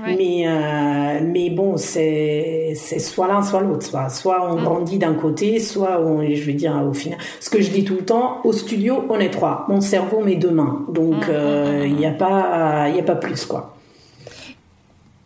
Mais 0.04 0.44
euh, 0.46 1.20
mais 1.22 1.50
bon, 1.50 1.76
c'est 1.76 2.72
c'est 2.76 2.98
soit 2.98 3.28
l'un 3.28 3.42
soit 3.42 3.60
l'autre. 3.60 3.84
Soit 3.84 4.08
soit 4.08 4.48
on 4.50 4.56
mm. 4.56 4.64
grandit 4.64 4.98
d'un 4.98 5.14
côté, 5.14 5.58
soit 5.58 6.00
on, 6.00 6.22
je 6.22 6.42
vais 6.42 6.52
dire 6.52 6.80
au 6.88 6.94
final. 6.94 7.18
Ce 7.40 7.50
que 7.50 7.60
je 7.60 7.70
dis 7.70 7.84
tout 7.84 7.94
le 7.94 8.04
temps, 8.04 8.40
au 8.44 8.52
studio, 8.52 9.04
on 9.08 9.18
est 9.18 9.30
trois. 9.30 9.64
Mon 9.68 9.80
cerveau 9.80 10.20
met 10.22 10.36
deux 10.36 10.50
mains. 10.50 10.84
Donc 10.88 11.26
mm, 11.26 11.30
euh, 11.30 11.84
mm, 11.84 11.86
il 11.86 11.96
n'y 11.96 12.06
a 12.06 12.12
pas 12.12 12.88
il 12.88 12.96
y 12.96 13.00
a 13.00 13.04
pas 13.04 13.16
plus 13.16 13.46
quoi. 13.46 13.73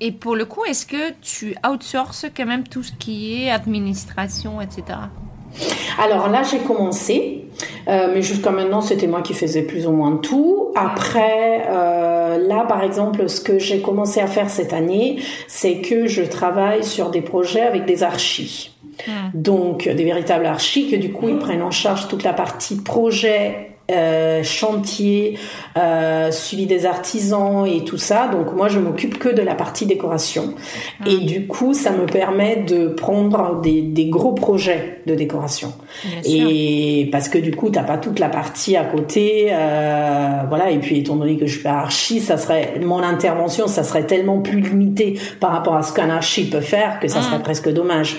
Et 0.01 0.13
pour 0.13 0.37
le 0.37 0.45
coup, 0.45 0.65
est-ce 0.65 0.87
que 0.87 1.13
tu 1.21 1.57
outsources 1.69 2.27
quand 2.37 2.47
même 2.47 2.65
tout 2.65 2.83
ce 2.83 2.93
qui 2.93 3.43
est 3.43 3.51
administration, 3.51 4.61
etc. 4.61 4.99
Alors 5.99 6.29
là, 6.29 6.43
j'ai 6.43 6.59
commencé, 6.59 7.47
euh, 7.89 8.11
mais 8.15 8.23
jusqu'à 8.23 8.51
maintenant, 8.51 8.81
c'était 8.81 9.07
moi 9.07 9.23
qui 9.23 9.35
faisais 9.35 9.63
plus 9.63 9.87
ou 9.87 9.93
moins 9.93 10.17
tout. 10.17 10.73
Après, 10.77 11.65
euh, 11.69 12.47
là, 12.47 12.65
par 12.69 12.83
exemple, 12.83 13.29
ce 13.29 13.41
que 13.41 13.59
j'ai 13.59 13.81
commencé 13.81 14.21
à 14.21 14.27
faire 14.27 14.51
cette 14.51 14.73
année, 14.73 15.21
c'est 15.49 15.81
que 15.81 16.07
je 16.07 16.23
travaille 16.23 16.85
sur 16.85 17.11
des 17.11 17.23
projets 17.23 17.63
avec 17.63 17.87
des 17.87 18.03
archis. 18.03 18.77
Hmm. 19.07 19.31
Donc, 19.35 19.89
des 19.89 20.05
véritables 20.05 20.47
archis 20.47 20.91
que 20.91 20.97
du 20.97 21.13
coup, 21.13 21.29
ils 21.29 21.39
prennent 21.39 21.63
en 21.63 21.71
charge 21.71 22.09
toute 22.09 22.23
la 22.23 22.33
partie 22.33 22.77
projet 22.77 23.78
euh, 23.91 24.43
chantier, 24.43 25.39
euh, 25.79 26.31
suivi 26.31 26.67
des 26.67 26.85
artisans 26.85 27.67
et 27.67 27.85
tout 27.85 27.97
ça. 27.97 28.29
Donc 28.29 28.55
moi, 28.55 28.69
je 28.69 28.79
m'occupe 28.79 29.19
que 29.19 29.31
de 29.31 29.41
la 29.41 29.55
partie 29.55 29.87
décoration. 29.87 30.55
Et 31.07 31.17
ah. 31.23 31.25
du 31.25 31.47
coup, 31.47 31.73
ça 31.73 31.91
me 31.93 32.05
permet 32.05 32.57
de 32.57 32.89
prendre 32.89 33.63
des, 33.63 33.81
des 33.81 34.07
gros 34.07 34.33
projets 34.33 35.01
de 35.07 35.15
décoration. 35.15 35.73
et 36.27 37.09
parce 37.11 37.31
que 37.31 37.39
du 37.39 37.53
coup, 37.53 37.71
t'as 37.71 37.83
pas 37.83 37.97
toute 37.97 38.19
la 38.19 38.29
partie 38.29 38.77
à 38.77 38.85
côté, 38.85 39.49
euh, 39.53 40.43
voilà. 40.49 40.71
Et 40.71 40.79
puis, 40.79 40.99
étant 40.99 41.17
donné 41.17 41.39
que 41.39 41.47
je 41.47 41.55
suis 41.55 41.63
pas 41.63 41.79
archi, 41.79 42.21
ça 42.21 42.37
serait 42.37 42.81
mon 42.83 43.03
intervention, 43.03 43.69
ça 43.69 43.85
serait 43.85 44.05
tellement 44.05 44.41
plus 44.41 44.61
limité 44.61 45.19
par 45.41 45.53
rapport 45.53 45.77
à 45.77 45.83
ce 45.83 45.95
qu'un 45.95 46.11
archi 46.11 46.51
peut 46.51 46.61
faire 46.61 47.01
que 47.01 47.09
ça 47.09 47.23
serait 47.23 47.37
ah. 47.37 47.43
presque 47.43 47.73
dommage. 47.73 48.17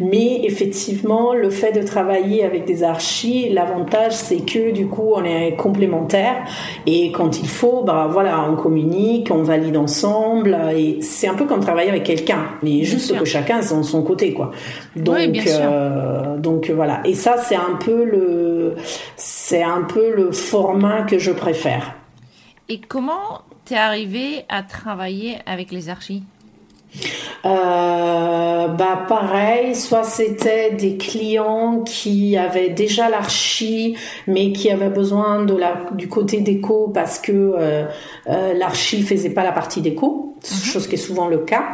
Mais 0.00 0.40
effectivement, 0.44 1.34
le 1.34 1.50
fait 1.50 1.72
de 1.72 1.82
travailler 1.82 2.42
avec 2.42 2.64
des 2.64 2.82
archis, 2.82 3.50
l'avantage, 3.50 4.12
c'est 4.12 4.46
que 4.46 4.70
du 4.70 4.86
coup 4.86 5.09
on 5.16 5.24
est 5.24 5.56
complémentaires 5.56 6.44
et 6.86 7.12
quand 7.12 7.40
il 7.40 7.48
faut, 7.48 7.82
bah 7.82 8.08
voilà, 8.10 8.48
on 8.50 8.56
communique, 8.56 9.30
on 9.30 9.42
valide 9.42 9.76
ensemble 9.76 10.58
et 10.74 11.02
c'est 11.02 11.28
un 11.28 11.34
peu 11.34 11.46
comme 11.46 11.60
travailler 11.60 11.90
avec 11.90 12.04
quelqu'un, 12.04 12.50
mais 12.62 12.84
juste 12.84 13.16
que 13.18 13.24
chacun 13.24 13.60
est 13.60 13.76
de 13.76 13.82
son 13.82 14.02
côté, 14.02 14.32
quoi. 14.32 14.50
Donc, 14.96 15.46
euh, 15.46 16.36
donc 16.38 16.70
voilà. 16.70 17.00
Et 17.04 17.14
ça, 17.14 17.36
c'est 17.38 17.56
un 17.56 17.76
peu 17.78 18.04
le, 18.04 18.76
c'est 19.16 19.62
un 19.62 19.82
peu 19.82 20.14
le 20.14 20.32
format 20.32 21.02
que 21.02 21.18
je 21.18 21.32
préfère. 21.32 21.94
Et 22.68 22.80
comment 22.80 23.42
t'es 23.64 23.76
arrivé 23.76 24.44
à 24.48 24.62
travailler 24.62 25.38
avec 25.46 25.70
les 25.70 25.88
archis? 25.88 26.22
Euh, 27.44 28.68
bah 28.68 29.04
pareil, 29.08 29.74
soit 29.74 30.04
c'était 30.04 30.72
des 30.72 30.96
clients 30.96 31.82
qui 31.84 32.36
avaient 32.36 32.70
déjà 32.70 33.08
l'archi, 33.08 33.96
mais 34.26 34.52
qui 34.52 34.70
avaient 34.70 34.90
besoin 34.90 35.46
du 35.92 36.08
côté 36.08 36.40
déco 36.40 36.88
parce 36.92 37.18
que 37.18 37.32
euh, 37.32 37.84
euh, 38.28 38.54
l'archi 38.54 39.02
faisait 39.02 39.30
pas 39.30 39.44
la 39.44 39.52
partie 39.52 39.80
déco. 39.80 40.29
Chose 40.44 40.86
qui 40.86 40.94
est 40.94 40.98
souvent 40.98 41.28
le 41.28 41.38
cas. 41.38 41.72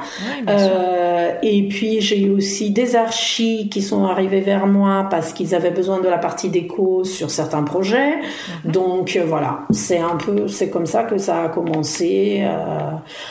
euh, 0.48 1.32
et 1.42 1.68
puis 1.68 2.00
j'ai 2.00 2.20
eu 2.20 2.30
aussi 2.30 2.70
des 2.70 2.96
archis 2.96 3.68
qui 3.70 3.82
sont 3.82 4.04
arrivés 4.04 4.40
vers 4.40 4.66
moi 4.66 5.06
parce 5.10 5.32
qu'ils 5.32 5.54
avaient 5.54 5.70
besoin 5.70 6.00
de 6.00 6.08
la 6.08 6.18
partie 6.18 6.48
déco 6.48 7.04
sur 7.04 7.30
certains 7.30 7.62
projets. 7.62 8.16
Mhm. 8.64 8.72
Donc 8.72 9.16
euh, 9.16 9.24
voilà, 9.26 9.60
c'est 9.70 9.98
un 9.98 10.16
peu, 10.16 10.48
c'est 10.48 10.70
comme 10.70 10.86
ça 10.86 11.04
que 11.04 11.18
ça 11.18 11.44
a 11.44 11.48
commencé. 11.48 12.42
Euh. 12.42 12.90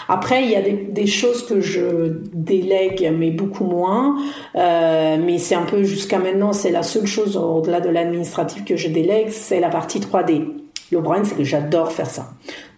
Après, 0.09 0.43
il 0.43 0.51
y 0.51 0.55
a 0.55 0.61
des, 0.61 0.73
des 0.73 1.07
choses 1.07 1.45
que 1.45 1.61
je 1.61 2.19
délègue, 2.33 3.11
mais 3.17 3.31
beaucoup 3.31 3.65
moins. 3.65 4.17
Euh, 4.55 5.17
mais 5.23 5.37
c'est 5.37 5.55
un 5.55 5.63
peu 5.63 5.83
jusqu'à 5.83 6.19
maintenant, 6.19 6.53
c'est 6.53 6.71
la 6.71 6.83
seule 6.83 7.05
chose 7.05 7.37
au-delà 7.37 7.79
de 7.81 7.89
l'administratif 7.89 8.65
que 8.65 8.75
je 8.75 8.89
délègue, 8.89 9.29
c'est 9.29 9.59
la 9.59 9.69
partie 9.69 9.99
3D. 9.99 10.64
Le 10.91 11.01
problème, 11.01 11.25
c'est 11.25 11.35
que 11.35 11.43
j'adore 11.43 11.91
faire 11.91 12.09
ça. 12.09 12.29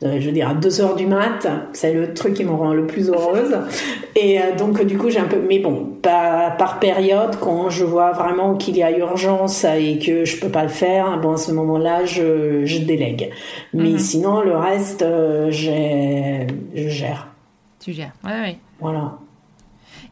Euh, 0.03 0.19
je 0.19 0.27
veux 0.27 0.31
dire, 0.31 0.49
à 0.49 0.53
2 0.53 0.81
heures 0.81 0.95
du 0.95 1.05
mat, 1.05 1.45
c'est 1.73 1.93
le 1.93 2.13
truc 2.13 2.35
qui 2.35 2.45
me 2.45 2.51
rend 2.51 2.73
le 2.73 2.87
plus 2.87 3.09
heureuse. 3.09 3.57
Et 4.15 4.39
euh, 4.39 4.55
donc, 4.55 4.81
du 4.85 4.97
coup, 4.97 5.09
j'ai 5.09 5.19
un 5.19 5.27
peu. 5.27 5.41
Mais 5.47 5.59
bon, 5.59 5.97
par, 6.01 6.55
par 6.55 6.79
période, 6.79 7.37
quand 7.39 7.69
je 7.69 7.83
vois 7.83 8.11
vraiment 8.13 8.55
qu'il 8.55 8.77
y 8.77 8.83
a 8.83 8.97
urgence 8.97 9.65
et 9.65 9.99
que 9.99 10.23
je 10.23 10.39
peux 10.39 10.49
pas 10.49 10.63
le 10.63 10.69
faire, 10.69 11.19
bon, 11.19 11.33
à 11.33 11.37
ce 11.37 11.51
moment-là, 11.51 12.05
je, 12.05 12.65
je 12.65 12.79
délègue. 12.79 13.29
Mais 13.73 13.91
mhm. 13.91 13.99
sinon, 13.99 14.41
le 14.41 14.55
reste, 14.55 15.01
euh, 15.01 15.51
je 15.51 16.87
gère. 16.87 17.27
Tu 17.79 17.91
gères, 17.91 18.13
oui, 18.23 18.31
oui. 18.43 18.57
Voilà. 18.79 19.17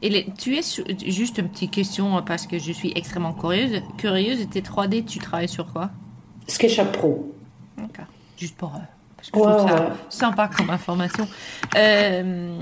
Et 0.02 0.26
tu 0.38 0.58
es 0.58 0.62
juste 1.08 1.38
une 1.38 1.48
petite 1.48 1.72
question 1.72 2.22
parce 2.26 2.46
que 2.46 2.60
je 2.60 2.72
suis 2.74 2.92
extrêmement 2.96 3.34
curieuse. 3.34 3.82
Curieuse, 3.98 4.46
tes 4.50 4.62
3D, 4.62 5.06
tu 5.06 5.20
travailles 5.20 5.48
sur 5.48 5.72
quoi? 5.72 5.90
SketchUp 6.48 6.92
Pro. 6.92 7.35
D'accord. 7.78 8.06
Juste 8.38 8.56
pour. 8.58 8.76
Euh, 8.76 8.80
parce 9.18 9.32
que 9.32 9.40
je 9.40 9.44
trouve 9.44 9.70
ça 9.70 9.94
sympa 10.10 10.50
comme 10.56 10.70
information. 10.70 11.28
Euh, 11.76 12.58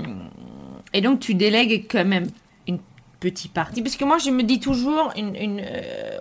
et 0.92 1.00
donc, 1.00 1.20
tu 1.20 1.34
délègues 1.34 1.86
quand 1.90 2.04
même 2.04 2.28
une 2.66 2.78
petite 3.20 3.52
partie. 3.52 3.82
Parce 3.82 3.96
que 3.96 4.04
moi, 4.04 4.18
je 4.18 4.30
me 4.30 4.42
dis 4.42 4.60
toujours, 4.60 5.12
une, 5.16 5.34
une 5.34 5.60
euh, 5.60 6.18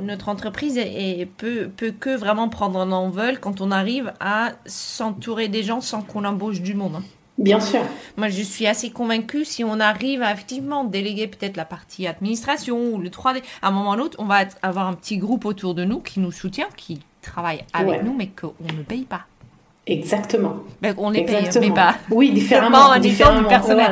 notre 0.00 0.28
entreprise 0.28 0.78
est, 0.78 1.26
peut, 1.26 1.70
peut, 1.76 1.90
que 1.90 2.16
vraiment 2.16 2.48
prendre 2.48 2.78
un 2.78 2.92
envol 2.92 3.40
quand 3.40 3.60
on 3.60 3.70
arrive 3.70 4.12
à 4.20 4.52
s'entourer 4.66 5.48
des 5.48 5.62
gens 5.62 5.80
sans 5.80 6.02
qu'on 6.02 6.24
embauche 6.24 6.60
du 6.60 6.74
monde. 6.74 6.96
Hein. 6.96 7.02
Bien 7.38 7.60
sûr. 7.60 7.80
Moi, 8.16 8.28
je 8.28 8.42
suis 8.42 8.66
assez 8.66 8.90
convaincue, 8.90 9.44
si 9.44 9.64
on 9.64 9.80
arrive 9.80 10.22
à 10.22 10.32
effectivement 10.32 10.84
déléguer 10.84 11.26
peut-être 11.26 11.56
la 11.56 11.64
partie 11.64 12.06
administration 12.06 12.78
ou 12.92 12.98
le 12.98 13.08
3D, 13.08 13.42
à 13.62 13.68
un 13.68 13.70
moment 13.70 13.90
ou 13.90 13.92
à 13.92 13.96
l'autre, 13.96 14.16
on 14.20 14.26
va 14.26 14.44
avoir 14.62 14.86
un 14.86 14.94
petit 14.94 15.16
groupe 15.16 15.44
autour 15.44 15.74
de 15.74 15.84
nous 15.84 16.00
qui 16.00 16.20
nous 16.20 16.30
soutient, 16.30 16.68
qui 16.76 17.00
travaille 17.22 17.64
avec 17.72 18.02
nous, 18.02 18.14
mais 18.14 18.28
qu'on 18.28 18.54
ne 18.60 18.82
paye 18.82 19.04
pas. 19.04 19.22
Exactement. 19.84 20.58
on 20.96 21.10
les 21.10 21.24
paye, 21.24 21.48
mais 21.60 21.70
pas. 21.72 21.96
Oui, 22.08 22.30
différemment. 22.34 22.96
différemment 23.00 23.40
du 23.40 23.48
personnel. 23.48 23.90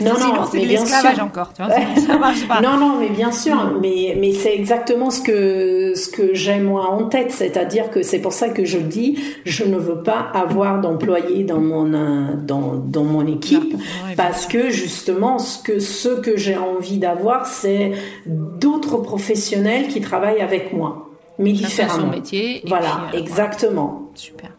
Non, 0.00 0.12
non, 0.12 0.16
sinon, 0.16 0.44
c'est 0.48 0.60
de 0.60 0.66
l'esclavage 0.66 1.18
encore. 1.18 1.52
Tu 1.52 1.62
vois, 1.62 1.74
ça 2.06 2.18
marche 2.18 2.46
pas. 2.46 2.60
Non, 2.60 2.76
non, 2.76 3.00
mais 3.00 3.08
bien 3.08 3.32
sûr. 3.32 3.56
Mais, 3.82 4.16
mais 4.20 4.32
c'est 4.32 4.54
exactement 4.54 5.10
ce 5.10 5.20
que, 5.20 5.94
ce 5.96 6.08
que 6.08 6.34
j'ai 6.34 6.60
moi 6.60 6.88
en 6.88 7.06
tête. 7.06 7.32
C'est-à-dire 7.32 7.90
que 7.90 8.02
c'est 8.02 8.20
pour 8.20 8.32
ça 8.32 8.48
que 8.48 8.64
je 8.64 8.78
dis, 8.78 9.18
je 9.44 9.64
ne 9.64 9.76
veux 9.76 10.04
pas 10.04 10.20
avoir 10.32 10.80
d'employés 10.80 11.42
dans 11.42 11.60
mon, 11.60 11.88
dans, 12.36 12.74
dans 12.76 13.04
mon 13.04 13.26
équipe. 13.26 13.74
parce 14.16 14.46
que 14.46 14.70
justement, 14.70 15.40
ce 15.40 15.60
que, 15.60 15.80
ce 15.80 16.10
que 16.10 16.36
j'ai 16.36 16.56
envie 16.56 16.98
d'avoir, 16.98 17.46
c'est 17.46 17.90
d'autres 18.24 18.98
professionnels 18.98 19.88
qui 19.88 20.00
travaillent 20.00 20.42
avec 20.42 20.72
moi. 20.72 21.03
Mais 21.38 21.52
différemment. 21.52 22.00
son 22.00 22.06
métier. 22.08 22.62
Voilà, 22.66 23.10
euh, 23.12 23.18
exactement. 23.18 24.10
Super. 24.14 24.50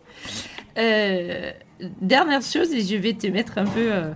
Euh, 0.78 1.52
dernière 2.02 2.42
chose, 2.42 2.74
et 2.74 2.82
je 2.82 2.96
vais 2.96 3.14
te 3.14 3.28
mettre 3.28 3.58
un 3.58 3.66
peu. 3.66 3.92
Euh, 3.92 4.12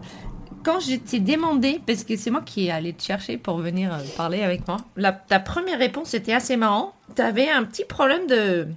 quand 0.63 0.79
je 0.81 0.95
t'ai 0.95 1.19
demandé, 1.19 1.79
parce 1.87 2.03
que 2.03 2.17
c'est 2.17 2.31
moi 2.31 2.41
qui 2.45 2.65
ai 2.65 2.71
allé 2.71 2.93
te 2.93 3.01
chercher 3.01 3.37
pour 3.37 3.57
venir 3.57 3.97
parler 4.17 4.41
avec 4.41 4.67
moi, 4.67 4.77
la, 4.97 5.13
ta 5.13 5.39
première 5.39 5.79
réponse 5.79 6.13
était 6.13 6.33
assez 6.33 6.57
marrant. 6.57 6.93
Tu 7.15 7.21
avais 7.21 7.49
un 7.49 7.63
petit 7.63 7.85
problème 7.85 8.27
de 8.27 8.67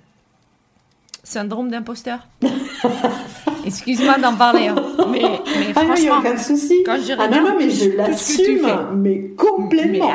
syndrome 1.24 1.70
d'imposteur. 1.70 2.20
Excuse-moi 3.64 4.18
d'en 4.18 4.34
parler, 4.34 4.68
hein. 4.68 4.76
mais, 5.10 5.22
mais 5.22 5.72
ah 5.74 5.84
franchement, 5.84 6.18
aucun 6.18 6.36
souci. 6.36 6.82
Quand 6.84 6.98
je 7.00 7.12
ah 7.18 7.28
non, 7.28 7.42
non, 7.42 7.56
mais 7.58 7.70
je 7.70 7.90
l'assume, 7.90 8.68
mais 8.96 9.30
complètement. 9.36 10.12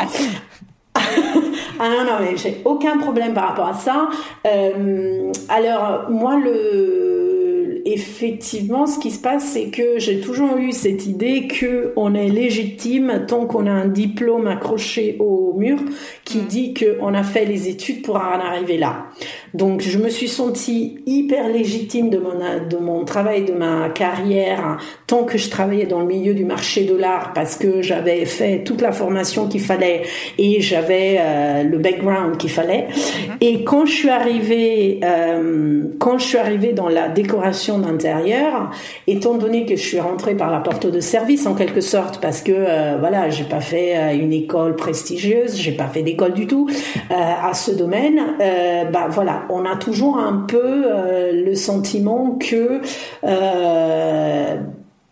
ah 1.80 1.90
non, 1.90 2.04
non, 2.04 2.20
mais 2.20 2.38
j'ai 2.38 2.62
aucun 2.66 2.98
problème 2.98 3.34
par 3.34 3.50
rapport 3.50 3.68
à 3.68 3.74
ça. 3.74 4.10
Euh, 4.46 5.32
alors, 5.50 6.10
moi, 6.10 6.38
le 6.38 7.37
effectivement, 7.86 8.86
ce 8.86 9.00
qui 9.00 9.12
se 9.12 9.20
passe, 9.20 9.46
c'est 9.54 9.70
que 9.70 10.00
j'ai 10.00 10.20
toujours 10.20 10.58
eu 10.58 10.72
cette 10.72 11.06
idée 11.06 11.48
que 11.48 11.94
on 11.96 12.14
est 12.14 12.30
légitime 12.30 13.26
tant 13.28 13.46
qu'on 13.46 13.68
a 13.68 13.72
un 13.72 13.88
diplôme 13.88 14.48
accroché 14.48 15.18
au 15.20 15.54
mur 15.56 15.78
qui 16.24 16.40
mm. 16.40 16.48
dit 16.48 16.74
qu'on 16.74 17.14
a 17.14 17.24
fait 17.24 17.46
les 17.46 17.68
études 17.70 18.02
pour 18.02 18.16
en 18.16 18.40
arriver 18.40 18.78
là. 18.78 19.08
Donc, 19.54 19.82
je 19.82 19.98
me 19.98 20.10
suis 20.10 20.28
sentie 20.28 21.00
hyper 21.06 21.48
légitime 21.48 22.10
de 22.10 22.18
mon, 22.18 22.34
de 22.70 22.78
mon 22.78 23.06
travail, 23.06 23.46
de 23.46 23.54
ma 23.54 23.90
carrière, 23.90 24.78
tant 25.08 25.24
que 25.24 25.38
je 25.38 25.50
travaillais 25.50 25.86
dans 25.86 26.02
le 26.02 26.08
milieu 26.08 26.34
du 26.34 26.46
marché 26.46 26.84
de 26.84 26.96
l'art 26.96 27.32
parce 27.34 27.56
que 27.56 27.82
j'avais 27.82 28.26
fait 28.26 28.64
toute 28.64 28.82
la 28.82 28.92
formation 28.92 29.48
qu'il 29.48 29.62
fallait 29.62 30.04
et 30.38 30.62
j'avais 30.62 31.18
euh, 31.20 31.64
le 31.64 31.78
background 31.78 32.38
qu'il 32.38 32.52
fallait. 32.52 32.88
Mm-hmm. 32.90 33.38
Et 33.42 33.64
quand 33.64 33.86
je 33.86 33.94
suis 33.94 34.10
arrivée, 34.10 35.00
euh, 35.04 35.84
quand 36.00 36.18
je 36.18 36.26
suis 36.26 36.38
arrivée 36.38 36.74
dans 36.74 36.90
la 36.90 37.08
décoration 37.10 37.77
décoration 37.78 37.80
d'intérieur, 37.80 38.72
étant 39.08 39.36
donné 39.36 39.66
que 39.66 39.76
je 39.76 39.82
suis 39.82 40.00
rentrée 40.00 40.36
par 40.36 40.52
la 40.52 40.60
porte 40.60 40.88
de 40.88 41.00
service 41.00 41.46
en 41.46 41.56
quelque 41.56 41.82
sorte, 41.82 42.20
parce 42.22 42.42
que 42.42 42.52
euh, 42.54 42.98
voilà, 43.00 43.30
j'ai 43.30 43.44
pas 43.44 43.62
fait 43.62 43.98
euh, 43.98 44.14
une 44.14 44.34
école 44.34 44.76
prestigieuse, 44.76 45.56
j'ai 45.56 45.72
pas 45.72 45.88
fait 45.88 46.04
d'école 46.04 46.34
du 46.34 46.48
tout 46.48 46.70
euh, 46.70 47.14
à 47.14 47.54
ce 47.54 47.72
domaine. 47.72 48.20
Bah 48.92 49.08
voilà, 49.10 49.44
on 49.50 49.66
a 49.66 49.76
toujours 49.76 50.18
un 50.18 50.46
peu 50.48 50.86
le 51.34 51.56
sentiment 51.56 52.38
que 52.40 52.82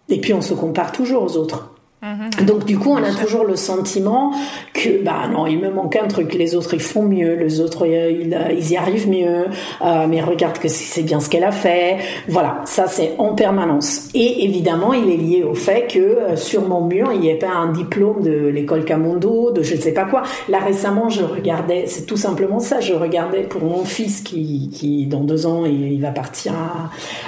et 0.09 0.21
puis 0.21 0.33
on 0.33 0.41
se 0.41 0.53
compare 0.53 0.91
toujours 0.91 1.23
aux 1.23 1.37
autres. 1.37 1.74
Mhm. 2.05 2.45
Donc 2.45 2.65
du 2.65 2.77
coup, 2.77 2.91
on 2.91 3.03
a 3.03 3.11
toujours 3.11 3.45
le 3.45 3.55
sentiment 3.55 4.31
que 4.73 5.03
bah 5.03 5.27
non, 5.31 5.47
il 5.47 5.57
me 5.57 5.71
manque 5.71 5.95
un 5.95 6.07
truc. 6.07 6.35
Les 6.35 6.53
autres 6.53 6.75
ils 6.75 6.81
font 6.81 7.01
mieux, 7.01 7.33
les 7.33 7.61
autres 7.61 7.87
euh, 7.87 8.11
ils, 8.51 8.71
y 8.71 8.77
arrivent 8.77 9.09
mieux. 9.09 9.45
Euh, 9.81 10.05
mais 10.07 10.21
regarde 10.21 10.59
que 10.59 10.67
c'est 10.67 11.01
bien 11.01 11.19
ce 11.19 11.29
qu'elle 11.29 11.43
a 11.43 11.51
fait. 11.51 11.97
Voilà, 12.27 12.61
ça 12.65 12.85
c'est 12.87 13.13
en 13.17 13.33
permanence. 13.33 14.09
Et 14.13 14.45
évidemment, 14.45 14.93
il 14.93 15.09
est 15.09 15.17
lié 15.17 15.43
au 15.43 15.55
fait 15.55 15.87
que 15.91 15.99
euh, 15.99 16.35
sur 16.35 16.67
mon 16.67 16.81
mur 16.81 17.11
il 17.11 17.21
n'y 17.21 17.29
ait 17.29 17.39
pas 17.39 17.49
un 17.49 17.71
diplôme 17.71 18.21
de 18.21 18.49
l'école 18.49 18.85
Camondo, 18.85 19.51
de 19.51 19.63
je 19.63 19.73
ne 19.73 19.81
sais 19.81 19.93
pas 19.93 20.05
quoi. 20.05 20.21
Là 20.47 20.59
récemment, 20.59 21.09
je 21.09 21.23
regardais, 21.23 21.85
c'est 21.87 22.05
tout 22.05 22.17
simplement 22.17 22.59
ça. 22.59 22.81
Je 22.81 22.93
regardais 22.93 23.41
pour 23.41 23.63
mon 23.63 23.83
fils 23.83 24.21
qui, 24.21 24.69
qui 24.71 25.07
dans 25.07 25.21
deux 25.21 25.47
ans 25.47 25.65
il, 25.65 25.99
va 26.01 26.11
partir 26.11 26.53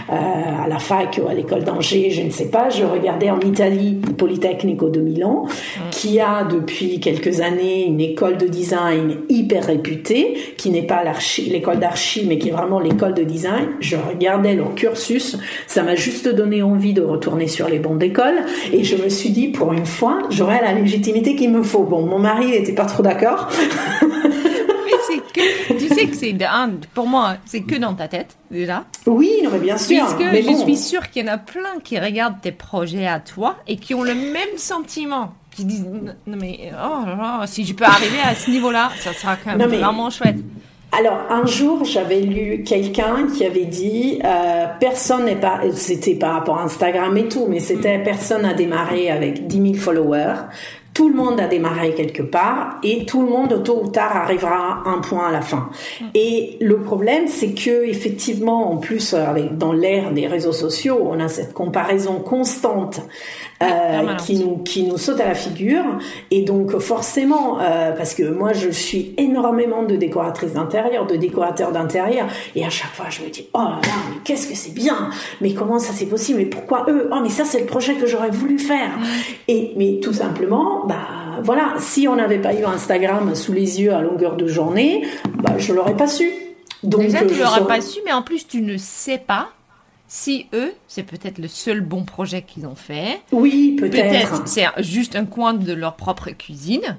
à, 0.09 0.63
à 0.63 0.67
la 0.67 0.77
fac 0.77 1.19
ou 1.23 1.27
à 1.27 1.33
l'école 1.33 1.63
d'Angers, 1.63 2.11
je 2.11 2.21
ne 2.21 2.29
sais 2.29 2.49
pas. 2.49 2.69
Je 2.69 2.83
regardais 2.83 3.31
en 3.31 3.39
Italie, 3.39 3.99
Polytechnique 4.17 4.66
de 4.75 4.99
Milan, 4.99 5.45
qui 5.91 6.19
a 6.19 6.43
depuis 6.43 6.99
quelques 6.99 7.41
années 7.41 7.85
une 7.85 8.01
école 8.01 8.37
de 8.37 8.47
design 8.47 9.17
hyper 9.29 9.65
réputée, 9.65 10.37
qui 10.57 10.69
n'est 10.69 10.83
pas 10.85 11.03
l'école 11.47 11.79
d'archi, 11.79 12.25
mais 12.27 12.37
qui 12.37 12.49
est 12.49 12.51
vraiment 12.51 12.79
l'école 12.79 13.13
de 13.13 13.23
design. 13.23 13.69
Je 13.79 13.95
regardais 13.95 14.55
leur 14.55 14.75
cursus, 14.75 15.37
ça 15.67 15.83
m'a 15.83 15.95
juste 15.95 16.27
donné 16.27 16.61
envie 16.61 16.93
de 16.93 17.01
retourner 17.01 17.47
sur 17.47 17.69
les 17.69 17.79
bancs 17.79 17.97
d'école, 17.97 18.35
et 18.73 18.83
je 18.83 18.95
me 18.97 19.09
suis 19.09 19.29
dit, 19.29 19.47
pour 19.47 19.73
une 19.73 19.85
fois, 19.85 20.19
j'aurai 20.29 20.59
la 20.61 20.73
légitimité 20.73 21.35
qu'il 21.35 21.51
me 21.51 21.63
faut. 21.63 21.83
Bon, 21.83 22.05
mon 22.05 22.19
mari 22.19 22.47
n'était 22.47 22.73
pas 22.73 22.85
trop 22.85 23.03
d'accord. 23.03 23.49
tu 25.79 25.86
sais 25.99 26.07
que 26.07 26.15
c'est 26.15 26.35
pour 26.93 27.07
moi, 27.07 27.37
c'est 27.45 27.61
que 27.61 27.75
dans 27.75 27.93
ta 27.93 28.07
tête 28.07 28.37
déjà. 28.51 28.85
Oui, 29.05 29.31
non, 29.43 29.49
mais 29.53 29.59
bien 29.59 29.77
sûr. 29.77 30.05
Puisque 30.05 30.31
mais 30.31 30.41
je 30.41 30.55
suis 30.63 30.77
sûre 30.77 31.09
qu'il 31.09 31.25
y 31.25 31.29
en 31.29 31.33
a 31.33 31.37
plein 31.37 31.79
qui 31.83 31.99
regardent 31.99 32.41
tes 32.41 32.51
projets 32.51 33.07
à 33.07 33.19
toi 33.19 33.57
et 33.67 33.77
qui 33.77 33.93
ont 33.93 34.03
le 34.03 34.15
même 34.15 34.57
sentiment, 34.57 35.33
qui 35.51 35.65
disent 35.65 35.85
non 35.85 36.37
mais 36.39 36.71
oh 36.73 37.05
là 37.05 37.15
là, 37.15 37.47
si 37.47 37.65
je 37.65 37.73
peux 37.73 37.85
arriver 37.85 38.19
à 38.23 38.35
ce 38.35 38.49
niveau-là, 38.51 38.91
ça 38.99 39.13
sera 39.13 39.35
quand 39.35 39.55
même 39.55 39.69
vraiment 39.69 40.09
chouette. 40.09 40.37
Alors 40.91 41.19
un 41.29 41.45
jour, 41.45 41.83
j'avais 41.83 42.21
lu 42.21 42.63
quelqu'un 42.63 43.27
qui 43.35 43.45
avait 43.45 43.65
dit 43.65 44.19
euh, 44.23 44.65
personne 44.79 45.25
n'est 45.25 45.35
pas, 45.35 45.59
c'était 45.73 46.15
par 46.15 46.33
rapport 46.33 46.59
à 46.59 46.63
Instagram 46.63 47.15
et 47.17 47.27
tout, 47.27 47.45
mais 47.49 47.59
c'était 47.59 47.99
personne 47.99 48.43
n'a 48.43 48.53
démarré 48.53 49.11
avec 49.11 49.47
10 49.47 49.73
000 49.73 49.73
followers. 49.75 50.35
Tout 50.97 51.09
le 51.09 51.15
monde 51.15 51.39
a 51.39 51.45
démarré 51.45 51.93
quelque 51.93 52.23
part 52.23 52.79
et 52.81 53.05
tout 53.05 53.21
le 53.21 53.29
monde 53.29 53.63
tôt 53.63 53.83
ou 53.83 53.87
tard 53.89 54.17
arrivera 54.17 54.81
à 54.83 54.89
un 54.89 54.97
point 54.97 55.27
à 55.27 55.31
la 55.31 55.41
fin. 55.41 55.69
Mm. 56.01 56.05
Et 56.15 56.57
le 56.59 56.79
problème, 56.79 57.27
c'est 57.27 57.51
que 57.51 57.87
effectivement, 57.87 58.71
en 58.71 58.77
plus, 58.77 59.13
avec, 59.13 59.59
dans 59.59 59.73
l'ère 59.73 60.11
des 60.11 60.25
réseaux 60.25 60.53
sociaux, 60.53 60.97
on 61.03 61.19
a 61.19 61.27
cette 61.27 61.53
comparaison 61.53 62.19
constante 62.19 63.01
euh, 63.63 64.15
qui 64.15 64.35
nous 64.35 64.57
qui 64.57 64.83
nous 64.83 64.97
saute 64.97 65.19
à 65.19 65.27
la 65.27 65.35
figure. 65.35 65.83
Et 66.31 66.43
donc 66.43 66.77
forcément 66.79 67.59
euh, 67.59 67.91
parce 67.91 68.13
que 68.13 68.23
moi 68.23 68.53
je 68.53 68.69
suis 68.69 69.13
énormément 69.17 69.83
de 69.83 69.95
décoratrices 69.95 70.53
d'intérieur 70.53 71.07
de 71.07 71.15
décorateurs 71.15 71.71
d'intérieur. 71.71 72.27
Et 72.55 72.65
à 72.65 72.69
chaque 72.69 72.93
fois 72.93 73.07
je 73.09 73.21
me 73.21 73.29
dis 73.29 73.47
oh 73.53 73.59
là 73.59 73.79
là 73.83 73.93
mais 74.09 74.17
qu'est-ce 74.23 74.47
que 74.47 74.55
c'est 74.55 74.73
bien! 74.73 75.09
Mais 75.41 75.53
comment 75.53 75.79
ça 75.79 75.93
c'est 75.93 76.05
possible? 76.05 76.39
Mais 76.39 76.45
pourquoi 76.45 76.85
eux? 76.87 77.09
Oh 77.11 77.17
mais 77.21 77.29
ça 77.29 77.45
c'est 77.45 77.59
le 77.59 77.65
projet 77.65 77.95
que 77.95 78.05
j'aurais 78.05 78.29
voulu 78.29 78.59
faire. 78.59 78.91
Et 79.47 79.73
mais 79.75 79.99
tout 80.01 80.13
simplement 80.13 80.85
bah 80.85 80.95
voilà. 81.43 81.73
Si 81.79 82.07
on 82.07 82.15
n'avait 82.15 82.39
pas 82.39 82.53
eu 82.53 82.63
Instagram 82.63 83.33
sous 83.35 83.53
les 83.53 83.81
yeux 83.81 83.93
à 83.93 84.01
longueur 84.01 84.35
de 84.35 84.47
journée 84.47 85.07
bah 85.41 85.53
je 85.57 85.73
l'aurais 85.73 85.95
pas 85.95 86.07
su. 86.07 86.31
Donc 86.83 87.01
déjà 87.01 87.25
tu 87.25 87.33
l'aurais 87.39 87.65
pas 87.65 87.81
su 87.81 87.99
mais 88.05 88.13
en 88.13 88.21
plus 88.21 88.47
tu 88.47 88.61
ne 88.61 88.77
sais 88.77 89.17
pas 89.17 89.49
si 90.07 90.47
eux, 90.53 90.73
c'est 90.87 91.03
peut-être 91.03 91.37
le 91.37 91.47
seul 91.47 91.81
bon 91.81 92.03
projet 92.05 92.41
qu'ils 92.41 92.65
ont 92.65 92.75
fait. 92.75 93.21
Oui, 93.31 93.75
peut-être. 93.77 94.47
C'est 94.47 94.65
juste 94.79 95.15
un 95.15 95.25
coin 95.25 95.53
de 95.53 95.73
leur 95.73 95.95
propre 95.95 96.29
cuisine. 96.31 96.97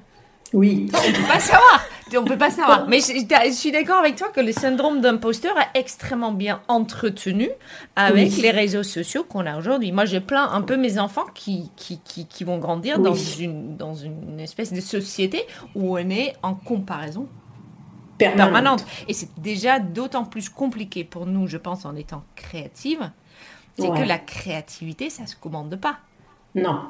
Oui. 0.52 0.90
On 0.94 1.12
peut 1.12 1.26
pas 1.26 1.40
savoir. 1.40 1.84
On 2.16 2.24
peut 2.24 2.38
pas 2.38 2.50
savoir. 2.50 2.88
Mais 2.88 3.00
je, 3.00 3.52
suis 3.52 3.70
d'accord 3.70 3.98
avec 3.98 4.16
toi 4.16 4.28
que 4.28 4.40
le 4.40 4.52
syndrome 4.52 5.02
d'imposteur 5.02 5.54
est 5.58 5.78
extrêmement 5.78 6.32
bien 6.32 6.62
entretenu 6.68 7.50
avec 7.96 8.36
les 8.38 8.50
réseaux 8.50 8.82
sociaux 8.82 9.24
qu'on 9.24 9.44
a 9.44 9.58
aujourd'hui. 9.58 9.92
Moi, 9.92 10.06
j'ai 10.06 10.20
plein 10.20 10.50
un 10.50 10.62
peu 10.62 10.78
mes 10.78 10.98
enfants 10.98 11.26
qui, 11.34 11.70
qui, 11.76 12.00
qui, 12.00 12.44
vont 12.44 12.56
grandir 12.56 12.98
dans, 12.98 13.14
une, 13.14 13.76
dans 13.76 13.94
une 13.94 14.40
espèce 14.40 14.72
de 14.72 14.80
société 14.80 15.44
où 15.74 15.98
on 15.98 16.10
est 16.10 16.32
en 16.42 16.54
comparaison 16.54 17.28
permanente. 18.18 18.84
Et 19.08 19.12
c'est 19.12 19.40
déjà 19.40 19.78
d'autant 19.78 20.24
plus 20.24 20.48
compliqué 20.48 21.04
pour 21.04 21.26
nous, 21.26 21.46
je 21.46 21.56
pense, 21.56 21.84
en 21.84 21.96
étant 21.96 22.24
créative, 22.36 23.10
c'est 23.78 23.88
que 23.88 24.06
la 24.06 24.18
créativité, 24.18 25.08
ça 25.08 25.26
se 25.26 25.36
commande 25.36 25.76
pas. 25.76 25.98
Non, 26.54 26.80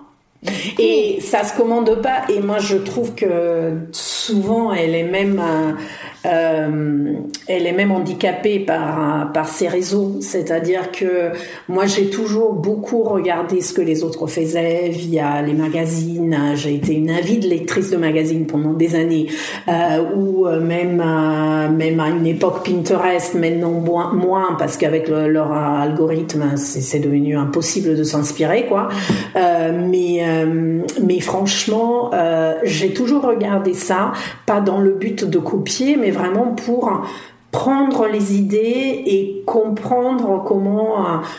et 0.78 1.20
ça 1.20 1.42
se 1.44 1.56
commande 1.56 2.00
pas. 2.00 2.28
Et 2.28 2.40
moi, 2.40 2.58
je 2.58 2.76
trouve 2.76 3.14
que 3.14 3.88
souvent, 3.92 4.72
elle 4.72 4.94
est 4.94 5.04
même, 5.04 5.42
euh, 6.28 6.58
euh, 6.58 7.14
elle 7.46 7.66
est 7.66 7.72
même 7.72 7.90
handicapée 7.90 8.58
par 8.60 9.32
par 9.32 9.48
ces 9.48 9.68
réseaux. 9.68 10.16
C'est-à-dire 10.20 10.90
que 10.92 11.32
moi, 11.68 11.86
j'ai 11.86 12.10
toujours 12.10 12.52
beaucoup 12.52 13.02
regardé 13.02 13.60
ce 13.60 13.72
que 13.72 13.80
les 13.80 14.04
autres 14.04 14.26
faisaient 14.26 14.88
via 14.88 15.42
les 15.42 15.54
magazines. 15.54 16.36
J'ai 16.54 16.74
été 16.74 16.94
une 16.94 17.10
avide 17.10 17.44
lectrice 17.44 17.90
de 17.90 17.96
magazines 17.96 18.46
pendant 18.46 18.72
des 18.72 18.94
années, 18.94 19.26
euh, 19.68 20.04
ou 20.16 20.46
même 20.46 21.02
même 21.76 22.00
à 22.00 22.08
une 22.08 22.26
époque 22.26 22.64
Pinterest, 22.64 23.34
maintenant 23.34 23.70
moins, 23.70 24.56
parce 24.58 24.76
qu'avec 24.76 25.08
leur 25.08 25.52
algorithme, 25.52 26.56
c'est 26.56 26.98
devenu 26.98 27.36
impossible 27.36 27.96
de 27.96 28.02
s'inspirer, 28.02 28.66
quoi. 28.66 28.88
mais 29.34 30.18
euh, 30.26 30.82
mais 31.02 31.20
franchement, 31.20 32.10
euh, 32.12 32.54
j'ai 32.64 32.92
toujours 32.92 33.22
regardé 33.22 33.74
ça, 33.74 34.12
pas 34.46 34.60
dans 34.60 34.78
le 34.78 34.92
but 34.92 35.24
de 35.24 35.38
copier, 35.38 35.96
mais 35.96 36.10
vraiment 36.18 36.52
pour 36.52 37.02
prendre 37.50 38.06
les 38.06 38.36
idées 38.36 39.02
et 39.06 39.42
comprendre 39.46 40.44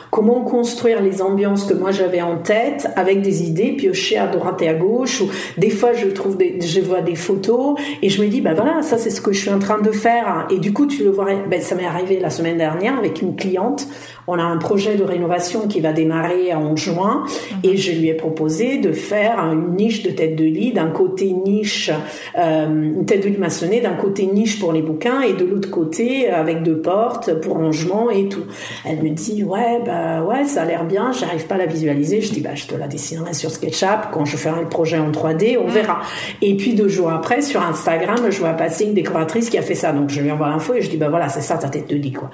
comment 0.09 0.41
construire 0.41 1.03
les 1.03 1.21
ambiances 1.21 1.65
que 1.65 1.75
moi 1.75 1.91
j'avais 1.91 2.21
en 2.21 2.38
tête 2.38 2.88
avec 2.95 3.21
des 3.21 3.43
idées 3.43 3.73
piochées 3.73 4.17
à 4.17 4.25
droite 4.25 4.59
et 4.63 4.69
à 4.69 4.73
gauche 4.73 5.21
ou 5.21 5.30
des 5.59 5.69
fois 5.69 5.93
je 5.93 6.07
trouve 6.07 6.38
je 6.59 6.82
vois 6.82 7.01
des 7.01 7.13
photos 7.13 7.80
et 8.01 8.09
je 8.09 8.21
me 8.23 8.27
dis 8.27 8.41
bah 8.41 8.55
voilà 8.55 8.82
ça 8.82 8.97
c'est 8.97 9.11
ce 9.11 9.21
que 9.21 9.32
je 9.32 9.39
suis 9.39 9.51
en 9.51 9.59
train 9.59 9.80
de 9.80 9.91
faire. 9.91 10.47
Et 10.49 10.57
du 10.57 10.73
coup 10.73 10.88
tu 10.88 11.03
le 11.03 11.11
vois 11.11 11.27
ben, 11.47 11.61
ça 11.61 11.75
m'est 11.75 11.86
arrivé 11.86 12.19
la 12.19 12.32
semaine 12.32 12.57
dernière 12.57 12.97
avec 12.97 13.21
une 13.21 13.36
cliente 13.36 13.88
on 14.30 14.39
a 14.39 14.43
un 14.43 14.57
projet 14.57 14.95
de 14.95 15.03
rénovation 15.03 15.67
qui 15.67 15.80
va 15.80 15.93
démarrer 15.93 16.53
en 16.53 16.75
juin 16.75 17.23
mhm. 17.25 17.71
et 17.71 17.77
je 17.77 17.91
lui 17.91 18.07
ai 18.07 18.13
proposé 18.13 18.77
de 18.77 18.91
faire 18.91 19.39
une 19.39 19.75
niche 19.75 20.03
de 20.03 20.11
tête 20.11 20.36
de 20.36 20.45
lit, 20.45 20.71
d'un 20.71 20.89
côté 20.89 21.32
niche, 21.34 21.91
euh, 22.38 22.67
une 22.67 23.05
tête 23.05 23.23
de 23.23 23.30
lit 23.30 23.38
maçonnée, 23.38 23.82
d'un 23.82 23.93
côté 23.93 24.25
niche 24.25 24.59
pour 24.59 24.73
les 24.73 24.82
bouquins 24.82 25.21
et 25.21 25.34
de 25.34 25.45
l'autre 25.45 25.69
côté 25.69 26.30
avec 26.30 26.63
deux 26.63 26.80
portes 26.80 27.39
pour 27.41 27.55
rangement 27.55 28.09
et 28.09 28.30
tout. 28.30 28.45
Elle 28.86 29.01
me 29.01 29.09
dit 29.09 29.43
ouais 29.43 29.80
bah 29.86 30.23
ouais 30.23 30.45
ça 30.45 30.63
a 30.63 30.65
l'air 30.65 30.86
bien, 30.86 31.11
j'arrive 31.11 31.47
pas 31.47 31.55
à 31.55 31.59
la 31.59 31.65
visualiser. 31.65 32.21
Je 32.21 32.32
dis 32.32 32.41
bah 32.41 32.55
je 32.55 32.65
te 32.65 32.75
la 32.75 32.88
dessinerai 32.88 33.34
sur 33.34 33.51
SketchUp 33.51 34.11
quand 34.11 34.25
je 34.25 34.38
ferai 34.38 34.61
le 34.61 34.69
projet 34.69 34.99
en 34.99 35.11
3D, 35.11 35.57
on 35.57 35.67
mhm. 35.67 35.73
verra. 35.73 36.01
Et 36.41 36.55
puis 36.55 36.73
deux 36.73 36.88
jours 36.88 37.11
après 37.11 37.41
sur 37.41 37.61
Instagram, 37.61 38.17
je 38.30 38.39
vois 38.39 38.53
passer 38.53 38.86
une 38.86 38.93
décoratrice 38.93 39.49
qui 39.49 39.57
a 39.57 39.61
fait 39.61 39.75
ça, 39.75 39.91
donc 39.91 40.09
je 40.09 40.21
lui 40.21 40.32
envoie 40.32 40.49
l'info 40.49 40.73
et 40.73 40.82
je 40.82 40.89
dis 40.89 40.97
bah 40.97 41.09
voilà 41.09 41.30
c'est 41.30 41.41
ça 41.41 41.57
ta 41.57 41.69
tête 41.69 41.89
de 41.89 41.95
lit 41.95 42.13
quoi. 42.13 42.30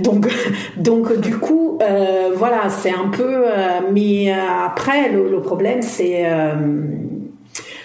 Donc 0.00 0.28
donc 0.76 1.20
du 1.28 1.36
coup, 1.36 1.78
euh, 1.82 2.30
voilà, 2.34 2.70
c'est 2.70 2.90
un 2.90 3.08
peu. 3.08 3.44
Euh, 3.46 3.80
mais 3.92 4.32
euh, 4.32 4.36
après, 4.64 5.10
le, 5.10 5.40
problème, 5.42 5.82
c'est 5.82 6.24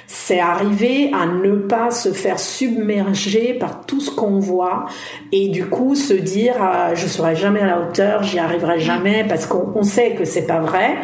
c'est 0.07 0.39
arriver 0.39 1.11
à 1.11 1.25
ne 1.25 1.55
pas 1.55 1.89
se 1.91 2.09
faire 2.13 2.39
submerger 2.39 3.55
par 3.55 3.85
tout 3.85 3.99
ce 3.99 4.11
qu'on 4.11 4.39
voit 4.39 4.85
et 5.31 5.49
du 5.49 5.65
coup 5.65 5.95
se 5.95 6.13
dire 6.13 6.53
je 6.93 7.07
serai 7.07 7.35
jamais 7.35 7.61
à 7.61 7.65
la 7.65 7.79
hauteur, 7.81 8.21
j'y 8.21 8.37
arriverai 8.37 8.79
jamais 8.79 9.25
parce 9.27 9.47
qu'on 9.47 9.83
sait 9.83 10.11
que 10.11 10.23
c'est 10.23 10.45
pas 10.45 10.59
vrai, 10.59 10.97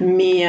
mais 0.00 0.46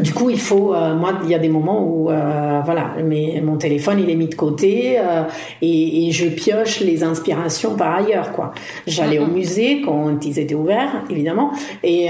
du 0.00 0.14
coup, 0.14 0.30
il 0.30 0.40
faut, 0.40 0.74
euh, 0.74 0.94
moi, 0.94 1.20
il 1.22 1.28
y 1.28 1.34
a 1.34 1.38
des 1.38 1.50
moments 1.50 1.84
où, 1.84 2.10
euh, 2.10 2.60
voilà, 2.64 2.94
mais 3.04 3.42
mon 3.44 3.56
téléphone, 3.56 3.98
il 4.00 4.08
est 4.08 4.14
mis 4.14 4.28
de 4.28 4.34
côté 4.34 4.98
euh, 4.98 5.24
et, 5.60 6.06
et, 6.06 6.10
je 6.12 6.28
pioche 6.28 6.80
les 6.80 7.04
inspirations 7.04 7.76
par 7.76 7.96
ailleurs, 7.96 8.32
quoi. 8.32 8.52
J'allais 8.86 9.18
au 9.18 9.26
musée 9.26 9.82
quand 9.82 10.24
ils 10.24 10.38
étaient 10.38 10.54
ouverts, 10.54 11.04
évidemment, 11.10 11.52
et, 11.82 12.08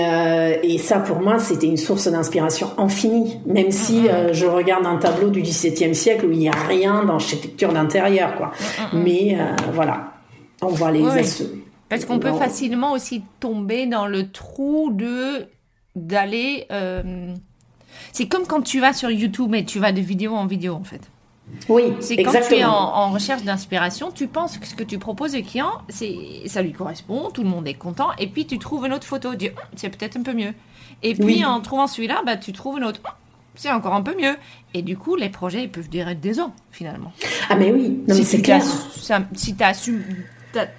et 0.63 0.79
ça, 0.79 1.01
pour 1.01 1.21
moi, 1.21 1.39
c'était 1.39 1.67
une 1.67 1.77
source 1.77 2.09
d'inspiration 2.09 2.71
infinie, 2.79 3.39
même 3.47 3.71
si 3.71 4.07
je 4.33 4.47
regarde 4.47 4.87
un 4.87 4.97
tableau 4.97 5.31
du 5.31 5.43
XVIIe 5.43 5.95
siècle 5.95 6.27
où 6.27 6.33
il 6.33 6.39
n'y 6.39 6.49
a 6.49 6.53
rien 6.69 7.05
dans 7.05 7.13
l'architecture 7.13 7.73
d'intérieur, 7.73 8.37
quoi. 8.37 8.53
Mais 8.93 9.37
voilà, 9.73 10.13
on 10.63 10.69
voit 10.69 10.91
les 10.91 11.03
Parce 11.89 12.05
qu'on 12.05 12.19
peut 12.19 12.33
facilement 12.33 12.93
aussi 12.93 13.23
tomber 13.41 13.87
dans 13.87 14.07
le 14.07 14.31
trou 14.31 14.91
de 14.93 15.47
d'aller. 15.95 16.67
C'est 18.13 18.29
comme 18.29 18.47
quand 18.47 18.63
tu 18.63 18.81
vas 18.81 18.93
sur 18.93 19.11
YouTube 19.11 19.55
et 19.55 19.65
tu 19.65 19.79
vas 19.79 19.93
de 19.93 20.01
vidéo 20.01 20.35
en 20.35 20.47
vidéo 20.47 20.75
en 20.75 20.85
fait. 20.85 21.11
Oui, 21.69 21.93
c'est 22.01 22.17
quand 22.23 22.33
tu 22.49 22.55
es 22.55 22.65
en, 22.65 23.11
recherche 23.11 23.43
d'inspiration, 23.43 24.11
tu 24.11 24.27
penses 24.27 24.59
que 24.59 24.67
ce 24.67 24.75
que 24.75 24.85
tu 24.85 24.99
proposes 24.99 25.35
au 25.35 25.43
client, 25.43 25.73
c'est 25.89 26.43
ça 26.47 26.63
lui 26.63 26.73
correspond, 26.73 27.31
tout 27.31 27.43
le 27.43 27.49
monde 27.49 27.67
est 27.67 27.75
content, 27.75 28.11
et 28.19 28.27
puis 28.27 28.47
tu 28.47 28.59
trouves 28.59 28.87
une 28.87 28.93
autre 28.93 29.07
photo, 29.07 29.33
tu 29.33 29.37
dis 29.37 29.51
oh, 29.55 29.61
c'est 29.77 29.91
peut-être 29.91 30.17
un 30.17 30.23
peu 30.23 30.33
mieux. 30.33 30.55
Et 31.03 31.15
puis 31.15 31.45
en 31.45 31.61
trouvant 31.61 31.87
celui-là, 31.87 32.23
bah, 32.25 32.37
tu 32.37 32.53
trouves 32.53 32.79
une 32.79 32.85
autre, 32.85 33.01
oh, 33.05 33.11
c'est 33.55 33.71
encore 33.71 33.95
un 33.95 34.03
peu 34.03 34.17
mieux. 34.17 34.37
Et 34.73 34.83
du 34.83 34.97
coup, 34.97 35.17
les 35.17 35.29
projets 35.29 35.65
ils 35.65 35.71
peuvent 35.71 35.89
durer 35.89 36.15
des 36.15 36.41
ans 36.41 36.55
finalement. 36.71 37.13
Ah 37.49 37.57
mais 37.57 37.73
oui, 37.73 38.01
si 38.09 38.25
c'est 38.25 38.41
clair. 38.41 38.63
Si 39.35 39.55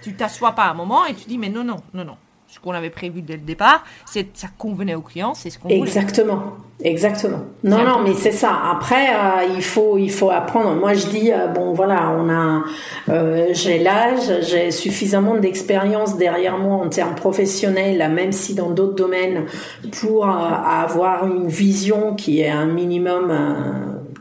tu 0.01 0.13
t'assois 0.13 0.53
pas 0.53 0.63
à 0.63 0.71
un 0.71 0.75
moment 0.75 1.05
et 1.05 1.13
tu 1.13 1.27
dis 1.27 1.37
mais 1.37 1.49
non 1.49 1.63
non 1.63 1.77
non 1.93 2.05
non, 2.05 2.17
ce 2.53 2.59
qu'on 2.59 2.71
avait 2.71 2.91
prévu 2.91 3.23
dès 3.23 3.33
le 3.33 3.41
départ, 3.41 3.83
c'est 4.05 4.27
ça 4.37 4.47
convenait 4.59 4.93
au 4.93 5.01
client, 5.01 5.33
c'est 5.33 5.49
ce 5.49 5.57
qu'on 5.57 5.69
Exactement, 5.69 6.53
exactement. 6.83 7.39
Non, 7.63 7.83
non, 7.83 8.01
mais 8.03 8.13
c'est 8.13 8.31
ça. 8.31 8.51
Après, 8.71 9.09
euh, 9.09 9.55
il 9.55 9.63
faut, 9.63 9.97
il 9.97 10.11
faut 10.11 10.29
apprendre. 10.29 10.75
Moi, 10.75 10.93
je 10.93 11.07
dis 11.07 11.31
euh, 11.31 11.47
bon, 11.47 11.73
voilà, 11.73 12.15
on 12.15 12.29
a, 12.29 12.63
euh, 13.09 13.47
j'ai 13.53 13.79
l'âge, 13.79 14.41
j'ai 14.41 14.69
suffisamment 14.69 15.35
d'expérience 15.37 16.15
derrière 16.15 16.59
moi 16.59 16.75
en 16.75 16.89
termes 16.89 17.15
professionnels, 17.15 18.07
même 18.13 18.31
si 18.31 18.53
dans 18.53 18.69
d'autres 18.69 18.95
domaines, 18.95 19.45
pour 19.99 20.27
avoir 20.27 21.25
une 21.25 21.47
vision 21.47 22.13
qui 22.13 22.41
est 22.41 22.51
un 22.51 22.67
minimum 22.67 23.31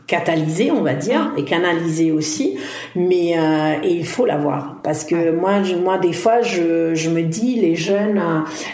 catalysé, 0.07 0.71
on 0.71 0.81
va 0.81 0.93
dire, 0.93 1.31
et 1.37 1.45
canalisé 1.45 2.11
aussi, 2.11 2.57
mais 2.95 3.37
euh, 3.37 3.75
et 3.83 3.93
il 3.93 4.05
faut 4.05 4.25
l'avoir 4.25 4.77
parce 4.83 5.05
que 5.05 5.31
moi, 5.31 5.63
je, 5.63 5.75
moi 5.75 5.97
des 5.97 6.13
fois, 6.13 6.41
je, 6.41 6.93
je 6.93 7.09
me 7.09 7.23
dis 7.23 7.55
les 7.55 7.75
jeunes 7.75 8.21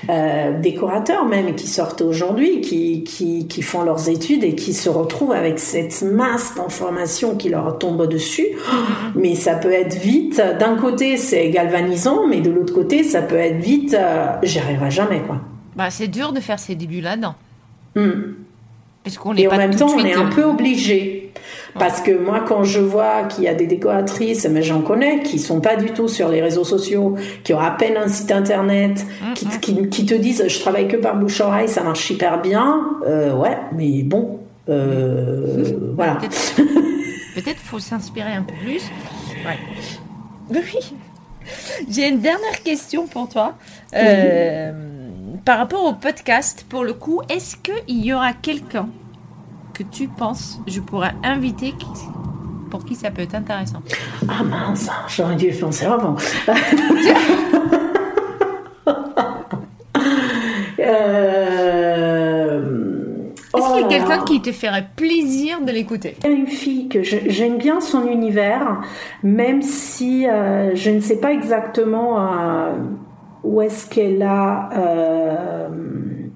euh, 0.09 0.59
décorateurs 0.59 1.25
même 1.25 1.55
qui 1.55 1.67
sortent 1.67 2.01
aujourd'hui, 2.01 2.61
qui, 2.61 3.03
qui, 3.03 3.47
qui 3.47 3.61
font 3.61 3.83
leurs 3.83 4.09
études 4.09 4.43
et 4.43 4.55
qui 4.55 4.73
se 4.73 4.89
retrouvent 4.89 5.31
avec 5.31 5.59
cette 5.59 6.01
masse 6.01 6.55
d'informations 6.55 7.35
qui 7.35 7.49
leur 7.49 7.77
tombe 7.77 8.07
dessus, 8.07 8.47
mm-hmm. 8.47 9.11
mais 9.15 9.35
ça 9.35 9.55
peut 9.55 9.71
être 9.71 9.95
vite. 9.95 10.41
D'un 10.59 10.75
côté, 10.75 11.17
c'est 11.17 11.49
galvanisant, 11.49 12.27
mais 12.27 12.41
de 12.41 12.49
l'autre 12.49 12.73
côté, 12.73 13.03
ça 13.03 13.21
peut 13.21 13.35
être 13.35 13.59
vite. 13.59 13.93
Euh, 13.93 14.27
J'y 14.43 14.59
arriverai 14.59 14.91
jamais, 14.91 15.21
quoi. 15.21 15.41
Bah, 15.75 15.89
c'est 15.91 16.07
dur 16.07 16.33
de 16.33 16.39
faire 16.39 16.59
ses 16.59 16.75
débuts 16.75 17.01
là-dedans. 17.01 17.35
Et 19.37 19.47
en 19.47 19.57
même 19.57 19.75
temps, 19.75 19.89
on 19.95 20.03
est 20.03 20.13
un 20.13 20.27
peu 20.27 20.43
obligé. 20.43 21.31
Parce 21.77 22.01
que 22.01 22.11
moi, 22.11 22.43
quand 22.45 22.63
je 22.63 22.79
vois 22.79 23.23
qu'il 23.23 23.43
y 23.43 23.47
a 23.47 23.53
des 23.53 23.67
décoratrices, 23.67 24.47
mais 24.49 24.63
j'en 24.63 24.81
connais, 24.81 25.21
qui 25.21 25.39
sont 25.39 25.61
pas 25.61 25.75
du 25.75 25.91
tout 25.91 26.07
sur 26.07 26.29
les 26.29 26.41
réseaux 26.41 26.63
sociaux, 26.63 27.15
qui 27.43 27.53
ont 27.53 27.59
à 27.59 27.71
peine 27.71 27.95
un 27.95 28.07
site 28.07 28.31
internet, 28.31 29.05
qui, 29.35 29.45
mm. 29.45 29.89
qui, 29.89 30.05
te 30.05 30.15
disent 30.15 30.43
je 30.47 30.59
travaille 30.59 30.87
que 30.87 30.97
par 30.97 31.15
bouche-oreille, 31.15 31.69
ça 31.69 31.83
marche 31.83 32.05
super 32.05 32.41
bien. 32.41 32.97
Euh, 33.05 33.33
ouais, 33.33 33.57
mais 33.75 34.03
bon, 34.03 34.39
euh, 34.67 35.63
voilà. 35.95 36.17
Peut-être 37.35 37.59
faut 37.59 37.79
s'inspirer 37.79 38.33
un 38.33 38.43
peu 38.43 38.55
plus. 38.63 38.81
Ouais. 39.45 39.57
Oui. 40.49 40.93
J'ai 41.89 42.09
une 42.09 42.19
dernière 42.19 42.63
question 42.63 43.07
pour 43.07 43.29
toi. 43.29 43.53
Euh, 43.95 44.88
par 45.49 45.57
rapport 45.57 45.83
au 45.83 45.93
podcast, 45.93 46.63
pour 46.69 46.83
le 46.83 46.93
coup, 46.93 47.23
est-ce 47.27 47.57
qu'il 47.57 48.05
y 48.05 48.13
aura 48.13 48.33
quelqu'un 48.33 48.87
que 49.73 49.81
tu 49.81 50.07
penses 50.07 50.59
je 50.67 50.79
pourrais 50.79 51.15
inviter 51.23 51.73
pour 52.69 52.85
qui 52.85 52.93
ça 52.93 53.09
peut 53.09 53.23
être 53.23 53.33
intéressant? 53.33 53.81
Ah 54.27 54.43
mince, 54.43 54.91
j'aurais 55.07 55.35
dû 55.35 55.49
penser 55.49 55.87
avant. 55.87 56.15
Euh, 60.81 62.61
est-ce 63.55 63.73
qu'il 63.73 63.81
y 63.81 63.83
a 63.83 63.85
oh 63.85 63.89
quelqu'un 63.89 64.23
qui 64.23 64.41
te 64.41 64.51
ferait 64.51 64.87
plaisir 64.95 65.61
de 65.61 65.71
l'écouter? 65.71 66.15
Une 66.25 66.47
fille 66.47 66.87
que 66.87 67.03
j'aime 67.03 67.57
bien 67.57 67.81
son 67.81 68.07
univers, 68.07 68.81
même 69.21 69.61
si 69.61 70.27
euh, 70.27 70.73
je 70.75 70.89
ne 70.89 70.99
sais 70.99 71.19
pas 71.19 71.31
exactement 71.31 72.19
euh, 72.19 72.71
où 73.43 73.61
est-ce 73.61 73.87
qu'elle 73.89 74.21
a 74.21 74.69
euh... 74.73 75.67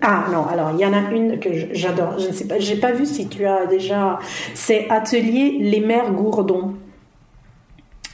Ah 0.02 0.26
non, 0.32 0.46
alors 0.46 0.72
il 0.74 0.80
y 0.80 0.86
en 0.86 0.94
a 0.94 1.12
une 1.12 1.40
que 1.40 1.50
j'adore. 1.72 2.20
Je 2.20 2.28
ne 2.28 2.34
sais 2.34 2.46
pas, 2.46 2.60
j'ai 2.60 2.76
pas 2.76 2.92
vu 2.92 3.06
si 3.06 3.28
tu 3.30 3.46
as 3.46 3.66
déjà. 3.68 4.20
C'est 4.54 4.90
Atelier 4.90 5.58
Les 5.62 5.80
Mères 5.80 6.12
Gourdon. 6.12 6.74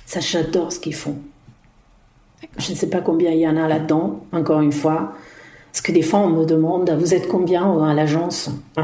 Ça, 0.05 0.19
j'adore 0.19 0.71
ce 0.71 0.79
qu'ils 0.79 0.95
font. 0.95 1.15
Je 2.57 2.71
ne 2.71 2.75
sais 2.75 2.89
pas 2.89 3.01
combien 3.01 3.31
il 3.31 3.39
y 3.39 3.47
en 3.47 3.57
a 3.57 3.67
là-dedans, 3.67 4.21
encore 4.31 4.61
une 4.61 4.71
fois. 4.71 5.13
Parce 5.71 5.81
que 5.81 5.91
des 5.91 6.01
fois, 6.01 6.19
on 6.19 6.29
me 6.29 6.45
demande, 6.45 6.89
vous 6.99 7.13
êtes 7.13 7.27
combien 7.27 7.83
à 7.83 7.93
l'agence? 7.93 8.51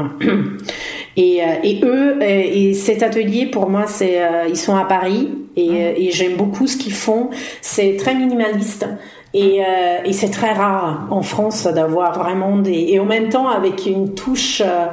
Et, 1.18 1.42
euh, 1.42 1.54
et, 1.62 1.80
eux, 1.82 2.22
et 2.22 2.74
cet 2.74 3.02
atelier, 3.02 3.46
pour 3.46 3.70
moi, 3.70 3.86
c'est, 3.86 4.22
euh, 4.22 4.48
ils 4.50 4.56
sont 4.58 4.76
à 4.76 4.84
Paris 4.84 5.30
et, 5.56 5.70
mmh. 5.70 5.94
et 5.96 6.10
j'aime 6.10 6.36
beaucoup 6.36 6.66
ce 6.66 6.76
qu'ils 6.76 6.92
font. 6.92 7.30
C'est 7.62 7.96
très 7.96 8.14
minimaliste. 8.14 8.86
Et, 9.38 9.60
euh, 9.60 9.98
et 10.06 10.14
c'est 10.14 10.30
très 10.30 10.54
rare 10.54 11.08
en 11.10 11.20
France 11.20 11.64
d'avoir 11.64 12.18
vraiment 12.18 12.56
des 12.56 12.86
et 12.88 12.98
en 12.98 13.04
même 13.04 13.28
temps 13.28 13.50
avec 13.50 13.84
une 13.84 14.14
touche 14.14 14.62
euh, 14.64 14.86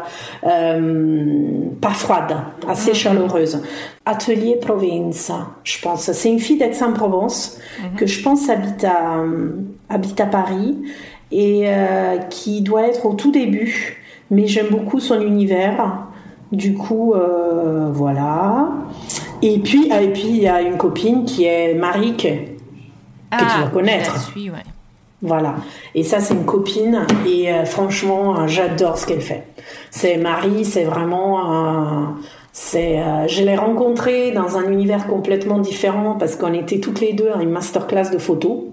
euh 0.46 1.70
pas 1.80 1.91
froide, 1.91 2.36
assez 2.68 2.89
mhm. 2.89 2.96
chaleureuse. 2.96 3.62
Atelier 4.06 4.58
Provenza, 4.60 5.48
je 5.64 5.80
pense. 5.82 6.12
C'est 6.12 6.30
une 6.30 6.39
fille 6.39 6.58
d'Aix-en-Provence 6.58 7.58
mhm. 7.82 7.96
que 7.96 8.06
je 8.06 8.22
pense 8.22 8.50
habite 8.50 8.84
à 8.84 9.24
habite 9.89 10.20
à 10.20 10.26
Paris 10.26 10.78
et 11.32 11.64
euh, 11.68 12.18
qui 12.30 12.62
doit 12.62 12.86
être 12.86 13.06
au 13.06 13.14
tout 13.14 13.32
début. 13.32 14.02
Mais 14.30 14.48
j'aime 14.48 14.68
beaucoup 14.72 15.00
son 15.00 15.22
univers. 15.22 16.06
Du 16.52 16.74
coup, 16.74 17.14
voilà. 17.94 18.70
Et 19.41 19.58
puis, 19.60 19.89
et 19.89 20.08
puis 20.10 20.28
il 20.28 20.41
y 20.41 20.48
a 20.48 20.62
une 20.62 20.78
copine 20.78 21.26
qui 21.26 21.46
est 21.46 21.74
Marique 21.74 22.28
que 23.38 23.44
tu 23.44 23.60
vas 23.60 23.66
ah, 23.68 23.72
connaître. 23.72 24.34
Voilà. 25.22 25.56
Et 25.96 26.04
ça, 26.04 26.20
c'est 26.20 26.34
une 26.34 26.46
copine. 26.46 27.06
Et 27.26 27.52
euh, 27.52 27.66
franchement, 27.66 28.48
j'adore 28.48 28.98
ce 28.98 29.06
qu'elle 29.06 29.22
fait. 29.22 29.48
C'est 29.90 30.18
Marie, 30.18 30.66
c'est 30.66 30.84
vraiment. 30.84 32.16
c'est, 32.52 33.00
euh, 33.00 33.28
je 33.28 33.44
l'ai 33.44 33.56
rencontrée 33.56 34.32
dans 34.32 34.58
un 34.58 34.70
univers 34.70 35.08
complètement 35.08 35.60
différent 35.60 36.16
parce 36.20 36.36
qu'on 36.36 36.54
était 36.54 36.80
toutes 36.80 37.00
les 37.00 37.14
deux 37.14 37.30
à 37.30 37.42
une 37.42 37.52
masterclass 37.52 38.12
de 38.12 38.18
photos. 38.18 38.72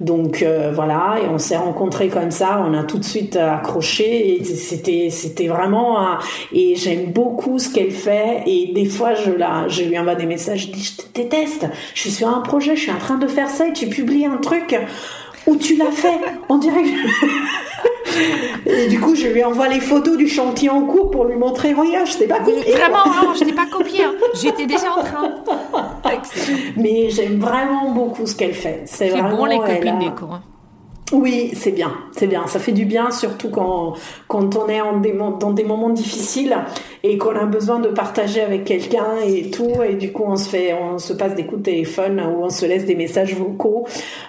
Donc 0.00 0.42
euh, 0.42 0.70
voilà, 0.72 1.16
et 1.22 1.28
on 1.28 1.38
s'est 1.38 1.56
rencontrés 1.56 2.08
comme 2.08 2.30
ça, 2.30 2.64
on 2.64 2.72
a 2.72 2.84
tout 2.84 2.98
de 2.98 3.04
suite 3.04 3.34
accroché 3.34 4.40
et 4.40 4.44
c'était 4.44 5.08
c'était 5.10 5.48
vraiment 5.48 6.18
et 6.52 6.76
j'aime 6.76 7.10
beaucoup 7.10 7.58
ce 7.58 7.68
qu'elle 7.68 7.90
fait 7.90 8.44
et 8.46 8.72
des 8.72 8.84
fois 8.84 9.14
je 9.14 9.32
la 9.32 9.66
je 9.66 9.82
lui 9.82 9.98
envoie 9.98 10.14
des 10.14 10.26
messages, 10.26 10.66
je 10.66 10.72
dis 10.72 10.84
je 10.84 11.02
te 11.02 11.20
déteste, 11.20 11.66
je 11.94 12.00
suis 12.00 12.10
sur 12.12 12.28
un 12.28 12.40
projet, 12.40 12.76
je 12.76 12.82
suis 12.82 12.92
en 12.92 12.98
train 12.98 13.18
de 13.18 13.26
faire 13.26 13.50
ça 13.50 13.66
et 13.66 13.72
tu 13.72 13.88
publies 13.88 14.26
un 14.26 14.36
truc 14.36 14.78
où 15.48 15.56
tu 15.56 15.76
l'as 15.76 15.90
fait 15.90 16.20
en 16.48 16.58
direct. 16.58 16.90
Et 18.66 18.88
du 18.88 19.00
coup, 19.00 19.14
je 19.14 19.26
lui 19.26 19.44
envoie 19.44 19.68
les 19.68 19.80
photos 19.80 20.16
du 20.16 20.28
chantier 20.28 20.70
en 20.70 20.82
cours 20.82 21.10
pour 21.10 21.24
lui 21.24 21.36
montrer 21.36 21.72
Regarde, 21.72 22.06
je 22.06 22.18
t'ai 22.18 22.26
pas 22.26 22.40
copié. 22.40 22.72
Vraiment, 22.72 23.06
non, 23.06 23.34
je 23.34 23.44
t'ai 23.44 23.52
pas 23.52 23.66
copié. 23.66 24.04
Hein. 24.04 24.14
J'étais 24.34 24.66
déjà 24.66 24.92
en 24.92 25.02
train. 25.02 25.34
Mais 26.76 27.10
j'aime 27.10 27.38
vraiment 27.38 27.92
beaucoup 27.92 28.26
ce 28.26 28.34
qu'elle 28.34 28.54
fait. 28.54 28.82
C'est 28.86 29.08
vraiment 29.08 29.36
bon 29.36 29.44
les 29.46 29.58
copines 29.58 29.98
des 29.98 30.10
cours. 30.10 30.34
Hein. 30.34 30.42
Oui, 31.12 31.52
c'est 31.54 31.70
bien, 31.70 31.92
c'est 32.12 32.26
bien. 32.26 32.46
Ça 32.46 32.58
fait 32.58 32.72
du 32.72 32.84
bien, 32.84 33.10
surtout 33.10 33.48
quand, 33.48 33.94
quand 34.26 34.56
on 34.56 34.68
est 34.68 34.80
en 34.80 34.98
des, 34.98 35.12
dans 35.12 35.52
des 35.52 35.64
moments 35.64 35.88
difficiles 35.88 36.54
et 37.02 37.16
qu'on 37.16 37.34
a 37.34 37.46
besoin 37.46 37.78
de 37.78 37.88
partager 37.88 38.42
avec 38.42 38.64
quelqu'un 38.64 39.16
et 39.26 39.50
tout. 39.50 39.82
Et 39.88 39.94
du 39.94 40.12
coup, 40.12 40.24
on 40.26 40.36
se 40.36 40.48
fait, 40.48 40.74
on 40.74 40.98
se 40.98 41.14
passe 41.14 41.34
des 41.34 41.44
coups 41.44 41.62
de 41.62 41.64
téléphone 41.64 42.20
ou 42.20 42.44
on 42.44 42.50
se 42.50 42.66
laisse 42.66 42.84
des 42.84 42.94
messages 42.94 43.34
vocaux. 43.34 43.86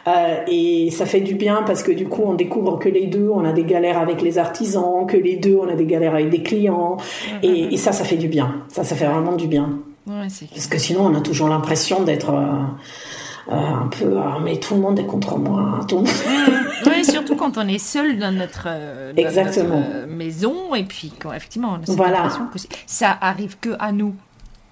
Euh, 0.08 0.38
et 0.48 0.90
ça 0.92 1.06
fait 1.06 1.20
du 1.22 1.36
bien 1.36 1.64
parce 1.66 1.84
que 1.84 1.92
du 1.92 2.08
coup, 2.08 2.24
on 2.26 2.34
découvre 2.34 2.80
que 2.80 2.88
les 2.88 3.08
deux, 3.08 3.30
on 3.30 3.44
a 3.44 3.52
des 3.52 3.66
galères 3.66 4.00
avec 4.00 4.22
les 4.22 4.38
artisans, 4.38 5.06
que 5.06 5.18
les 5.18 5.36
deux, 5.36 5.58
on 5.62 5.68
a 5.68 5.76
des 5.76 5.86
galères 5.86 6.14
avec 6.14 6.30
des 6.30 6.44
clients. 6.44 6.96
Et, 7.44 7.74
et 7.74 7.78
ça, 7.78 7.92
ça 7.92 8.06
fait 8.06 8.18
du 8.18 8.30
bien. 8.30 8.64
Ça, 8.70 8.86
ça 8.86 8.96
fait 8.96 9.06
vraiment 9.06 9.36
du 9.36 9.48
bien. 9.48 9.80
Ouais, 10.08 10.28
parce 10.52 10.68
que 10.68 10.78
sinon, 10.78 11.02
on 11.06 11.16
a 11.16 11.22
toujours 11.22 11.50
l'impression 11.50 12.04
d'être... 12.04 12.32
Euh, 12.32 12.38
euh, 12.38 13.09
un 13.52 13.88
peu 13.88 14.18
ah, 14.18 14.38
mais 14.44 14.60
tout 14.60 14.76
le 14.76 14.82
monde 14.82 15.00
est 15.00 15.06
contre 15.06 15.38
moi 15.38 15.80
tout 15.88 16.04
oui 16.86 17.04
surtout 17.04 17.36
quand 17.36 17.58
on 17.58 17.68
est 17.68 17.80
seul 17.80 18.20
dans 18.20 18.32
notre, 18.32 18.68
euh, 18.68 19.14
Exactement. 19.18 19.84
Euh, 19.84 20.06
maison 20.08 20.76
et 20.76 20.84
puis 20.84 21.12
quand 21.20 21.34
effectivement 21.34 21.78
on 21.80 21.92
a 21.92 21.96
voilà. 21.96 22.30
que 22.54 22.60
ça 22.86 23.18
arrive 23.22 23.58
que 23.60 23.72
à 23.80 23.92
nous 23.92 24.14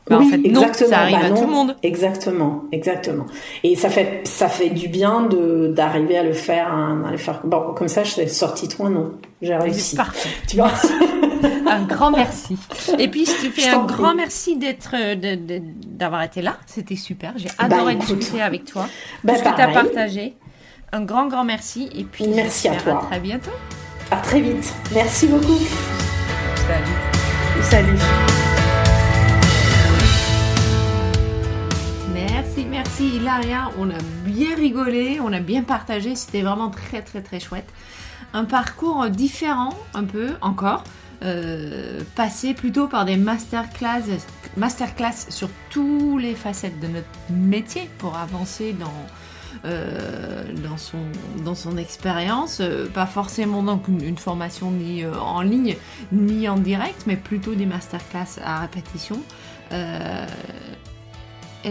bah, 0.10 0.18
oui, 0.20 0.26
en 0.26 0.30
fait, 0.30 0.48
exactement. 0.48 0.90
ça 0.90 1.00
arrive 1.00 1.18
bah, 1.20 1.26
à 1.26 1.30
tout 1.32 1.46
le 1.46 1.52
monde. 1.52 1.76
Exactement, 1.84 2.64
exactement. 2.72 3.26
Et 3.64 3.76
ça 3.76 3.90
fait, 3.90 4.22
ça 4.24 4.48
fait 4.48 4.70
du 4.70 4.88
bien 4.88 5.24
de 5.24 5.68
d'arriver 5.68 6.18
à 6.18 6.24
le 6.24 6.32
faire, 6.32 6.74
à 6.74 7.12
le 7.12 7.18
faire. 7.18 7.42
Bon, 7.44 7.74
comme 7.76 7.90
ça, 7.90 8.06
je 8.06 8.16
t'ai 8.16 8.28
sorti 8.28 8.70
toi, 8.70 8.90
non, 8.90 9.12
j'ai 9.42 9.56
réussi. 9.56 9.98
Parfait. 9.98 10.30
Tu 10.48 10.56
vois? 10.56 10.72
un 11.68 11.84
grand 11.84 12.12
merci. 12.12 12.58
Et 12.98 13.08
puis, 13.08 13.26
je 13.26 13.48
te 13.48 13.52
fais 13.52 13.70
un 13.70 13.86
grand 13.86 14.16
merci 14.16 14.58
d'être, 14.58 14.96
d'avoir 15.16 16.24
été 16.24 16.42
là. 16.42 16.58
C'était 16.66 16.96
super. 16.96 17.34
J'ai 17.38 17.50
bah, 17.50 17.66
adoré 17.66 17.96
discuter 17.96 18.42
avec 18.42 18.66
toi. 18.66 18.88
Bah, 19.24 19.34
tout 19.34 19.40
ce 19.40 19.44
que 19.44 19.56
tu 19.56 19.62
as 19.62 19.68
partagé. 19.70 20.36
Un 20.92 21.02
grand, 21.02 21.28
grand 21.28 21.44
merci. 21.44 21.90
Et 21.96 22.04
puis, 22.04 22.28
merci 22.28 22.70
à 22.70 22.76
toi. 22.76 23.02
À 23.04 23.06
très 23.08 23.20
bientôt. 23.20 23.52
À 24.12 24.18
très 24.18 24.42
vite. 24.42 24.74
Merci 24.94 25.28
beaucoup. 25.28 25.60
Salut. 26.68 27.64
Salut. 27.64 28.00
Merci, 32.14 32.66
merci 32.70 33.08
Hilaria. 33.18 33.70
On 33.78 33.90
a 33.90 33.98
bien 34.26 34.56
rigolé, 34.56 35.20
on 35.22 35.34
a 35.34 35.40
bien 35.40 35.64
partagé. 35.64 36.16
C'était 36.16 36.42
vraiment 36.42 36.70
très, 36.70 37.02
très, 37.02 37.22
très 37.22 37.40
chouette. 37.40 37.68
Un 38.34 38.46
parcours 38.46 39.10
différent, 39.10 39.74
un 39.94 40.04
peu 40.04 40.30
encore. 40.42 40.84
Euh, 41.24 42.02
passer 42.16 42.54
plutôt 42.54 42.88
par 42.88 43.04
des 43.04 43.18
masterclass, 43.18 44.04
masterclass 44.56 45.26
sur 45.30 45.50
tous 45.72 46.20
les 46.20 46.36
facettes 46.36 46.80
de 46.80 46.86
notre 46.86 47.08
métier 47.32 47.90
pour 47.98 48.16
avancer 48.16 48.74
dans, 48.74 49.66
euh, 49.66 50.44
son 51.56 51.78
expérience. 51.78 52.60
Euh, 52.62 52.88
pas 52.88 53.08
forcément 53.08 53.64
donc 53.64 53.88
une, 53.88 54.18
formation 54.18 54.70
ni 54.70 55.04
en 55.08 55.42
ligne 55.42 55.76
ni 56.12 56.48
en 56.48 56.58
direct, 56.58 57.06
mais 57.08 57.16
plutôt 57.16 57.56
des 57.56 57.66
masterclass 57.66 58.40
à 58.44 58.60
répétition. 58.60 59.20
elle 59.72 60.28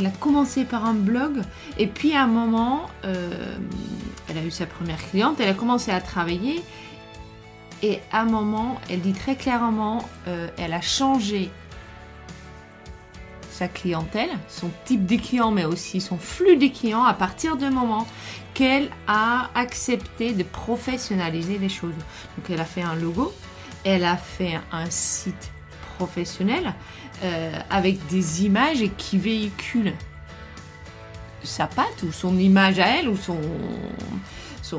a 0.06 0.10
commencé 0.18 0.64
par 0.64 0.84
un 0.84 0.94
blog 0.94 1.40
et 1.78 1.86
puis 1.86 2.14
à 2.14 2.24
un 2.24 2.26
moment, 2.26 2.86
elle 3.04 4.38
a 4.38 4.42
eu 4.42 4.50
sa 4.50 4.66
première 4.66 4.98
cliente, 5.08 5.38
elle 5.38 5.50
a 5.50 5.54
commencé 5.54 5.92
à 5.92 6.00
travailler 6.00 6.64
et 7.82 8.00
à 8.12 8.22
un 8.22 8.24
moment, 8.26 8.80
elle 8.88 9.00
dit 9.00 9.12
très 9.12 9.36
clairement, 9.36 10.08
euh, 10.28 10.48
elle 10.58 10.72
a 10.72 10.80
changé 10.80 11.50
sa 13.50 13.68
clientèle, 13.68 14.30
son 14.48 14.70
type 14.84 15.06
de 15.06 15.16
client, 15.16 15.50
mais 15.50 15.64
aussi 15.64 16.00
son 16.00 16.18
flux 16.18 16.56
de 16.56 16.68
clients 16.68 17.04
à 17.04 17.14
partir 17.14 17.56
du 17.56 17.68
moment 17.70 18.06
qu'elle 18.54 18.90
a 19.06 19.50
accepté 19.54 20.32
de 20.32 20.42
professionnaliser 20.42 21.58
les 21.58 21.68
choses. 21.68 21.94
Donc 22.36 22.50
elle 22.50 22.60
a 22.60 22.64
fait 22.64 22.82
un 22.82 22.94
logo, 22.94 23.32
elle 23.84 24.04
a 24.04 24.16
fait 24.16 24.58
un 24.72 24.90
site 24.90 25.50
professionnel 25.96 26.74
euh, 27.24 27.58
avec 27.70 28.06
des 28.08 28.44
images 28.44 28.84
qui 28.98 29.16
véhiculent 29.16 29.94
sa 31.42 31.66
patte 31.66 32.02
ou 32.02 32.12
son 32.12 32.38
image 32.38 32.78
à 32.78 32.98
elle 32.98 33.08
ou 33.08 33.16
son 33.16 33.38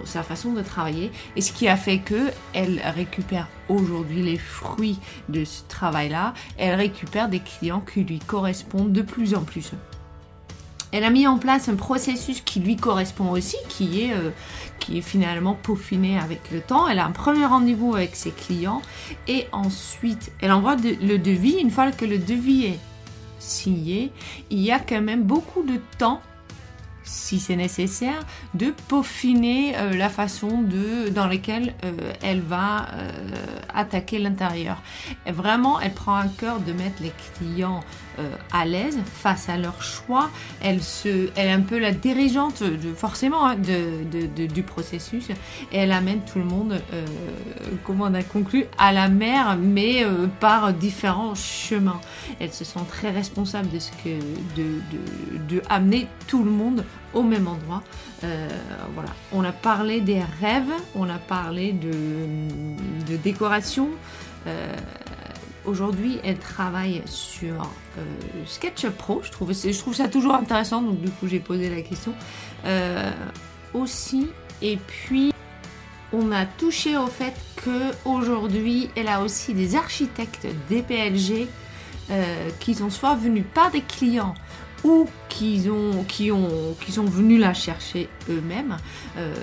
sa 0.05 0.23
façon 0.23 0.53
de 0.53 0.61
travailler 0.61 1.11
et 1.35 1.41
ce 1.41 1.51
qui 1.51 1.67
a 1.67 1.77
fait 1.77 1.99
que 1.99 2.31
elle 2.53 2.81
récupère 2.95 3.47
aujourd'hui 3.69 4.21
les 4.21 4.37
fruits 4.37 4.99
de 5.29 5.45
ce 5.45 5.63
travail-là. 5.67 6.33
Elle 6.57 6.75
récupère 6.75 7.29
des 7.29 7.39
clients 7.39 7.81
qui 7.81 8.03
lui 8.03 8.19
correspondent 8.19 8.91
de 8.91 9.01
plus 9.01 9.35
en 9.35 9.41
plus. 9.41 9.71
Elle 10.91 11.03
a 11.03 11.09
mis 11.09 11.27
en 11.27 11.37
place 11.37 11.67
un 11.67 11.75
processus 11.75 12.41
qui 12.41 12.61
lui 12.61 12.77
correspond 12.77 13.31
aussi, 13.31 13.57
qui 13.67 14.03
est, 14.03 14.13
euh, 14.13 14.29
qui 14.79 14.97
est 14.97 15.01
finalement 15.01 15.53
peaufiné 15.53 16.17
avec 16.17 16.49
le 16.51 16.61
temps. 16.61 16.87
Elle 16.87 16.99
a 16.99 17.05
un 17.05 17.11
premier 17.11 17.45
rendez-vous 17.45 17.95
avec 17.95 18.15
ses 18.15 18.31
clients 18.31 18.81
et 19.27 19.47
ensuite 19.51 20.31
elle 20.41 20.51
envoie 20.51 20.75
le 20.75 21.17
devis. 21.17 21.57
Une 21.59 21.71
fois 21.71 21.91
que 21.91 22.05
le 22.05 22.17
devis 22.17 22.65
est 22.65 22.79
signé, 23.39 24.11
il 24.49 24.59
y 24.59 24.71
a 24.71 24.79
quand 24.79 25.01
même 25.01 25.23
beaucoup 25.23 25.63
de 25.63 25.79
temps 25.97 26.21
si 27.07 27.39
c'est 27.39 27.55
nécessaire, 27.55 28.19
de 28.53 28.73
peaufiner 28.87 29.75
euh, 29.75 29.95
la 29.95 30.09
façon 30.09 30.61
de, 30.61 31.09
dans 31.09 31.27
laquelle 31.27 31.73
euh, 31.83 32.13
elle 32.21 32.41
va 32.41 32.87
euh, 32.93 33.11
attaquer 33.73 34.19
l'intérieur. 34.19 34.81
Vraiment, 35.25 35.79
elle 35.79 35.93
prend 35.93 36.15
un 36.15 36.27
cœur 36.27 36.59
de 36.59 36.73
mettre 36.73 37.01
les 37.01 37.13
clients 37.37 37.81
à 38.51 38.65
l'aise 38.65 38.97
face 39.05 39.47
à 39.47 39.57
leur 39.57 39.83
choix. 39.83 40.31
Elle, 40.63 40.81
se, 40.81 41.29
elle 41.35 41.49
est 41.49 41.51
un 41.51 41.61
peu 41.61 41.77
la 41.77 41.91
dirigeante, 41.91 42.63
de, 42.63 42.91
forcément, 42.95 43.45
hein, 43.45 43.55
de, 43.55 44.47
du 44.47 44.63
processus. 44.63 45.29
Et 45.71 45.77
elle 45.77 45.91
amène 45.91 46.21
tout 46.21 46.39
le 46.39 46.45
monde, 46.45 46.81
comme 47.83 48.01
on 48.01 48.11
a 48.15 48.23
conclu, 48.23 48.65
à 48.79 48.91
la 48.91 49.07
mer, 49.07 49.55
mais 49.61 50.03
par 50.39 50.73
différents 50.73 51.35
chemins. 51.35 52.01
Elle 52.39 52.51
se 52.51 52.65
sent 52.65 52.79
très 52.89 53.11
responsable 53.11 53.69
de 53.69 53.77
ce 53.77 53.91
que, 53.91 54.19
de, 54.55 54.81
de 55.47 55.61
amener 55.69 56.07
tout 56.27 56.43
le 56.43 56.49
monde 56.49 56.83
au 57.13 57.23
même 57.23 57.47
endroit. 57.47 57.83
Euh, 58.23 58.47
voilà. 58.93 59.09
On 59.31 59.43
a 59.43 59.51
parlé 59.51 60.01
des 60.01 60.21
rêves, 60.41 60.73
on 60.95 61.09
a 61.09 61.17
parlé 61.17 61.73
de, 61.73 63.17
décoration. 63.23 63.89
Euh, 64.47 64.73
aujourd'hui, 65.65 66.19
elle 66.23 66.37
travaille 66.37 67.01
sur 67.05 67.61
euh, 67.97 68.03
SketchUp 68.45 68.95
Pro. 68.97 69.21
Je 69.23 69.31
trouve, 69.31 69.53
ça 69.53 70.07
toujours 70.07 70.35
intéressant, 70.35 70.81
donc 70.81 71.01
du 71.01 71.09
coup, 71.09 71.27
j'ai 71.27 71.39
posé 71.39 71.69
la 71.69 71.81
question. 71.81 72.13
aussi, 73.73 74.27
et 74.61 74.77
puis, 74.77 75.33
on 76.13 76.31
a 76.31 76.45
touché 76.45 76.97
au 76.97 77.07
fait 77.07 77.33
qu'aujourd'hui, 77.63 78.89
elle 78.95 79.09
a 79.09 79.21
aussi 79.21 79.53
des 79.53 79.75
architectes 79.75 80.47
DPLG 80.69 81.47
qui 82.59 82.75
sont 82.75 82.89
soit 82.89 83.15
venus 83.15 83.43
par 83.53 83.69
des 83.71 83.81
clients 83.81 84.33
ou 84.83 85.07
qui, 85.29 85.67
ont, 85.69 86.03
qui, 86.03 86.31
ont, 86.31 86.75
qui 86.83 86.91
sont 86.91 87.05
venus 87.05 87.39
la 87.39 87.53
chercher 87.53 88.09
eux-mêmes 88.29 88.77
euh, 89.17 89.33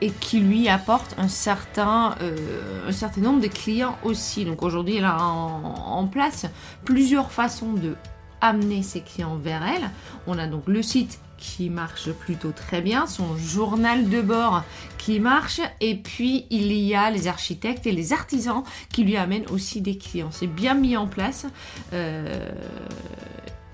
et 0.00 0.10
qui 0.10 0.40
lui 0.40 0.68
apportent 0.68 1.14
un 1.18 1.28
certain, 1.28 2.14
euh, 2.20 2.88
un 2.88 2.92
certain 2.92 3.20
nombre 3.20 3.40
de 3.40 3.48
clients 3.48 3.96
aussi. 4.04 4.44
Donc 4.44 4.62
aujourd'hui, 4.62 4.96
elle 4.96 5.04
a 5.04 5.22
en, 5.22 6.06
place 6.06 6.46
plusieurs 6.84 7.32
façons 7.32 7.72
de 7.72 7.96
amener 8.40 8.82
ses 8.82 9.00
clients 9.00 9.36
vers 9.36 9.62
elle. 9.64 9.90
On 10.26 10.38
a 10.38 10.46
donc 10.46 10.64
le 10.66 10.82
site 10.82 11.18
qui 11.36 11.68
marche 11.68 12.10
plutôt 12.12 12.52
très 12.52 12.80
bien, 12.80 13.06
son 13.06 13.36
journal 13.36 14.08
de 14.08 14.22
bord 14.22 14.62
qui 14.98 15.20
marche, 15.20 15.60
et 15.80 15.96
puis 15.96 16.46
il 16.50 16.72
y 16.72 16.94
a 16.94 17.10
les 17.10 17.28
architectes 17.28 17.86
et 17.86 17.92
les 17.92 18.12
artisans 18.12 18.62
qui 18.90 19.04
lui 19.04 19.16
amènent 19.16 19.46
aussi 19.50 19.80
des 19.80 19.98
clients. 19.98 20.30
C'est 20.30 20.46
bien 20.46 20.74
mis 20.74 20.96
en 20.96 21.06
place. 21.06 21.46
Euh, 21.92 22.50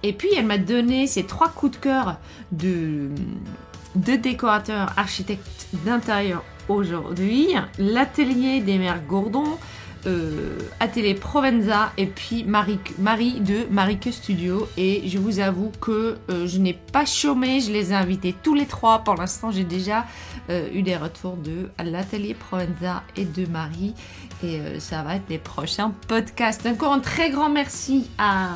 et 0.03 0.12
puis 0.12 0.28
elle 0.36 0.46
m'a 0.46 0.59
donné 0.59 1.07
ces 1.07 1.24
trois 1.24 1.48
coups 1.48 1.72
de 1.72 1.82
cœur 1.82 2.16
de, 2.50 3.11
de 3.96 4.16
décorateurs 4.16 4.92
architectes 4.96 5.68
d'intérieur 5.84 6.44
aujourd'hui. 6.68 7.48
L'atelier 7.78 8.61
des 8.61 8.78
mères 8.78 9.03
Gourdon, 9.07 9.59
euh, 10.07 10.59
Atelier 10.80 11.14
Provenza 11.14 11.92
et 11.96 12.07
puis 12.07 12.42
Marie, 12.42 12.78
Marie 12.98 13.40
de 13.40 13.66
Marike 13.70 14.12
Studio. 14.12 14.66
Et 14.76 15.03
je 15.07 15.18
vous 15.18 15.38
avoue 15.38 15.70
que 15.80 16.16
euh, 16.30 16.46
je 16.46 16.59
n'ai 16.59 16.72
pas 16.72 17.05
chômé, 17.05 17.61
je 17.61 17.70
les 17.70 17.92
ai 17.92 17.94
invités 17.94 18.34
tous 18.42 18.55
les 18.55 18.66
trois. 18.66 19.00
Pour 19.00 19.14
l'instant, 19.14 19.53
j'ai 19.53 19.64
déjà 19.64 20.05
euh, 20.50 20.68
eu 20.72 20.82
des 20.82 20.96
retours 20.96 21.36
de 21.36 21.70
l'Atelier 21.84 22.34
Provenza 22.34 23.05
et 23.16 23.24
de 23.24 23.46
Marie. 23.46 23.94
Et 24.45 24.80
ça 24.80 25.03
va 25.03 25.16
être 25.16 25.28
les 25.28 25.38
prochains 25.38 25.93
podcasts. 26.09 26.66
Encore 26.66 26.93
un 26.93 27.01
très 27.01 27.30
grand 27.30 27.49
merci 27.49 28.11
à 28.18 28.51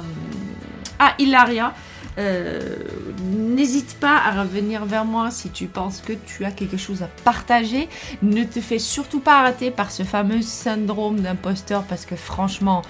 ah, 0.99 1.15
Hilaria. 1.19 1.75
Euh, 2.19 2.77
n'hésite 3.21 3.99
pas 4.01 4.17
à 4.17 4.43
revenir 4.43 4.87
vers 4.87 5.05
moi 5.05 5.31
si 5.31 5.51
tu 5.51 5.67
penses 5.67 6.01
que 6.01 6.15
tu 6.15 6.45
as 6.45 6.51
quelque 6.51 6.77
chose 6.77 7.03
à 7.03 7.09
partager. 7.25 7.89
Ne 8.23 8.45
te 8.45 8.61
fais 8.61 8.79
surtout 8.79 9.21
pas 9.21 9.41
arrêter 9.41 9.71
par 9.71 9.91
ce 9.91 10.03
fameux 10.03 10.43
syndrome 10.43 11.21
d'imposteur 11.21 11.83
parce 11.85 12.07
que 12.07 12.17
franchement, 12.17 12.83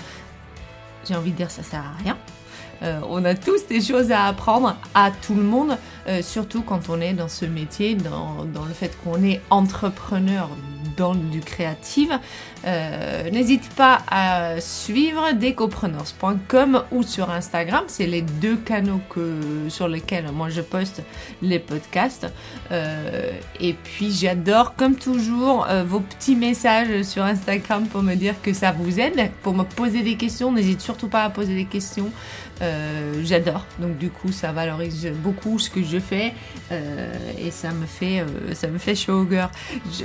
j'ai 1.08 1.16
envie 1.16 1.32
de 1.32 1.36
dire 1.36 1.50
ça 1.50 1.62
sert 1.62 1.80
à 1.80 2.02
rien. 2.02 2.16
Euh, 2.82 3.00
on 3.08 3.24
a 3.24 3.34
tous 3.34 3.66
des 3.66 3.80
choses 3.80 4.12
à 4.12 4.26
apprendre 4.26 4.76
à 4.94 5.10
tout 5.10 5.34
le 5.34 5.42
monde, 5.42 5.78
euh, 6.08 6.22
surtout 6.22 6.62
quand 6.62 6.88
on 6.88 7.00
est 7.00 7.14
dans 7.14 7.28
ce 7.28 7.44
métier, 7.44 7.94
dans, 7.94 8.44
le 8.44 8.74
fait 8.74 8.96
qu'on 9.02 9.22
est 9.22 9.40
entrepreneur 9.50 10.48
dans 10.96 11.14
du 11.14 11.40
créatif. 11.40 12.08
Euh, 12.66 13.30
n'hésite 13.30 13.68
pas 13.74 13.98
à 14.08 14.60
suivre 14.60 15.32
decopreneurs.com 15.32 16.82
ou 16.90 17.02
sur 17.02 17.30
Instagram, 17.30 17.84
c'est 17.86 18.06
les 18.06 18.22
deux 18.22 18.56
canaux 18.56 19.00
que, 19.10 19.40
sur 19.68 19.88
lesquels 19.88 20.30
moi 20.32 20.48
je 20.48 20.62
poste 20.62 21.02
les 21.42 21.58
podcasts. 21.58 22.26
et 22.70 23.74
puis 23.84 24.10
j'adore 24.10 24.74
comme 24.74 24.96
toujours 24.96 25.66
vos 25.86 26.00
petits 26.00 26.34
messages 26.34 27.02
sur 27.02 27.22
Instagram 27.22 27.86
pour 27.86 28.02
me 28.02 28.14
dire 28.14 28.34
que 28.42 28.52
ça 28.52 28.72
vous 28.72 29.00
aide, 29.00 29.30
pour 29.42 29.54
me 29.54 29.64
poser 29.64 30.02
des 30.02 30.16
questions. 30.16 30.50
N'hésite 30.50 30.80
surtout 30.80 31.08
pas 31.08 31.24
à 31.24 31.30
poser 31.30 31.54
des 31.54 31.66
questions. 31.66 32.10
Euh, 32.62 33.20
j'adore. 33.24 33.66
Donc 33.78 33.98
du 33.98 34.10
coup, 34.10 34.32
ça 34.32 34.52
valorise 34.52 35.10
beaucoup 35.22 35.58
ce 35.58 35.70
que 35.70 35.82
je 35.82 35.98
fais 35.98 36.32
euh, 36.72 37.12
et 37.38 37.50
ça 37.50 37.70
me 37.72 37.86
fait, 37.86 38.20
euh, 38.20 38.54
ça 38.54 38.68
me 38.68 38.78
fait 38.78 38.94
chaud 38.94 39.22
au 39.22 39.24
cœur. 39.24 39.50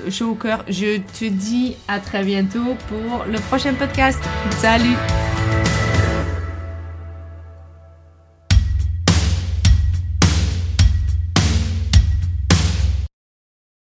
Chaud 0.10 0.32
au 0.32 0.36
cœur. 0.36 0.64
Je 0.68 0.98
te 0.98 1.26
dis 1.26 1.76
à 1.88 2.00
très 2.00 2.24
bientôt 2.24 2.76
pour 2.88 3.26
le 3.26 3.40
prochain 3.40 3.74
podcast. 3.74 4.20
Salut. 4.58 4.98